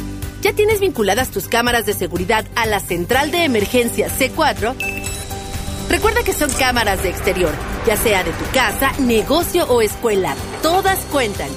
¿Ya 0.41 0.53
tienes 0.53 0.79
vinculadas 0.79 1.29
tus 1.29 1.47
cámaras 1.47 1.85
de 1.85 1.93
seguridad 1.93 2.43
a 2.55 2.65
la 2.65 2.79
central 2.79 3.29
de 3.29 3.43
emergencia 3.43 4.07
C4? 4.07 4.73
Recuerda 5.87 6.23
que 6.23 6.33
son 6.33 6.49
cámaras 6.49 7.03
de 7.03 7.09
exterior, 7.09 7.51
ya 7.85 7.95
sea 7.95 8.23
de 8.23 8.31
tu 8.31 8.43
casa, 8.51 8.91
negocio 8.99 9.65
o 9.65 9.83
escuela. 9.83 10.33
Todas 10.63 10.97
cuentan. 11.11 11.49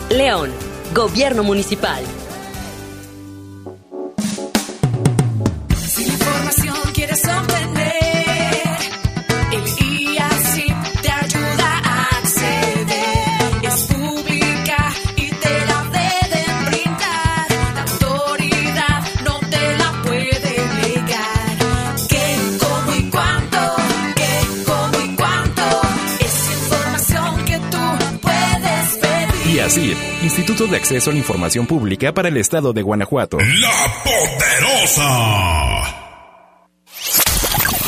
León, 0.09 0.49
Gobierno 0.95 1.43
Municipal. 1.43 2.03
Instituto 29.77 30.67
de 30.67 30.77
Acceso 30.77 31.09
a 31.09 31.13
la 31.13 31.19
Información 31.19 31.65
Pública 31.65 32.13
para 32.13 32.29
el 32.29 32.37
Estado 32.37 32.73
de 32.73 32.83
Guanajuato. 32.83 33.39
La 33.39 34.03
Poderosa. 34.03 35.05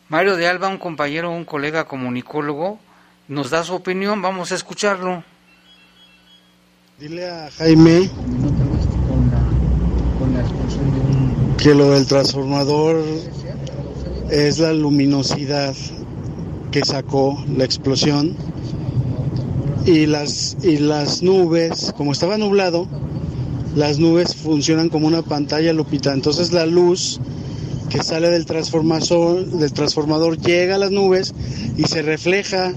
Mario 0.08 0.36
de 0.36 0.46
Alba, 0.46 0.68
un 0.68 0.78
compañero, 0.78 1.32
un 1.32 1.44
colega 1.44 1.86
comunicólogo, 1.86 2.78
nos 3.26 3.50
da 3.50 3.64
su 3.64 3.74
opinión, 3.74 4.22
vamos 4.22 4.52
a 4.52 4.54
escucharlo. 4.54 5.24
Dile 7.00 7.28
a 7.28 7.50
Jaime 7.50 8.08
que 11.58 11.74
lo 11.74 11.90
del 11.90 12.06
transformador 12.06 13.02
es 14.30 14.60
la 14.60 14.72
luminosidad 14.72 15.74
que 16.70 16.84
sacó 16.84 17.44
la 17.56 17.64
explosión 17.64 18.36
y 19.84 20.06
las 20.06 20.56
y 20.62 20.78
las 20.78 21.22
nubes, 21.22 21.92
como 21.96 22.12
estaba 22.12 22.38
nublado, 22.38 22.86
las 23.74 23.98
nubes 23.98 24.34
funcionan 24.36 24.88
como 24.88 25.06
una 25.06 25.22
pantalla 25.22 25.72
Lupita, 25.72 26.12
entonces 26.12 26.52
la 26.52 26.66
luz 26.66 27.20
que 27.88 28.02
sale 28.02 28.28
del 28.30 28.46
transformador, 28.46 29.46
del 29.46 29.72
transformador 29.72 30.38
llega 30.38 30.76
a 30.76 30.78
las 30.78 30.90
nubes 30.90 31.34
y 31.76 31.84
se 31.84 32.02
refleja 32.02 32.72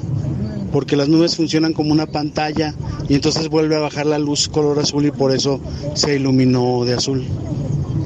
porque 0.71 0.95
las 0.95 1.07
nubes 1.07 1.35
funcionan 1.35 1.73
como 1.73 1.91
una 1.91 2.07
pantalla 2.07 2.73
y 3.07 3.13
entonces 3.13 3.47
vuelve 3.49 3.75
a 3.75 3.79
bajar 3.79 4.07
la 4.07 4.17
luz 4.17 4.47
color 4.49 4.79
azul 4.79 5.05
y 5.05 5.11
por 5.11 5.31
eso 5.31 5.59
se 5.93 6.15
iluminó 6.15 6.83
de 6.83 6.95
azul. 6.95 7.23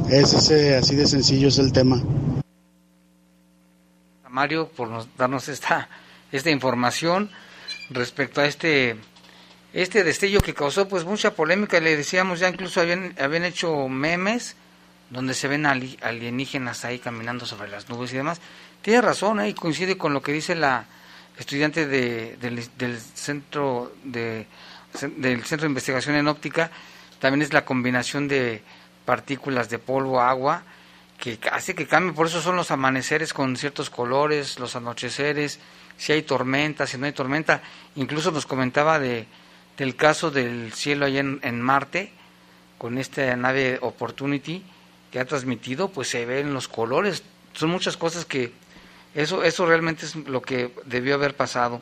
Es 0.10 0.34
ese, 0.34 0.76
así 0.76 0.96
de 0.96 1.08
sencillo 1.08 1.48
es 1.48 1.60
el 1.60 1.72
tema. 1.72 2.02
Mario 4.30 4.70
por 4.76 4.90
nos- 4.90 5.08
darnos 5.18 5.48
esta, 5.50 5.90
esta 6.32 6.52
información 6.52 7.30
respecto 7.90 8.42
a 8.42 8.46
este 8.46 8.98
este 9.82 10.04
destello 10.04 10.42
que 10.42 10.54
causó 10.54 10.88
pues 10.88 11.06
mucha 11.06 11.32
polémica. 11.36 11.80
Le 11.80 11.96
decíamos 11.96 12.40
ya 12.40 12.50
incluso 12.50 12.82
habían 12.82 13.14
habían 13.20 13.46
hecho 13.46 13.88
memes 13.88 14.56
donde 15.10 15.34
se 15.34 15.48
ven 15.48 15.66
ali- 15.66 15.98
alienígenas 16.02 16.84
ahí 16.84 17.00
caminando 17.00 17.46
sobre 17.46 17.70
las 17.70 17.88
nubes 17.90 18.12
y 18.14 18.18
demás. 18.18 18.42
Tiene 18.82 19.02
razón 19.02 19.40
¿eh? 19.40 19.54
coincide 19.56 19.98
con 19.98 20.14
lo 20.14 20.22
que 20.22 20.32
dice 20.34 20.56
la 20.56 20.86
estudiante 21.38 21.86
de- 21.86 22.38
del, 22.38 22.68
del 22.78 23.00
centro 23.00 23.94
de 24.04 24.48
del 25.18 25.44
centro 25.44 25.66
de 25.68 25.72
investigación 25.72 26.16
en 26.16 26.28
óptica. 26.28 26.72
También 27.20 27.42
es 27.44 27.54
la 27.54 27.66
combinación 27.66 28.28
de 28.28 28.64
partículas 29.06 29.70
de 29.70 29.80
polvo 29.80 30.22
agua 30.22 30.64
que 31.20 31.40
hace 31.52 31.74
que 31.76 31.88
cambie, 31.88 32.14
por 32.14 32.28
eso 32.28 32.42
son 32.42 32.56
los 32.56 32.70
amaneceres 32.72 33.34
con 33.34 33.56
ciertos 33.58 33.90
colores, 33.90 34.60
los 34.60 34.76
anocheceres, 34.76 35.60
si 35.98 36.14
hay 36.14 36.22
tormenta, 36.22 36.86
si 36.86 36.98
no 36.98 37.06
hay 37.08 37.12
tormenta, 37.12 37.62
incluso 37.96 38.32
nos 38.32 38.46
comentaba 38.46 39.00
de 39.00 39.26
del 39.78 39.96
caso 39.96 40.32
del 40.32 40.74
cielo 40.74 41.06
allá 41.06 41.20
en, 41.20 41.62
Marte, 41.62 42.12
con 42.78 42.98
esta 42.98 43.36
nave 43.36 43.78
Opportunity 43.82 44.64
que 45.12 45.20
ha 45.20 45.26
transmitido, 45.26 45.90
pues 45.90 46.10
se 46.10 46.26
ven 46.26 46.54
los 46.54 46.68
colores, 46.68 47.24
son 47.54 47.70
muchas 47.70 47.96
cosas 47.96 48.26
que 48.26 48.52
eso, 49.16 49.44
eso 49.44 49.66
realmente 49.66 50.06
es 50.06 50.16
lo 50.16 50.42
que 50.42 50.74
debió 50.86 51.16
haber 51.16 51.36
pasado. 51.36 51.82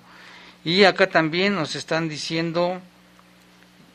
Y 0.63 0.83
acá 0.83 1.07
también 1.07 1.55
nos 1.55 1.75
están 1.75 2.09
diciendo, 2.09 2.79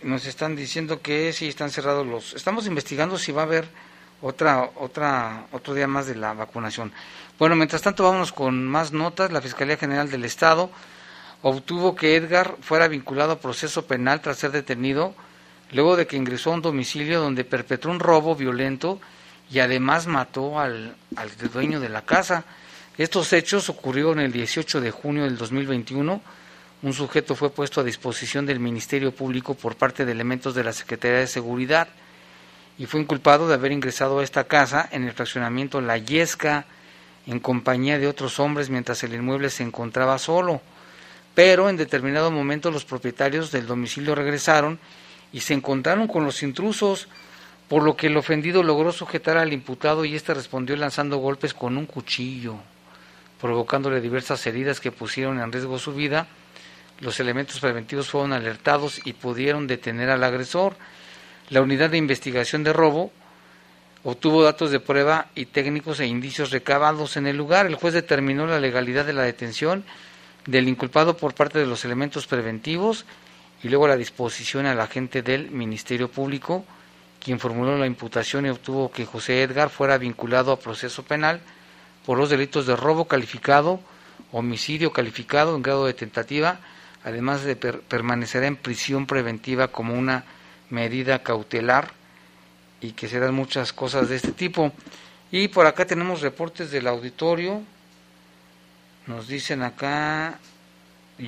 nos 0.02 0.26
están 0.26 0.56
diciendo 0.56 1.00
que 1.00 1.32
sí 1.32 1.48
están 1.48 1.70
cerrados 1.70 2.06
los, 2.06 2.34
estamos 2.34 2.66
investigando 2.66 3.18
si 3.18 3.32
va 3.32 3.42
a 3.42 3.44
haber 3.44 3.68
otra, 4.22 4.70
otra, 4.76 5.46
otro 5.52 5.74
día 5.74 5.86
más 5.86 6.06
de 6.06 6.16
la 6.16 6.32
vacunación. 6.32 6.92
Bueno, 7.38 7.56
mientras 7.56 7.82
tanto 7.82 8.04
vámonos 8.04 8.32
con 8.32 8.66
más 8.66 8.92
notas. 8.92 9.32
La 9.32 9.40
Fiscalía 9.40 9.76
General 9.76 10.10
del 10.10 10.24
Estado 10.24 10.70
obtuvo 11.42 11.94
que 11.94 12.16
Edgar 12.16 12.56
fuera 12.60 12.88
vinculado 12.88 13.32
a 13.32 13.40
proceso 13.40 13.86
penal 13.86 14.20
tras 14.20 14.38
ser 14.38 14.52
detenido 14.52 15.14
luego 15.72 15.96
de 15.96 16.06
que 16.06 16.16
ingresó 16.16 16.50
a 16.50 16.54
un 16.54 16.62
domicilio 16.62 17.20
donde 17.20 17.44
perpetró 17.44 17.90
un 17.90 18.00
robo 18.00 18.34
violento 18.34 19.00
y 19.50 19.60
además 19.60 20.06
mató 20.06 20.58
al, 20.58 20.96
al 21.16 21.30
dueño 21.52 21.80
de 21.80 21.88
la 21.88 22.02
casa. 22.02 22.44
Estos 22.98 23.32
hechos 23.32 23.68
ocurrieron 23.68 24.20
el 24.20 24.32
18 24.32 24.80
de 24.80 24.90
junio 24.90 25.24
del 25.24 25.38
2021 25.38 26.20
un 26.82 26.94
sujeto 26.94 27.34
fue 27.34 27.50
puesto 27.50 27.82
a 27.82 27.84
disposición 27.84 28.46
del 28.46 28.58
Ministerio 28.58 29.14
Público 29.14 29.54
por 29.54 29.76
parte 29.76 30.06
de 30.06 30.12
elementos 30.12 30.54
de 30.54 30.64
la 30.64 30.72
Secretaría 30.72 31.18
de 31.18 31.26
Seguridad 31.26 31.88
y 32.78 32.86
fue 32.86 33.00
inculpado 33.00 33.46
de 33.46 33.54
haber 33.54 33.72
ingresado 33.72 34.20
a 34.20 34.24
esta 34.24 34.44
casa 34.44 34.88
en 34.90 35.04
el 35.04 35.12
fraccionamiento 35.12 35.82
La 35.82 35.98
Yesca 35.98 36.64
en 37.26 37.38
compañía 37.38 37.98
de 37.98 38.06
otros 38.06 38.40
hombres 38.40 38.70
mientras 38.70 39.02
el 39.02 39.12
inmueble 39.12 39.50
se 39.50 39.62
encontraba 39.62 40.16
solo. 40.18 40.62
Pero 41.40 41.70
en 41.70 41.78
determinado 41.78 42.30
momento 42.30 42.70
los 42.70 42.84
propietarios 42.84 43.50
del 43.50 43.66
domicilio 43.66 44.14
regresaron 44.14 44.78
y 45.32 45.40
se 45.40 45.54
encontraron 45.54 46.06
con 46.06 46.22
los 46.22 46.42
intrusos, 46.42 47.08
por 47.66 47.82
lo 47.82 47.96
que 47.96 48.08
el 48.08 48.18
ofendido 48.18 48.62
logró 48.62 48.92
sujetar 48.92 49.38
al 49.38 49.54
imputado 49.54 50.04
y 50.04 50.14
éste 50.14 50.34
respondió 50.34 50.76
lanzando 50.76 51.16
golpes 51.16 51.54
con 51.54 51.78
un 51.78 51.86
cuchillo, 51.86 52.56
provocándole 53.40 54.02
diversas 54.02 54.46
heridas 54.46 54.80
que 54.80 54.92
pusieron 54.92 55.40
en 55.40 55.50
riesgo 55.50 55.78
su 55.78 55.94
vida. 55.94 56.26
Los 57.00 57.20
elementos 57.20 57.58
preventivos 57.58 58.10
fueron 58.10 58.34
alertados 58.34 59.00
y 59.06 59.14
pudieron 59.14 59.66
detener 59.66 60.10
al 60.10 60.22
agresor. 60.22 60.76
La 61.48 61.62
unidad 61.62 61.88
de 61.88 61.96
investigación 61.96 62.64
de 62.64 62.74
robo 62.74 63.12
obtuvo 64.04 64.42
datos 64.42 64.70
de 64.72 64.80
prueba 64.80 65.28
y 65.34 65.46
técnicos 65.46 66.00
e 66.00 66.06
indicios 66.06 66.50
recabados 66.50 67.16
en 67.16 67.26
el 67.26 67.38
lugar. 67.38 67.64
El 67.64 67.76
juez 67.76 67.94
determinó 67.94 68.46
la 68.46 68.60
legalidad 68.60 69.06
de 69.06 69.14
la 69.14 69.22
detención 69.22 69.86
del 70.46 70.68
inculpado 70.68 71.16
por 71.16 71.34
parte 71.34 71.58
de 71.58 71.66
los 71.66 71.84
elementos 71.84 72.26
preventivos 72.26 73.04
y 73.62 73.68
luego 73.68 73.88
la 73.88 73.96
disposición 73.96 74.66
al 74.66 74.80
agente 74.80 75.22
del 75.22 75.50
Ministerio 75.50 76.10
Público, 76.10 76.64
quien 77.22 77.38
formuló 77.38 77.76
la 77.76 77.86
imputación 77.86 78.46
y 78.46 78.50
obtuvo 78.50 78.90
que 78.90 79.04
José 79.04 79.42
Edgar 79.42 79.68
fuera 79.68 79.98
vinculado 79.98 80.52
a 80.52 80.58
proceso 80.58 81.02
penal 81.02 81.40
por 82.06 82.16
los 82.16 82.30
delitos 82.30 82.66
de 82.66 82.76
robo 82.76 83.06
calificado, 83.06 83.80
homicidio 84.32 84.92
calificado 84.92 85.54
en 85.54 85.62
grado 85.62 85.86
de 85.86 85.94
tentativa, 85.94 86.60
además 87.04 87.44
de 87.44 87.56
per 87.56 87.80
permanecer 87.80 88.44
en 88.44 88.56
prisión 88.56 89.06
preventiva 89.06 89.68
como 89.68 89.94
una 89.94 90.24
medida 90.70 91.22
cautelar 91.22 91.92
y 92.80 92.92
que 92.92 93.08
se 93.08 93.20
dan 93.20 93.34
muchas 93.34 93.72
cosas 93.72 94.08
de 94.08 94.16
este 94.16 94.32
tipo. 94.32 94.72
Y 95.30 95.48
por 95.48 95.66
acá 95.66 95.86
tenemos 95.86 96.22
reportes 96.22 96.70
del 96.70 96.86
auditorio. 96.86 97.62
Nos 99.06 99.28
dicen 99.28 99.62
acá, 99.62 100.38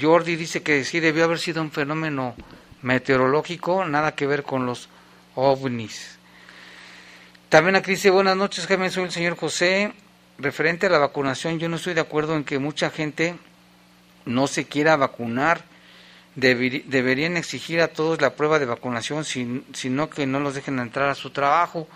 Jordi 0.00 0.36
dice 0.36 0.62
que 0.62 0.84
sí 0.84 1.00
debió 1.00 1.24
haber 1.24 1.38
sido 1.38 1.62
un 1.62 1.70
fenómeno 1.70 2.34
meteorológico, 2.82 3.84
nada 3.84 4.14
que 4.14 4.26
ver 4.26 4.42
con 4.42 4.66
los 4.66 4.88
ovnis. 5.34 6.18
También 7.48 7.76
aquí 7.76 7.92
dice, 7.92 8.10
buenas 8.10 8.36
noches 8.36 8.66
Jaime, 8.66 8.90
soy 8.90 9.04
el 9.04 9.12
señor 9.12 9.36
José. 9.36 9.92
Referente 10.38 10.86
a 10.86 10.90
la 10.90 10.98
vacunación, 10.98 11.58
yo 11.58 11.68
no 11.68 11.76
estoy 11.76 11.94
de 11.94 12.00
acuerdo 12.00 12.34
en 12.34 12.44
que 12.44 12.58
mucha 12.58 12.90
gente 12.90 13.36
no 14.24 14.46
se 14.46 14.64
quiera 14.64 14.96
vacunar. 14.96 15.64
deberían 16.34 17.36
exigir 17.36 17.80
a 17.82 17.88
todos 17.88 18.20
la 18.22 18.34
prueba 18.34 18.58
de 18.58 18.64
vacunación, 18.64 19.24
sino 19.24 20.08
que 20.08 20.26
no 20.26 20.40
los 20.40 20.54
dejen 20.54 20.78
entrar 20.78 21.10
a 21.10 21.14
su 21.14 21.30
trabajo. 21.30 21.88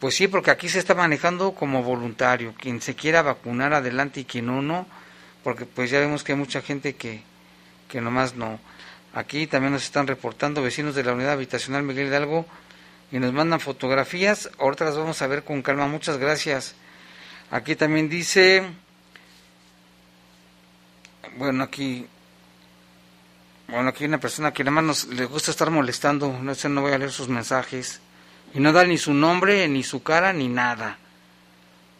Pues 0.00 0.14
sí, 0.14 0.28
porque 0.28 0.50
aquí 0.50 0.68
se 0.68 0.78
está 0.78 0.94
manejando 0.94 1.52
como 1.52 1.82
voluntario. 1.82 2.54
Quien 2.56 2.80
se 2.80 2.94
quiera 2.94 3.22
vacunar 3.22 3.74
adelante 3.74 4.20
y 4.20 4.24
quien 4.24 4.46
no, 4.46 4.62
no. 4.62 4.86
Porque 5.42 5.66
pues 5.66 5.90
ya 5.90 5.98
vemos 5.98 6.22
que 6.22 6.32
hay 6.32 6.38
mucha 6.38 6.62
gente 6.62 6.94
que, 6.94 7.22
que 7.88 8.00
nomás 8.00 8.34
no. 8.36 8.60
Aquí 9.14 9.46
también 9.46 9.72
nos 9.72 9.84
están 9.84 10.06
reportando 10.06 10.62
vecinos 10.62 10.94
de 10.94 11.02
la 11.02 11.12
unidad 11.12 11.32
habitacional 11.32 11.82
Miguel 11.82 12.08
Hidalgo 12.08 12.46
y 13.10 13.18
nos 13.18 13.32
mandan 13.32 13.58
fotografías. 13.58 14.50
Ahorita 14.58 14.84
las 14.84 14.96
vamos 14.96 15.20
a 15.22 15.26
ver 15.26 15.42
con 15.42 15.62
calma. 15.62 15.88
Muchas 15.88 16.18
gracias. 16.18 16.74
Aquí 17.50 17.74
también 17.74 18.08
dice, 18.08 18.62
bueno, 21.36 21.64
aquí, 21.64 22.06
bueno, 23.66 23.88
aquí 23.88 24.04
hay 24.04 24.08
una 24.08 24.20
persona 24.20 24.52
que 24.52 24.62
nada 24.62 24.74
más 24.80 24.84
nos, 24.84 25.06
le 25.06 25.24
gusta 25.24 25.50
estar 25.50 25.70
molestando. 25.70 26.38
No 26.40 26.54
sé, 26.54 26.68
no 26.68 26.82
voy 26.82 26.92
a 26.92 26.98
leer 26.98 27.10
sus 27.10 27.28
mensajes. 27.28 28.00
Y 28.54 28.60
no 28.60 28.72
da 28.72 28.84
ni 28.84 28.98
su 28.98 29.12
nombre, 29.12 29.68
ni 29.68 29.82
su 29.82 30.02
cara, 30.02 30.32
ni 30.32 30.48
nada. 30.48 30.98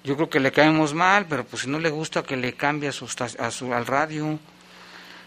Yo 0.05 0.17
creo 0.17 0.31
que 0.31 0.41
le 0.41 0.53
caemos 0.53 0.95
mal, 0.95 1.27
pero 1.29 1.45
pues 1.45 1.63
si 1.63 1.69
no 1.69 1.79
le 1.79 1.91
gusta 1.91 2.23
que 2.23 2.37
le 2.37 2.55
cambie 2.55 2.89
a 2.89 2.93
su, 2.93 3.07
a 3.39 3.51
su, 3.51 3.75
al 3.75 3.87
radio. 3.87 4.39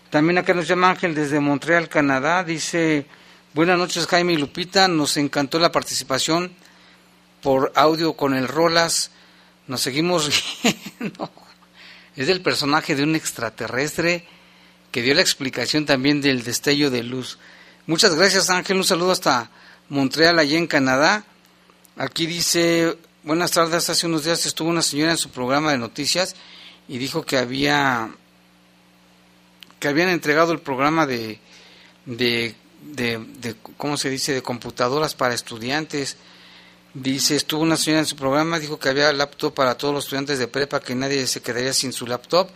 También 0.09 0.37
acá 0.37 0.53
nos 0.53 0.67
llama 0.67 0.89
Ángel 0.89 1.13
desde 1.13 1.39
Montreal, 1.39 1.87
Canadá. 1.87 2.43
Dice, 2.43 3.05
buenas 3.53 3.77
noches 3.77 4.07
Jaime 4.07 4.33
y 4.33 4.37
Lupita, 4.37 4.87
nos 4.87 5.17
encantó 5.17 5.59
la 5.59 5.71
participación 5.71 6.51
por 7.41 7.71
audio 7.75 8.13
con 8.13 8.33
el 8.33 8.47
Rolas. 8.47 9.11
Nos 9.67 9.81
seguimos. 9.81 10.29
Es 12.13 12.27
el 12.27 12.41
personaje 12.41 12.93
de 12.93 13.03
un 13.03 13.15
extraterrestre 13.15 14.25
que 14.91 15.01
dio 15.01 15.13
la 15.13 15.21
explicación 15.21 15.85
también 15.85 16.21
del 16.21 16.43
destello 16.43 16.91
de 16.91 17.03
luz. 17.03 17.39
Muchas 17.87 18.15
gracias 18.15 18.49
Ángel, 18.49 18.77
un 18.77 18.83
saludo 18.83 19.11
hasta 19.11 19.49
Montreal, 19.91 20.39
allá 20.39 20.57
en 20.57 20.67
Canadá. 20.67 21.25
Aquí 21.97 22.25
dice, 22.25 22.97
buenas 23.23 23.51
tardes, 23.51 23.89
hace 23.89 24.07
unos 24.07 24.23
días 24.23 24.45
estuvo 24.45 24.69
una 24.69 24.81
señora 24.81 25.11
en 25.11 25.17
su 25.17 25.31
programa 25.31 25.73
de 25.73 25.77
noticias 25.77 26.33
y 26.87 26.97
dijo 26.97 27.25
que 27.25 27.37
había 27.37 28.09
que 29.79 29.89
habían 29.89 30.07
entregado 30.07 30.53
el 30.53 30.59
programa 30.59 31.05
de, 31.05 31.39
de, 32.05 32.55
de, 32.83 33.17
de, 33.39 33.55
¿cómo 33.75 33.97
se 33.97 34.09
dice?, 34.09 34.31
de 34.33 34.41
computadoras 34.41 35.13
para 35.13 35.33
estudiantes. 35.33 36.15
Dice, 36.93 37.35
estuvo 37.35 37.61
una 37.61 37.75
señora 37.75 37.99
en 37.99 38.05
su 38.05 38.15
programa, 38.15 38.59
dijo 38.59 38.79
que 38.79 38.87
había 38.87 39.11
laptop 39.11 39.53
para 39.53 39.77
todos 39.77 39.93
los 39.93 40.05
estudiantes 40.05 40.39
de 40.39 40.47
prepa, 40.47 40.79
que 40.79 40.95
nadie 40.95 41.27
se 41.27 41.41
quedaría 41.41 41.73
sin 41.73 41.91
su 41.91 42.07
laptop. 42.07 42.49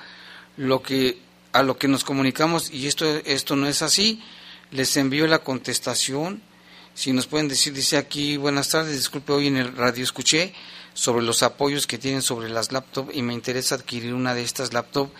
Lo 0.55 0.81
que, 0.81 1.19
a 1.51 1.63
lo 1.63 1.77
que 1.77 1.89
nos 1.89 2.05
comunicamos, 2.05 2.71
y 2.71 2.88
esto, 2.88 3.05
esto 3.25 3.57
no 3.57 3.67
es 3.67 3.81
así, 3.81 4.23
les 4.71 4.95
envío 4.95 5.27
la 5.27 5.39
contestación. 5.39 6.41
Si 6.95 7.11
nos 7.11 7.27
pueden 7.27 7.49
decir, 7.49 7.73
dice 7.73 7.97
aquí, 7.97 8.37
buenas 8.37 8.69
tardes, 8.69 8.95
disculpe, 8.95 9.33
hoy 9.33 9.47
en 9.47 9.57
el 9.57 9.75
radio 9.75 10.01
escuché 10.01 10.53
sobre 10.93 11.25
los 11.25 11.43
apoyos 11.43 11.87
que 11.87 11.97
tienen 11.97 12.21
sobre 12.21 12.47
las 12.47 12.71
laptops 12.71 13.13
y 13.13 13.21
me 13.21 13.33
interesa 13.33 13.75
adquirir 13.75 14.13
una 14.13 14.33
de 14.33 14.43
estas 14.43 14.71
laptops 14.71 15.11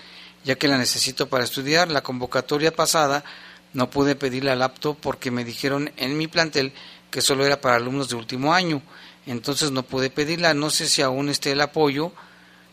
ya 0.46 0.56
que 0.56 0.70
la 0.70 0.78
necesito 0.78 1.28
para 1.28 1.44
estudiar. 1.44 1.92
La 1.92 2.02
convocatoria 2.02 2.74
pasada 2.74 3.26
no 3.74 3.90
pude 3.90 4.16
pedir 4.16 4.46
la 4.46 4.56
laptop 4.56 4.96
porque 5.02 5.32
me 5.32 5.44
dijeron 5.44 5.92
en 5.98 6.18
mi 6.18 6.30
plantel 6.30 6.72
que 7.12 7.20
solo 7.20 7.46
era 7.46 7.60
para 7.60 7.76
alumnos 7.76 8.08
de 8.08 8.16
último 8.16 8.54
año, 8.54 8.82
entonces 9.26 9.72
no 9.72 9.84
pude 9.84 10.10
pedirla. 10.10 10.54
No 10.54 10.70
sé 10.70 10.88
si 10.88 11.02
aún 11.02 11.28
esté 11.28 11.52
el 11.52 11.60
apoyo 11.60 12.14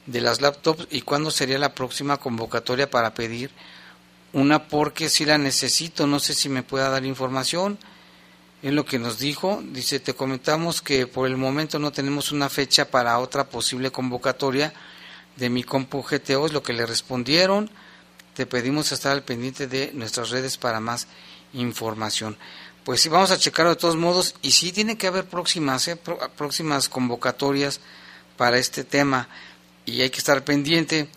de 0.07 0.21
las 0.21 0.41
laptops 0.41 0.87
y 0.93 1.01
cuándo 1.01 1.33
sería 1.33 1.59
la 1.59 1.75
próxima 1.75 2.19
convocatoria 2.19 2.89
para 2.89 3.15
pedir 3.15 3.51
una 4.33 4.69
porque 4.69 5.09
si 5.09 5.25
la 5.25 5.39
necesito, 5.39 6.07
no 6.07 6.21
sé 6.21 6.35
si 6.35 6.49
me 6.49 6.63
pueda 6.63 6.89
dar 6.89 7.05
información. 7.05 7.79
Es 8.63 8.73
lo 8.73 8.85
que 8.85 8.99
nos 8.99 9.19
dijo. 9.19 9.61
Dice, 9.73 9.99
te 9.99 10.15
comentamos 10.15 10.83
que 10.83 11.07
por 11.07 11.27
el 11.27 11.37
momento 11.37 11.79
no 11.79 11.91
tenemos 11.91 12.31
una 12.31 12.49
fecha 12.49 12.91
para 12.91 13.19
otra 13.19 13.49
posible 13.49 13.91
convocatoria 13.91 14.73
de 15.37 15.51
mi 15.51 15.65
compu 15.65 16.03
GTO, 16.03 16.47
es 16.47 16.53
lo 16.53 16.63
que 16.63 16.73
le 16.73 16.87
respondieron. 16.87 17.71
Te 18.35 18.47
pedimos 18.47 18.93
estar 18.93 19.13
al 19.13 19.25
pendiente 19.25 19.67
de 19.67 19.91
nuestras 19.95 20.31
redes 20.31 20.57
para 20.57 20.81
más 20.81 21.09
información. 21.53 22.37
Pues 22.85 23.01
sí, 23.01 23.09
vamos 23.09 23.31
a 23.31 23.39
checarlo 23.39 23.71
de 23.71 23.77
todos 23.77 23.97
modos 23.97 24.35
y 24.43 24.53
sí 24.53 24.73
tiene 24.73 24.97
que 24.97 25.07
haber 25.07 25.25
próximas, 25.25 25.87
¿eh? 25.89 25.97
próximas 26.37 26.89
convocatorias 26.89 27.81
para 28.37 28.59
este 28.59 28.85
tema 28.85 29.29
y 29.87 30.03
hay 30.03 30.11
que 30.11 30.19
estar 30.19 30.45
pendiente. 30.45 31.09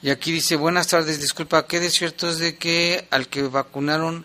Y 0.00 0.10
aquí 0.10 0.30
dice, 0.30 0.56
buenas 0.56 0.88
tardes, 0.88 1.20
disculpa, 1.20 1.66
¿qué 1.66 1.80
de 1.80 1.90
cierto 1.90 2.28
es 2.28 2.38
de 2.38 2.56
que 2.56 3.06
al 3.10 3.28
que 3.28 3.42
vacunaron 3.42 4.24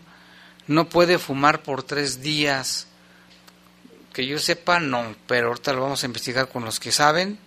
no 0.68 0.90
puede 0.90 1.20
fumar 1.20 1.64
por 1.64 1.84
tres 1.84 2.22
días? 2.22 2.88
Que 4.14 4.26
yo 4.26 4.40
sepa, 4.40 4.80
no, 4.80 5.16
pero 5.28 5.48
ahorita 5.48 5.74
lo 5.74 5.82
vamos 5.82 6.04
a 6.04 6.06
investigar 6.06 6.50
con 6.50 6.64
los 6.66 6.80
que 6.80 6.92
saben. 6.92 7.40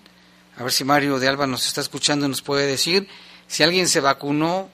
A 0.56 0.62
ver 0.62 0.72
si 0.72 0.84
Mario 0.84 1.18
de 1.18 1.28
Alba 1.28 1.46
nos 1.46 1.66
está 1.66 1.80
escuchando 1.80 2.26
y 2.26 2.28
nos 2.28 2.42
puede 2.42 2.66
decir 2.66 3.08
si 3.46 3.62
alguien 3.62 3.88
se 3.88 4.00
vacunó 4.00 4.68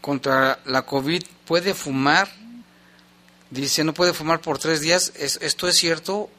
contra 0.00 0.60
la 0.64 0.82
COVID, 0.82 1.22
¿puede 1.44 1.74
fumar? 1.74 2.28
Dice, 3.50 3.84
no 3.84 3.94
puede 3.94 4.12
fumar 4.12 4.40
por 4.40 4.58
tres 4.58 4.80
días. 4.80 5.12
¿Es, 5.16 5.38
¿Esto 5.42 5.68
es 5.68 5.76
cierto? 5.76 6.30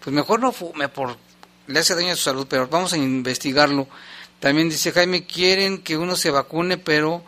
Pues 0.00 0.14
mejor 0.14 0.40
no 0.40 0.52
fume 0.52 0.88
por... 0.88 1.16
Le 1.66 1.78
hace 1.78 1.94
daño 1.94 2.12
a 2.12 2.16
su 2.16 2.22
salud, 2.22 2.46
pero 2.48 2.66
vamos 2.68 2.92
a 2.92 2.96
investigarlo. 2.96 3.88
También 4.40 4.68
dice 4.68 4.92
Jaime, 4.92 5.24
quieren 5.24 5.78
que 5.78 5.96
uno 5.96 6.16
se 6.16 6.30
vacune, 6.30 6.76
pero 6.76 7.24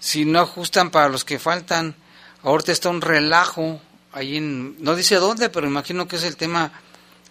si 0.00 0.24
no 0.24 0.40
ajustan 0.40 0.90
para 0.90 1.08
los 1.08 1.24
que 1.24 1.38
faltan, 1.38 1.94
ahorita 2.42 2.72
está 2.72 2.88
un 2.88 3.00
relajo 3.00 3.80
ahí 4.12 4.36
en... 4.36 4.82
No 4.82 4.94
dice 4.94 5.16
dónde, 5.16 5.48
pero 5.48 5.66
imagino 5.66 6.06
que 6.06 6.16
es 6.16 6.24
el 6.24 6.36
tema 6.36 6.72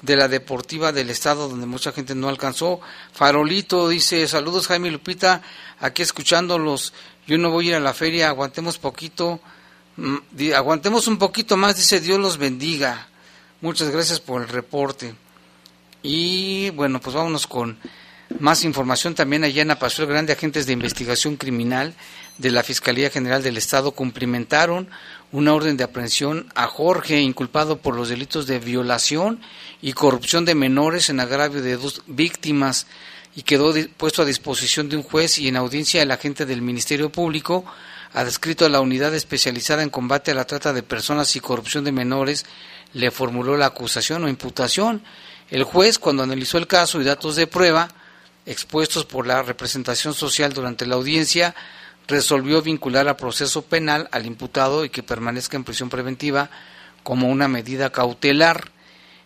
de 0.02 0.16
la 0.16 0.28
deportiva 0.28 0.92
del 0.92 1.10
estado 1.10 1.48
donde 1.48 1.66
mucha 1.66 1.92
gente 1.92 2.16
no 2.16 2.30
alcanzó. 2.30 2.82
Farolito 3.14 3.88
dice, 3.88 4.28
saludos 4.28 4.68
Jaime 4.68 4.92
Lupita, 4.92 5.42
aquí 5.80 6.02
escuchándolos, 6.02 6.94
yo 7.28 7.38
no 7.38 7.52
voy 7.52 7.68
a 7.68 7.70
ir 7.70 7.76
a 7.76 7.80
la 7.80 7.94
feria, 7.94 8.30
aguantemos 8.30 8.80
poquito, 8.80 9.40
mm, 9.98 10.54
aguantemos 10.56 11.08
un 11.08 11.18
poquito 11.18 11.56
más, 11.58 11.78
dice 11.78 12.00
Dios 12.00 12.20
los 12.20 12.38
bendiga. 12.38 13.08
Muchas 13.62 13.90
gracias 13.92 14.20
por 14.20 14.42
el 14.42 14.48
reporte. 14.48 15.14
Y 16.02 16.72
bueno, 16.72 17.00
pues 17.00 17.16
vámonos 17.16 17.46
con 17.46 17.78
Más 18.40 18.64
información 18.64 19.14
también 19.14 19.44
allá 19.44 19.62
en 19.62 19.72
Apazuel 19.72 20.08
Grande, 20.08 20.32
agentes 20.32 20.66
de 20.66 20.72
investigación 20.72 21.36
criminal 21.36 21.94
de 22.38 22.52
la 22.52 22.64
Fiscalía 22.64 23.10
General 23.10 23.44
del 23.44 23.58
Estado 23.58 23.92
cumplimentaron 23.92 24.90
una 25.32 25.54
orden 25.54 25.78
de 25.78 25.84
aprehensión 25.84 26.52
a 26.56 26.68
Jorge, 26.68 27.20
inculpado 27.20 27.78
por 27.78 27.96
los 27.96 28.10
delitos 28.10 28.48
de 28.48 28.60
violación 28.60 29.40
y 29.82 29.94
corrupción 29.94 30.44
de 30.46 30.56
menores 30.56 31.10
en 31.10 31.20
agravio 31.20 31.62
de 31.62 31.78
dos 31.78 32.04
víctimas, 32.08 32.88
y 33.36 33.44
quedó 33.44 33.74
puesto 33.96 34.24
a 34.24 34.26
disposición 34.26 34.90
de 34.90 34.98
un 34.98 35.04
juez 35.04 35.38
y 35.40 35.48
en 35.48 35.56
audiencia 35.56 36.02
el 36.02 36.12
agente 36.12 36.46
del 36.46 36.62
Ministerio 36.62 37.10
Público, 37.10 37.64
adscrito 38.14 38.66
a 38.66 38.70
la 38.70 38.82
unidad 38.82 39.16
especializada 39.16 39.84
en 39.84 39.90
combate 39.90 40.32
a 40.32 40.36
la 40.36 40.46
trata 40.46 40.74
de 40.74 40.84
personas 40.84 41.34
y 41.38 41.40
corrupción 41.40 41.86
de 41.86 41.94
menores, 41.94 42.46
le 42.94 43.10
formuló 43.10 43.56
la 43.56 43.68
acusación 43.68 44.24
o 44.26 44.30
imputación. 44.30 45.02
El 45.50 45.64
juez, 45.64 45.98
cuando 45.98 46.24
analizó 46.24 46.58
el 46.58 46.68
caso 46.68 47.00
y 47.00 47.06
datos 47.06 47.38
de 47.38 47.48
prueba 47.48 47.90
expuestos 48.46 49.06
por 49.06 49.28
la 49.28 49.42
representación 49.44 50.14
social 50.14 50.52
durante 50.52 50.86
la 50.86 50.96
audiencia, 50.96 51.56
resolvió 52.08 52.62
vincular 52.62 53.08
a 53.08 53.18
proceso 53.18 53.62
penal 53.62 54.10
al 54.12 54.26
imputado 54.26 54.86
y 54.86 54.90
que 54.90 55.04
permanezca 55.04 55.58
en 55.58 55.64
prisión 55.64 55.90
preventiva 55.90 56.50
como 57.04 57.30
una 57.30 57.48
medida 57.48 57.92
cautelar. 57.92 58.72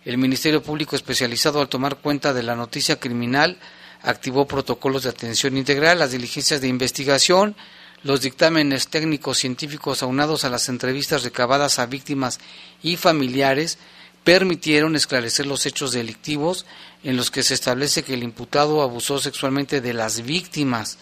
El 0.04 0.18
Ministerio 0.18 0.62
Público 0.62 0.96
especializado 0.96 1.62
al 1.62 1.70
tomar 1.70 1.98
cuenta 1.98 2.34
de 2.34 2.44
la 2.44 2.56
noticia 2.56 3.00
criminal 3.00 3.58
activó 4.02 4.48
protocolos 4.48 5.04
de 5.04 5.10
atención 5.10 5.58
integral, 5.58 6.00
las 6.00 6.12
diligencias 6.12 6.62
de 6.62 6.68
investigación, 6.68 7.56
los 8.04 8.22
dictámenes 8.22 8.88
técnicos 8.88 9.40
científicos 9.40 10.04
aunados 10.04 10.46
a 10.46 10.50
las 10.50 10.70
entrevistas 10.70 11.24
recabadas 11.24 11.80
a 11.80 11.88
víctimas 11.88 12.40
y 12.84 12.98
familiares 12.98 13.80
permitieron 14.24 14.96
esclarecer 14.96 15.48
los 15.48 15.66
hechos 15.66 15.92
delictivos 15.92 16.66
en 17.04 17.16
los 17.18 17.32
que 17.32 17.44
se 17.44 17.54
establece 17.54 18.04
que 18.04 18.14
el 18.14 18.24
imputado 18.24 18.82
abusó 18.82 19.20
sexualmente 19.20 19.82
de 19.82 19.94
las 19.94 20.24
víctimas, 20.24 20.98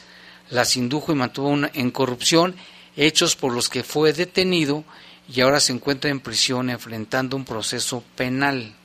las 0.50 0.78
indujo 0.78 1.12
y 1.12 1.16
mantuvo 1.16 1.56
en 1.74 1.92
corrupción, 1.92 2.56
hechos 2.96 3.36
por 3.36 3.54
los 3.54 3.70
que 3.70 3.84
fue 3.84 4.14
detenido 4.14 4.84
y 5.28 5.42
ahora 5.42 5.60
se 5.60 5.74
encuentra 5.74 6.12
en 6.12 6.20
prisión 6.20 6.70
enfrentando 6.70 7.36
un 7.36 7.46
proceso 7.46 8.04
penal. 8.16 8.76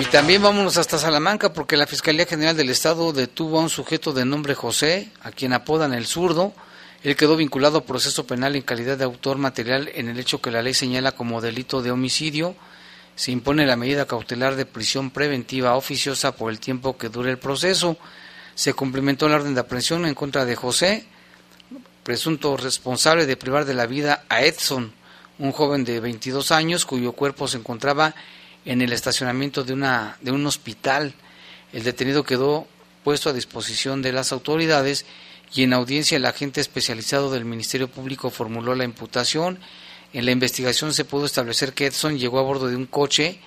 Y 0.00 0.04
también 0.04 0.40
vámonos 0.40 0.76
hasta 0.76 0.96
Salamanca 0.96 1.52
porque 1.52 1.76
la 1.76 1.86
Fiscalía 1.86 2.24
General 2.24 2.56
del 2.56 2.70
Estado 2.70 3.12
detuvo 3.12 3.58
a 3.58 3.62
un 3.62 3.68
sujeto 3.68 4.12
de 4.12 4.24
nombre 4.24 4.54
José, 4.54 5.10
a 5.22 5.32
quien 5.32 5.52
apodan 5.52 5.92
el 5.92 6.06
zurdo. 6.06 6.52
Él 7.02 7.16
quedó 7.16 7.36
vinculado 7.36 7.78
a 7.78 7.84
proceso 7.84 8.24
penal 8.24 8.54
en 8.54 8.62
calidad 8.62 8.96
de 8.96 9.02
autor 9.02 9.38
material 9.38 9.90
en 9.92 10.08
el 10.08 10.20
hecho 10.20 10.40
que 10.40 10.52
la 10.52 10.62
ley 10.62 10.72
señala 10.72 11.12
como 11.12 11.40
delito 11.40 11.82
de 11.82 11.90
homicidio. 11.90 12.54
Se 13.18 13.32
impone 13.32 13.66
la 13.66 13.74
medida 13.74 14.06
cautelar 14.06 14.54
de 14.54 14.64
prisión 14.64 15.10
preventiva 15.10 15.74
oficiosa 15.74 16.36
por 16.36 16.52
el 16.52 16.60
tiempo 16.60 16.96
que 16.96 17.08
dure 17.08 17.32
el 17.32 17.38
proceso. 17.38 17.96
Se 18.54 18.74
cumplimentó 18.74 19.28
la 19.28 19.34
orden 19.34 19.54
de 19.54 19.60
aprehensión 19.60 20.06
en 20.06 20.14
contra 20.14 20.44
de 20.44 20.54
José, 20.54 21.04
presunto 22.04 22.56
responsable 22.56 23.26
de 23.26 23.36
privar 23.36 23.64
de 23.64 23.74
la 23.74 23.86
vida 23.86 24.24
a 24.28 24.42
Edson, 24.44 24.92
un 25.40 25.50
joven 25.50 25.84
de 25.84 25.98
22 25.98 26.52
años 26.52 26.86
cuyo 26.86 27.10
cuerpo 27.10 27.48
se 27.48 27.56
encontraba 27.56 28.14
en 28.64 28.82
el 28.82 28.92
estacionamiento 28.92 29.64
de, 29.64 29.72
una, 29.72 30.16
de 30.20 30.30
un 30.30 30.46
hospital. 30.46 31.12
El 31.72 31.82
detenido 31.82 32.22
quedó 32.22 32.68
puesto 33.02 33.30
a 33.30 33.32
disposición 33.32 34.00
de 34.00 34.12
las 34.12 34.30
autoridades 34.30 35.06
y 35.52 35.64
en 35.64 35.72
audiencia 35.72 36.18
el 36.18 36.24
agente 36.24 36.60
especializado 36.60 37.32
del 37.32 37.44
Ministerio 37.44 37.88
Público 37.88 38.30
formuló 38.30 38.76
la 38.76 38.84
imputación. 38.84 39.58
En 40.12 40.24
la 40.24 40.30
investigación 40.30 40.94
se 40.94 41.04
pudo 41.04 41.26
establecer 41.26 41.72
que 41.74 41.86
Edson 41.86 42.18
llegó 42.18 42.38
a 42.38 42.42
bordo 42.42 42.68
de 42.68 42.76
un 42.76 42.86
coche 42.86 43.40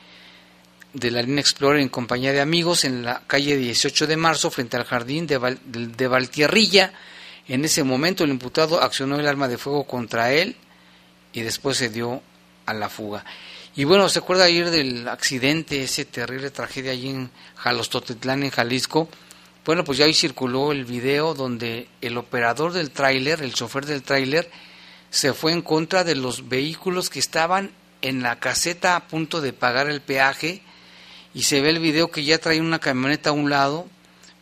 de 0.94 1.10
la 1.10 1.22
línea 1.22 1.42
Explorer 1.42 1.82
en 1.82 1.90
compañía 1.90 2.34
de 2.34 2.42
amigos 2.42 2.84
en 2.84 3.04
la 3.04 3.22
calle 3.26 3.56
18 3.58 4.08
de 4.08 4.18
marzo 4.18 4.52
frente 4.52 4.78
al 4.78 4.84
jardín 4.84 5.26
de, 5.26 5.38
Val- 5.38 5.60
de, 5.66 5.88
de 5.88 6.08
Valtierrilla. 6.08 6.94
En 7.48 7.66
ese 7.66 7.84
momento 7.84 8.24
el 8.24 8.30
imputado 8.30 8.82
accionó 8.82 9.20
el 9.20 9.28
arma 9.28 9.48
de 9.48 9.58
fuego 9.58 9.86
contra 9.86 10.32
él 10.34 10.56
y 11.34 11.42
después 11.42 11.78
se 11.78 11.90
dio 11.90 12.22
a 12.66 12.74
la 12.74 12.90
fuga. 12.90 13.26
Y 13.76 13.86
bueno, 13.86 14.10
¿se 14.10 14.20
acuerda 14.20 14.44
ayer 14.44 14.70
del 14.70 15.08
accidente, 15.08 15.82
ese 15.84 16.04
terrible 16.06 16.52
tragedia 16.52 16.92
allí 16.92 17.10
en 17.10 17.32
Jalostotitlán, 17.56 18.44
en 18.44 18.50
Jalisco? 18.52 19.10
Bueno, 19.66 19.84
pues 19.86 19.98
ya 19.98 20.06
ahí 20.06 20.14
circuló 20.14 20.74
el 20.74 20.84
video 20.86 21.34
donde 21.34 21.88
el 22.02 22.18
operador 22.18 22.74
del 22.74 22.92
tráiler, 22.92 23.42
el 23.42 23.54
chofer 23.54 23.86
del 23.86 24.04
tráiler, 24.04 24.52
se 25.12 25.34
fue 25.34 25.52
en 25.52 25.62
contra 25.62 26.04
de 26.04 26.16
los 26.16 26.50
vehículos 26.50 27.10
que 27.10 27.20
estaban 27.20 27.72
en 28.02 28.24
la 28.24 28.40
caseta 28.40 28.96
a 28.96 29.08
punto 29.08 29.42
de 29.42 29.54
pagar 29.54 29.90
el 29.90 30.02
peaje 30.02 30.64
y 31.34 31.44
se 31.44 31.62
ve 31.62 31.70
el 31.70 31.80
video 31.80 32.10
que 32.10 32.24
ya 32.24 32.40
trae 32.40 32.62
una 32.62 32.80
camioneta 32.80 33.30
a 33.30 33.34
un 33.34 33.50
lado, 33.50 33.88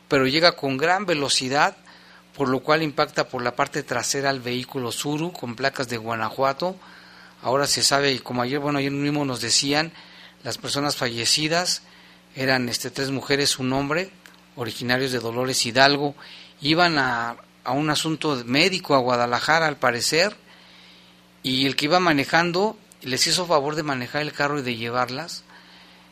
pero 0.07 0.27
llega 0.27 0.53
con 0.53 0.77
gran 0.77 1.05
velocidad, 1.05 1.75
por 2.35 2.49
lo 2.49 2.61
cual 2.61 2.83
impacta 2.83 3.27
por 3.27 3.41
la 3.41 3.55
parte 3.55 3.83
trasera 3.83 4.29
al 4.29 4.39
vehículo 4.39 4.91
Suru 4.91 5.33
con 5.33 5.55
placas 5.55 5.89
de 5.89 5.97
Guanajuato. 5.97 6.75
Ahora 7.41 7.65
se 7.65 7.81
sabe, 7.81 8.11
y 8.11 8.19
como 8.19 8.43
ayer, 8.43 8.59
bueno, 8.59 8.77
ayer 8.79 8.91
mismo 8.91 9.25
nos 9.25 9.41
decían, 9.41 9.91
las 10.43 10.57
personas 10.57 10.95
fallecidas 10.95 11.81
eran 12.35 12.69
este, 12.69 12.91
tres 12.91 13.09
mujeres, 13.09 13.57
un 13.57 13.73
hombre, 13.73 14.11
originarios 14.55 15.11
de 15.11 15.19
Dolores 15.19 15.65
Hidalgo, 15.65 16.15
iban 16.61 16.99
a, 16.99 17.37
a 17.63 17.71
un 17.71 17.89
asunto 17.89 18.43
médico 18.45 18.93
a 18.93 18.99
Guadalajara 18.99 19.67
al 19.67 19.77
parecer, 19.77 20.35
y 21.43 21.65
el 21.65 21.75
que 21.75 21.85
iba 21.85 21.99
manejando 21.99 22.77
les 23.01 23.27
hizo 23.27 23.45
favor 23.45 23.75
de 23.75 23.83
manejar 23.83 24.21
el 24.21 24.33
carro 24.33 24.59
y 24.59 24.63
de 24.63 24.75
llevarlas. 24.75 25.43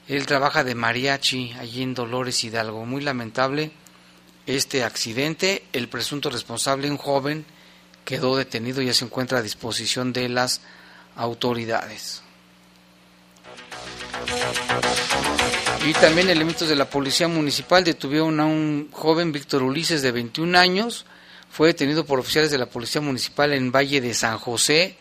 Él 0.07 0.25
trabaja 0.25 0.63
de 0.63 0.75
mariachi 0.75 1.53
allí 1.59 1.84
en 1.84 1.93
Dolores 1.93 2.43
Hidalgo. 2.43 2.86
Muy 2.86 3.01
lamentable 3.01 3.71
este 4.45 4.84
accidente. 4.84 5.65
El 5.73 5.89
presunto 5.89 6.30
responsable, 6.30 6.89
un 6.89 6.97
joven, 6.97 7.45
quedó 8.05 8.38
detenido 8.38 8.82
y 8.82 8.86
ya 8.86 8.93
se 8.93 9.05
encuentra 9.05 9.39
a 9.39 9.41
disposición 9.41 10.13
de 10.13 10.30
las 10.30 10.61
autoridades. 11.15 12.23
Y 15.86 15.93
también 15.93 16.30
elementos 16.30 16.67
de 16.67 16.75
la 16.75 16.89
Policía 16.89 17.28
Municipal 17.28 17.84
detuvieron 17.84 18.39
a 18.39 18.45
un 18.45 18.89
joven, 18.91 19.32
Víctor 19.32 19.63
Ulises, 19.63 20.01
de 20.01 20.11
21 20.11 20.57
años. 20.57 21.05
Fue 21.49 21.67
detenido 21.67 22.05
por 22.05 22.19
oficiales 22.19 22.51
de 22.51 22.57
la 22.57 22.65
Policía 22.65 23.01
Municipal 23.01 23.53
en 23.53 23.71
Valle 23.71 24.01
de 24.01 24.13
San 24.13 24.38
José. 24.38 24.97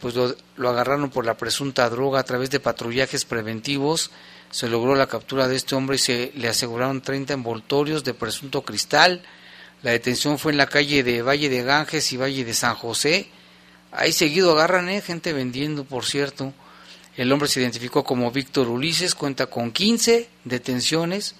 Pues 0.00 0.14
lo, 0.14 0.36
lo 0.56 0.68
agarraron 0.68 1.10
por 1.10 1.24
la 1.24 1.36
presunta 1.36 1.88
droga 1.88 2.20
a 2.20 2.24
través 2.24 2.50
de 2.50 2.60
patrullajes 2.60 3.24
preventivos. 3.24 4.10
Se 4.50 4.68
logró 4.68 4.94
la 4.94 5.06
captura 5.06 5.48
de 5.48 5.56
este 5.56 5.74
hombre 5.74 5.96
y 5.96 5.98
se 5.98 6.32
le 6.34 6.48
aseguraron 6.48 7.02
30 7.02 7.34
envoltorios 7.34 8.04
de 8.04 8.14
presunto 8.14 8.62
cristal. 8.62 9.22
La 9.82 9.90
detención 9.90 10.38
fue 10.38 10.52
en 10.52 10.58
la 10.58 10.66
calle 10.66 11.02
de 11.02 11.22
Valle 11.22 11.48
de 11.48 11.62
Ganges 11.62 12.12
y 12.12 12.16
Valle 12.16 12.44
de 12.44 12.54
San 12.54 12.74
José. 12.74 13.28
Ahí 13.92 14.12
seguido 14.12 14.52
agarran 14.52 14.88
¿eh? 14.88 15.00
gente 15.00 15.32
vendiendo, 15.32 15.84
por 15.84 16.04
cierto. 16.04 16.52
El 17.16 17.32
hombre 17.32 17.48
se 17.48 17.60
identificó 17.60 18.04
como 18.04 18.30
Víctor 18.30 18.68
Ulises, 18.68 19.14
cuenta 19.14 19.46
con 19.46 19.72
15 19.72 20.28
detenciones, 20.44 21.34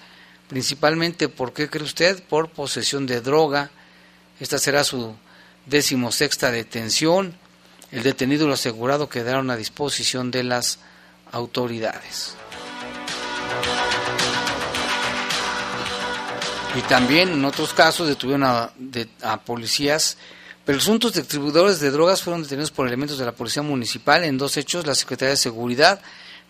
principalmente, 0.48 1.28
¿por 1.28 1.52
qué 1.52 1.68
cree 1.68 1.84
usted? 1.84 2.22
Por 2.22 2.48
posesión 2.50 3.06
de 3.06 3.20
droga. 3.20 3.70
Esta 4.40 4.58
será 4.58 4.84
su 4.84 5.14
decimosexta 5.66 6.50
detención. 6.50 7.36
El 7.92 8.02
detenido 8.02 8.44
y 8.44 8.48
lo 8.48 8.54
asegurado 8.54 9.08
quedaron 9.08 9.50
a 9.50 9.56
disposición 9.56 10.30
de 10.30 10.42
las 10.42 10.78
autoridades. 11.32 12.34
Y 16.76 16.80
también 16.82 17.30
en 17.30 17.44
otros 17.44 17.72
casos 17.72 18.06
detuvieron 18.06 18.44
a, 18.44 18.70
a 19.22 19.40
policías. 19.40 20.18
Presuntos 20.64 21.14
distribuidores 21.14 21.80
de 21.80 21.90
drogas 21.90 22.22
fueron 22.22 22.42
detenidos 22.42 22.70
por 22.70 22.86
elementos 22.86 23.18
de 23.18 23.24
la 23.24 23.32
Policía 23.32 23.62
Municipal. 23.62 24.24
En 24.24 24.36
dos 24.36 24.56
hechos, 24.56 24.84
la 24.84 24.94
Secretaría 24.94 25.30
de 25.30 25.36
Seguridad 25.36 26.00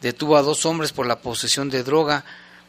detuvo 0.00 0.36
a 0.36 0.42
dos 0.42 0.66
hombres 0.66 0.92
por 0.92 1.06
la 1.06 1.20
posesión 1.20 1.70
de 1.70 1.84
droga. 1.84 2.24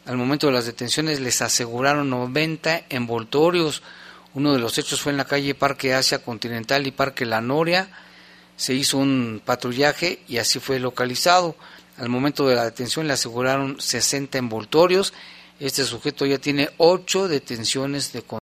Al 0.05 0.17
momento 0.17 0.47
de 0.47 0.53
las 0.53 0.65
detenciones 0.65 1.19
les 1.19 1.41
aseguraron 1.41 2.09
90 2.09 2.83
envoltorios. 2.89 3.81
Uno 4.33 4.53
de 4.53 4.59
los 4.59 4.77
hechos 4.77 5.01
fue 5.01 5.13
en 5.13 5.17
la 5.17 5.25
calle 5.25 5.55
Parque 5.55 5.95
Asia 5.95 6.19
Continental 6.19 6.85
y 6.85 6.91
Parque 6.91 7.25
La 7.25 7.41
Noria. 7.41 7.89
Se 8.57 8.73
hizo 8.73 8.97
un 8.97 9.41
patrullaje 9.45 10.19
y 10.27 10.37
así 10.39 10.59
fue 10.59 10.79
localizado. 10.79 11.55
Al 11.97 12.09
momento 12.09 12.47
de 12.47 12.55
la 12.55 12.65
detención 12.65 13.07
le 13.07 13.13
aseguraron 13.13 13.79
60 13.79 14.37
envoltorios. 14.37 15.13
Este 15.59 15.85
sujeto 15.85 16.25
ya 16.25 16.37
tiene 16.37 16.69
ocho 16.77 17.27
detenciones 17.27 18.11
de 18.11 18.21
control. 18.21 18.41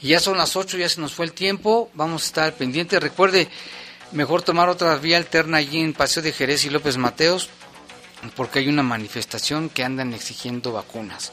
Y 0.00 0.08
ya 0.08 0.20
son 0.20 0.38
las 0.38 0.56
8, 0.56 0.78
ya 0.78 0.88
se 0.88 1.00
nos 1.00 1.12
fue 1.12 1.26
el 1.26 1.32
tiempo. 1.32 1.90
Vamos 1.94 2.22
a 2.22 2.26
estar 2.26 2.54
pendientes. 2.54 3.02
Recuerde, 3.02 3.48
mejor 4.12 4.42
tomar 4.42 4.68
otra 4.68 4.96
vía 4.96 5.16
alterna 5.16 5.58
allí 5.58 5.80
en 5.80 5.92
Paseo 5.92 6.22
de 6.22 6.32
Jerez 6.32 6.64
y 6.64 6.70
López 6.70 6.96
Mateos, 6.96 7.48
porque 8.36 8.60
hay 8.60 8.68
una 8.68 8.82
manifestación 8.82 9.68
que 9.68 9.84
andan 9.84 10.14
exigiendo 10.14 10.72
vacunas. 10.72 11.32